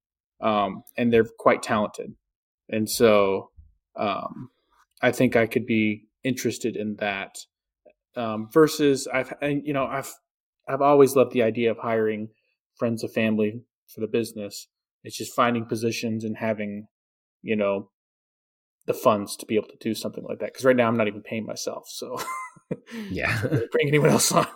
[0.45, 2.15] um, and they're quite talented,
[2.69, 3.51] and so
[3.97, 4.51] um,
[5.03, 7.37] I think I could be interested in that.
[8.17, 10.13] Um, versus I've and, you know I've
[10.69, 12.29] I've always loved the idea of hiring
[12.77, 14.69] friends of family for the business.
[15.03, 16.87] It's just finding positions and having
[17.43, 17.91] you know
[18.87, 20.53] the funds to be able to do something like that.
[20.53, 22.19] Because right now I'm not even paying myself, so
[23.11, 23.41] Yeah.
[23.73, 24.47] bring anyone else on.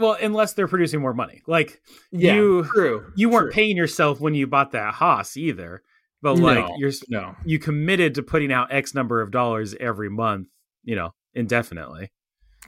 [0.00, 3.12] Well, unless they're producing more money, like You- true.
[3.14, 3.52] you weren't true.
[3.52, 5.82] paying yourself when you bought that Haas either,
[6.22, 6.74] but like No.
[6.78, 10.48] you're No, you committed to putting out X number of dollars every month,
[10.82, 12.10] you know, indefinitely.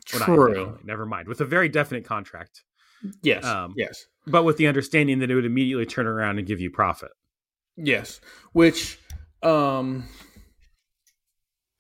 [0.07, 0.21] True.
[0.47, 1.29] indefinitely, Never mind.
[1.29, 2.63] With a very definite contract,
[3.23, 6.61] Yes, Um, yes, but with the understanding that it would immediately turn around and give
[6.61, 7.11] you profit.
[7.77, 8.21] yes.
[8.53, 8.99] Which,
[9.43, 10.05] um,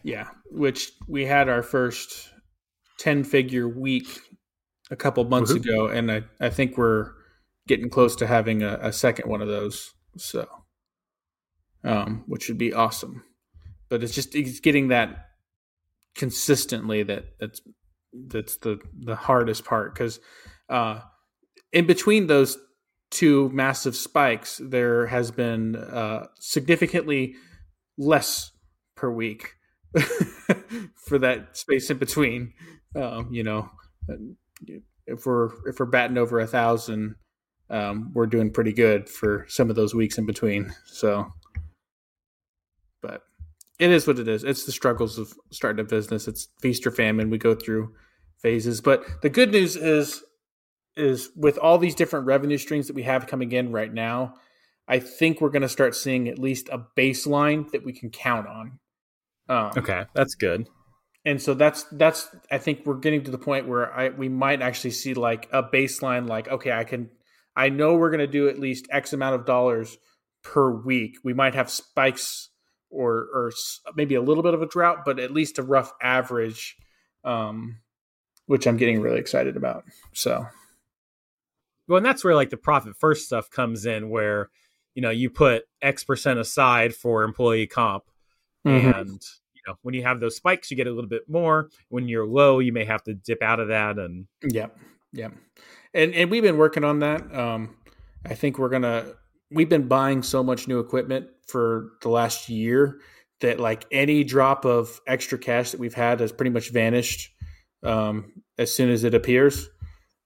[0.02, 2.30] yeah, which we had our first
[2.98, 4.18] ten figure week
[4.92, 5.64] a couple months Woohoo.
[5.64, 7.12] ago, and I I think we're
[7.66, 9.92] getting close to having a, a second one of those.
[10.18, 10.46] So,
[11.82, 13.24] um, which would be awesome.
[13.88, 15.30] But it's just it's getting that
[16.14, 17.62] consistently that that's
[18.12, 20.20] that's the the hardest part because
[20.68, 21.00] uh,
[21.72, 22.58] in between those
[23.10, 27.34] two massive spikes, there has been uh, significantly
[27.98, 28.52] less
[28.96, 29.54] per week
[30.96, 32.52] for that space in between.
[32.94, 33.70] Um, you know,
[35.06, 37.16] if we're if we're batting over a thousand,
[37.70, 40.74] um, we're doing pretty good for some of those weeks in between.
[40.86, 41.32] So,
[43.00, 43.22] but
[43.78, 44.44] it is what it is.
[44.44, 46.28] It's the struggles of starting a business.
[46.28, 47.30] It's feast or famine.
[47.30, 47.94] We go through
[48.38, 50.22] phases, but the good news is
[50.96, 54.34] is with all these different revenue streams that we have coming in right now.
[54.88, 58.46] I think we're going to start seeing at least a baseline that we can count
[58.46, 58.78] on.
[59.48, 60.68] Um, okay, that's good
[61.24, 64.62] and so that's that's I think we're getting to the point where I we might
[64.62, 67.10] actually see like a baseline like okay I can
[67.54, 69.96] I know we're going to do at least X amount of dollars
[70.42, 71.16] per week.
[71.22, 72.48] We might have spikes
[72.90, 73.52] or or
[73.94, 76.76] maybe a little bit of a drought, but at least a rough average,
[77.24, 77.78] um,
[78.46, 79.84] which I'm getting really excited about.
[80.12, 80.46] So,
[81.88, 84.50] well, and that's where like the profit first stuff comes in, where
[84.94, 88.04] you know you put X percent aside for employee comp,
[88.66, 88.90] mm-hmm.
[88.98, 89.22] and
[89.66, 91.70] know, when you have those spikes, you get a little bit more.
[91.88, 93.98] When you're low, you may have to dip out of that.
[93.98, 94.68] And yeah,
[95.12, 95.28] yeah,
[95.94, 97.34] and and we've been working on that.
[97.34, 97.76] Um,
[98.24, 99.14] I think we're gonna.
[99.50, 103.00] We've been buying so much new equipment for the last year
[103.40, 107.30] that like any drop of extra cash that we've had has pretty much vanished
[107.82, 109.68] um, as soon as it appears.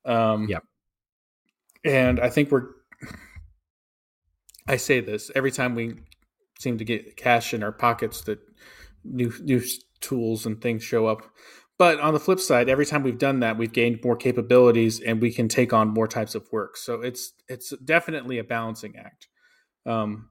[0.05, 0.59] Um, yeah,
[1.85, 2.69] and I think we're.
[4.69, 5.95] I say this every time we
[6.59, 8.41] seem to get cash in our pockets that
[9.11, 9.63] new new
[10.01, 11.23] tools and things show up.
[11.79, 15.21] But on the flip side, every time we've done that, we've gained more capabilities and
[15.21, 16.77] we can take on more types of work.
[16.77, 19.29] So it's it's definitely a balancing act.
[19.85, 20.31] Um,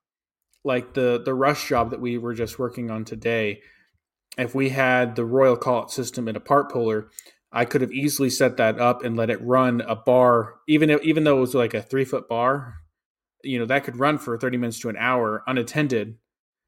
[0.63, 3.61] like the the rush job that we were just working on today,
[4.37, 7.09] if we had the Royal Collet system in a part puller,
[7.51, 11.01] I could have easily set that up and let it run a bar, even if,
[11.03, 12.75] even though it was like a three foot bar.
[13.43, 16.17] You know that could run for thirty minutes to an hour unattended,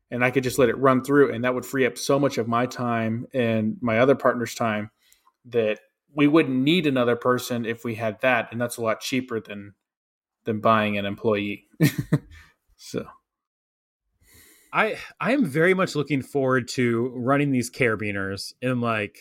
[0.09, 2.37] and I could just let it run through, and that would free up so much
[2.37, 4.89] of my time and my other partner's time
[5.45, 5.79] that
[6.13, 9.73] we wouldn't need another person if we had that, and that's a lot cheaper than
[10.45, 11.65] than buying an employee.
[12.77, 13.05] so.
[14.73, 19.17] I I am very much looking forward to running these carabiners in like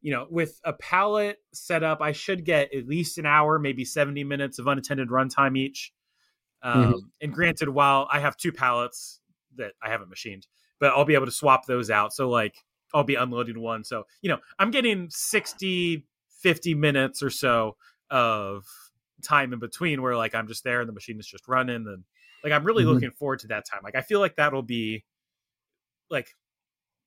[0.00, 3.84] you know with a pallet set up I should get at least an hour maybe
[3.84, 5.92] 70 minutes of unattended runtime each
[6.64, 6.78] mm-hmm.
[6.78, 6.98] um, mm-hmm.
[7.20, 9.20] and granted while I have two pallets
[9.58, 10.46] that I haven't machined,
[10.80, 12.12] but I'll be able to swap those out.
[12.12, 12.56] So like
[12.94, 13.84] I'll be unloading one.
[13.84, 16.04] So, you know, I'm getting 60,
[16.40, 17.76] 50 minutes or so
[18.10, 18.64] of
[19.22, 22.04] time in between where like I'm just there and the machine is just running and
[22.42, 22.94] like I'm really mm-hmm.
[22.94, 23.80] looking forward to that time.
[23.82, 25.04] Like I feel like that'll be
[26.10, 26.28] like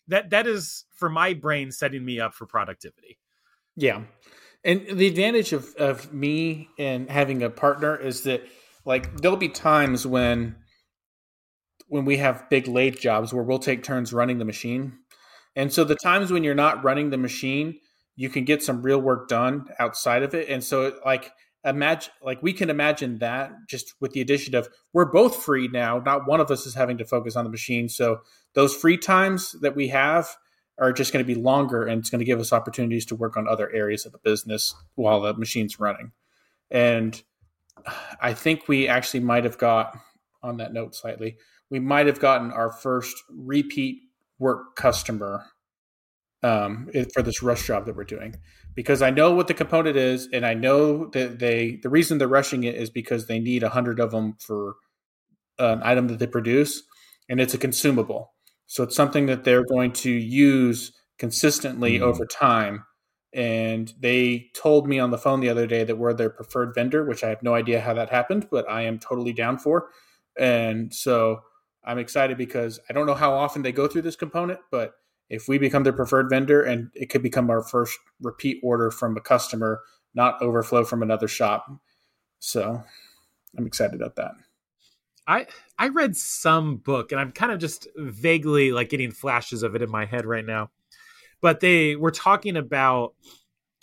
[0.07, 3.18] that that is for my brain setting me up for productivity.
[3.76, 4.03] Yeah.
[4.64, 8.44] And the advantage of of me and having a partner is that
[8.86, 10.56] like there'll be times when
[11.91, 14.93] when we have big lathe jobs where we'll take turns running the machine.
[15.57, 17.81] And so the times when you're not running the machine,
[18.15, 20.47] you can get some real work done outside of it.
[20.47, 21.34] And so like
[21.65, 25.99] imagine like we can imagine that just with the addition of we're both free now,
[25.99, 27.89] not one of us is having to focus on the machine.
[27.89, 28.22] So
[28.53, 30.30] those free times that we have
[30.80, 33.35] are just going to be longer and it's going to give us opportunities to work
[33.35, 36.13] on other areas of the business while the machine's running.
[36.72, 37.22] And
[38.22, 39.97] I think we actually might have got
[40.41, 41.35] on that note slightly
[41.72, 44.02] we might have gotten our first repeat
[44.38, 45.45] work customer
[46.43, 48.35] um, for this rush job that we're doing
[48.76, 52.27] because I know what the component is, and I know that they the reason they're
[52.27, 54.76] rushing it is because they need a hundred of them for
[55.60, 56.84] an item that they produce,
[57.30, 58.34] and it's a consumable,
[58.68, 62.03] so it's something that they're going to use consistently mm-hmm.
[62.03, 62.85] over time.
[63.34, 67.06] And they told me on the phone the other day that we're their preferred vendor,
[67.06, 69.88] which I have no idea how that happened, but I am totally down for.
[70.38, 71.41] And so
[71.83, 74.93] I'm excited because I don't know how often they go through this component, but
[75.29, 79.17] if we become their preferred vendor and it could become our first repeat order from
[79.17, 79.81] a customer,
[80.13, 81.71] not overflow from another shop.
[82.39, 82.83] So
[83.57, 84.31] I'm excited about that.
[85.27, 85.47] I
[85.77, 89.81] I read some book and I'm kind of just vaguely like getting flashes of it
[89.81, 90.69] in my head right now.
[91.41, 93.13] But they were talking about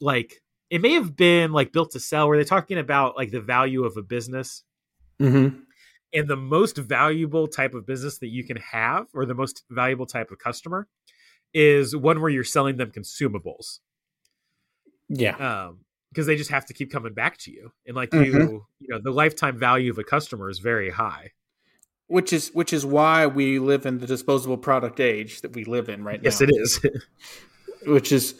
[0.00, 3.40] like it may have been like built to sell where they're talking about like the
[3.40, 4.64] value of a business.
[5.20, 5.60] Mm-hmm
[6.12, 10.06] and the most valuable type of business that you can have or the most valuable
[10.06, 10.86] type of customer
[11.54, 13.78] is one where you're selling them consumables.
[15.08, 15.36] Yeah.
[15.36, 15.80] Um
[16.10, 18.26] because they just have to keep coming back to you and like Mhm.
[18.26, 21.32] you you know the lifetime value of a customer is very high.
[22.06, 25.90] Which is which is why we live in the disposable product age that we live
[25.90, 26.46] in right yes now.
[26.50, 27.02] Yes it is.
[27.86, 28.34] Which is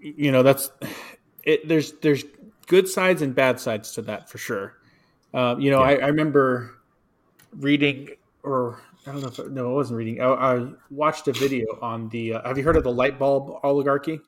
[0.00, 0.70] you know that's
[1.42, 2.24] it there's there's
[2.68, 4.74] good sides and bad sides to that for sure.
[5.34, 6.70] Uh, you know I, I remember
[7.58, 8.10] reading
[8.42, 12.08] or i don't know if no i wasn't reading i, I watched a video on
[12.08, 14.20] the uh, have you heard of the light bulb oligarchy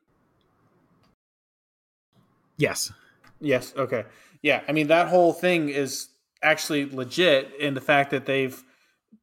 [2.57, 2.93] yes
[3.41, 3.75] Yes.
[3.77, 4.05] Okay.
[4.43, 4.63] Yeah.
[4.69, 6.09] I mean, that whole thing is
[6.43, 8.63] actually legit in the fact that they've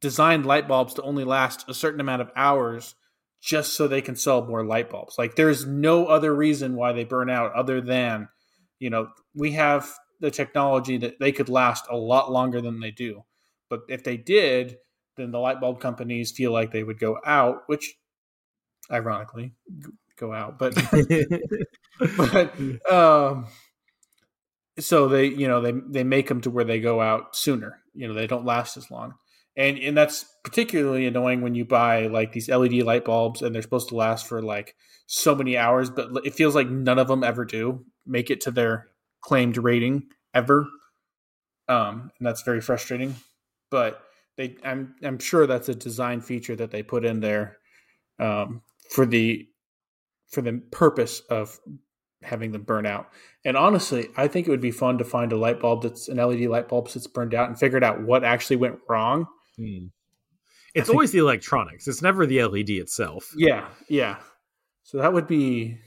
[0.00, 2.94] designed light bulbs to only last a certain amount of hours
[3.40, 5.16] just so they can sell more light bulbs.
[5.18, 8.28] Like, there's no other reason why they burn out other than,
[8.78, 9.90] you know, we have
[10.20, 13.24] the technology that they could last a lot longer than they do.
[13.74, 14.76] But if they did,
[15.16, 17.94] then the light bulb companies feel like they would go out, which
[18.90, 19.52] ironically
[20.16, 20.58] go out.
[20.58, 20.74] But
[22.16, 23.46] but um
[24.78, 28.08] so they you know they they make them to where they go out sooner you
[28.08, 29.14] know they don't last as long
[29.56, 33.62] and and that's particularly annoying when you buy like these led light bulbs and they're
[33.62, 34.74] supposed to last for like
[35.06, 38.50] so many hours but it feels like none of them ever do make it to
[38.50, 38.88] their
[39.20, 40.02] claimed rating
[40.34, 40.66] ever
[41.68, 43.14] um and that's very frustrating
[43.70, 44.02] but
[44.36, 47.58] they i'm i'm sure that's a design feature that they put in there
[48.18, 48.60] um
[48.90, 49.46] for the
[50.28, 51.58] for the purpose of
[52.22, 53.10] having them burn out.
[53.44, 56.16] And honestly, I think it would be fun to find a light bulb that's an
[56.16, 59.26] LED light bulb that's burned out and figured out what actually went wrong.
[59.56, 59.86] Hmm.
[60.74, 64.16] it's think- always the electronics it's never the led itself Yeah, yeah.
[64.82, 65.78] So that would be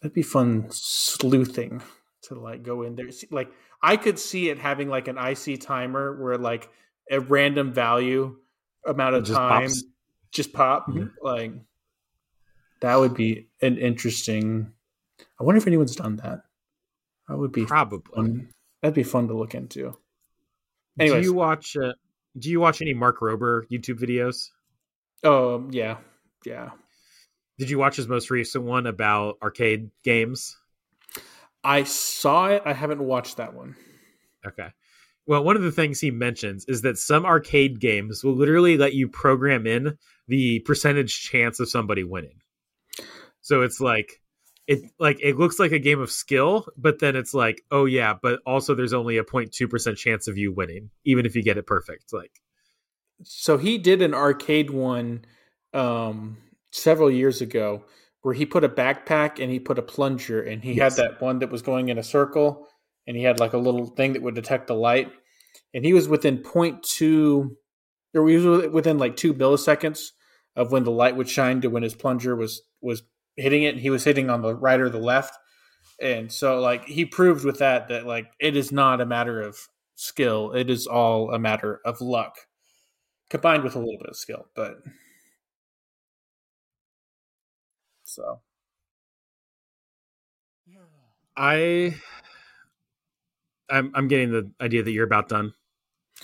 [0.00, 1.82] that'd be fun sleuthing
[2.22, 3.10] to like go in there.
[3.12, 3.50] See- Like
[3.82, 6.68] I could see it having like an IC timer where like
[7.10, 8.36] a random value
[8.86, 9.84] amount of just time pops.
[10.32, 10.88] just pop.
[10.88, 11.12] Mhm.
[11.22, 11.52] Like
[12.80, 14.72] that would be an interesting.
[15.40, 16.42] I wonder if anyone's done that.
[17.28, 18.48] That would be probably fun.
[18.82, 19.96] That'd be fun to look into.
[20.98, 21.22] Anyways.
[21.22, 21.92] do you watch uh,
[22.38, 24.50] do you watch any mark rober youtube videos
[25.22, 25.70] Um.
[25.72, 25.98] Yeah.
[26.44, 26.70] Yeah.
[27.58, 30.56] did you watch his most recent one about arcade games
[31.64, 32.62] I saw it.
[32.64, 33.76] I haven't watched that one.
[34.46, 34.68] Okay.
[35.26, 38.94] Well, one of the things he mentions is that some arcade games will literally let
[38.94, 42.40] you program in the percentage chance of somebody winning.
[43.42, 44.22] So it's like
[44.66, 48.14] it like it looks like a game of skill, but then it's like, oh yeah,
[48.20, 51.66] but also there's only a 0.2% chance of you winning, even if you get it
[51.66, 52.12] perfect.
[52.12, 52.32] Like
[53.22, 55.24] So he did an arcade one
[55.74, 56.38] um,
[56.70, 57.84] several years ago
[58.22, 60.96] where he put a backpack and he put a plunger and he Yes.
[60.96, 62.66] had that one that was going in a circle
[63.06, 65.10] and he had like a little thing that would detect the light.
[65.74, 67.50] And he was within 0.2
[68.14, 70.10] or he was within like two milliseconds
[70.56, 73.02] of when the light would shine to when his plunger was was
[73.36, 75.36] hitting it and he was hitting on the right or the left.
[76.00, 79.56] And so like he proved with that that like it is not a matter of
[79.94, 80.52] skill.
[80.52, 82.34] It is all a matter of luck
[83.30, 84.78] combined with a little bit of skill but
[88.18, 88.40] so
[91.36, 91.94] I
[93.70, 95.52] I'm I'm getting the idea that you're about done.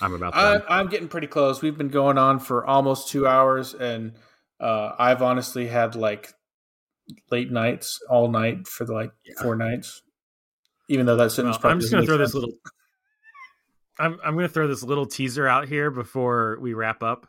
[0.01, 0.67] I'm about I'm, done.
[0.69, 4.11] I'm getting pretty close we've been going on for almost two hours and
[4.59, 6.33] uh, i've honestly had like
[7.31, 9.41] late nights all night for like Yeah.
[9.41, 10.01] four nights
[10.89, 12.51] even though that sentence Well, probably I'm just gonna throw this little.
[13.97, 17.27] I'm I'm gonna throw this little teaser out here before we wrap up.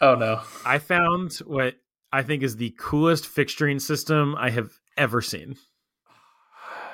[0.00, 1.74] oh no I found what
[2.16, 5.56] I think is the coolest fixturing system I have ever seen.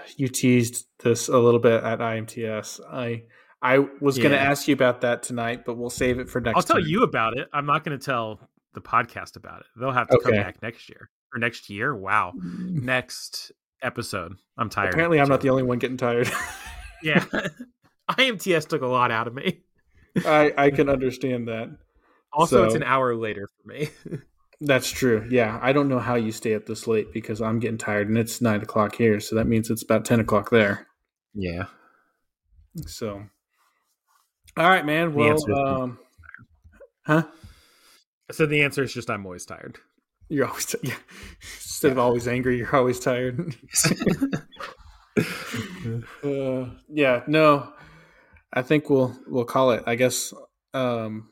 [0.16, 3.22] you teased this a little bit at imts i
[3.62, 6.56] i was going to ask you about that tonight but we'll save it for next
[6.56, 6.86] I'll tell time.
[6.88, 7.48] you about it.
[7.52, 8.40] I'm not going to tell
[8.74, 9.66] the podcast about it.
[9.78, 11.94] They'll have to come back next year or next year.
[11.94, 14.34] Wow, next episode.
[14.58, 14.92] I'm tired.
[14.94, 16.28] apparently i'm not the only one getting tired
[17.02, 17.24] Yeah,
[18.10, 19.60] IMTS took a lot out of me.
[20.26, 21.70] i i can understand that
[22.32, 23.88] Also, it's an hour later for me.
[24.64, 25.26] That's true.
[25.28, 28.16] Yeah, I don't know how you stay up this late because I'm getting tired, and
[28.16, 30.86] it's nine o'clock here, so that means it's about ten o'clock there.
[31.34, 31.64] yeah.
[32.86, 33.24] So,
[34.56, 35.14] all right, man.
[35.14, 35.98] Well, um,
[37.04, 37.24] huh?
[38.30, 39.78] So the answer is just I'm always tired.
[40.28, 40.94] You're always t- yeah.
[41.42, 43.56] Instead of always angry, you're always tired.
[46.24, 47.72] uh, yeah, no.
[48.52, 49.82] I think we'll we'll call it.
[49.86, 50.32] I guess
[50.72, 51.31] um,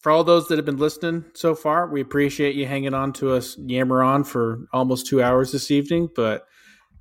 [0.00, 3.32] for all those that have been listening so far, we appreciate you hanging on to
[3.32, 6.08] us, yammer on for almost two hours this evening.
[6.14, 6.46] But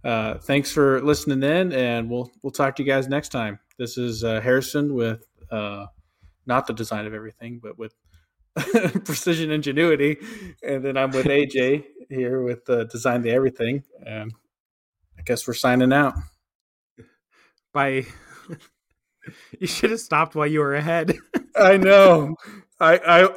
[0.03, 3.59] uh, thanks for listening in, and we'll we'll talk to you guys next time.
[3.77, 5.85] This is uh, Harrison with uh,
[6.45, 7.93] not the design of everything, but with
[9.05, 10.17] precision ingenuity,
[10.61, 13.83] and then I'm with AJ here with uh, design the everything.
[14.05, 14.33] And
[15.17, 16.15] I guess we're signing out.
[17.73, 18.05] By
[19.59, 21.15] you should have stopped while you were ahead.
[21.55, 22.35] I know.
[22.79, 23.29] I, I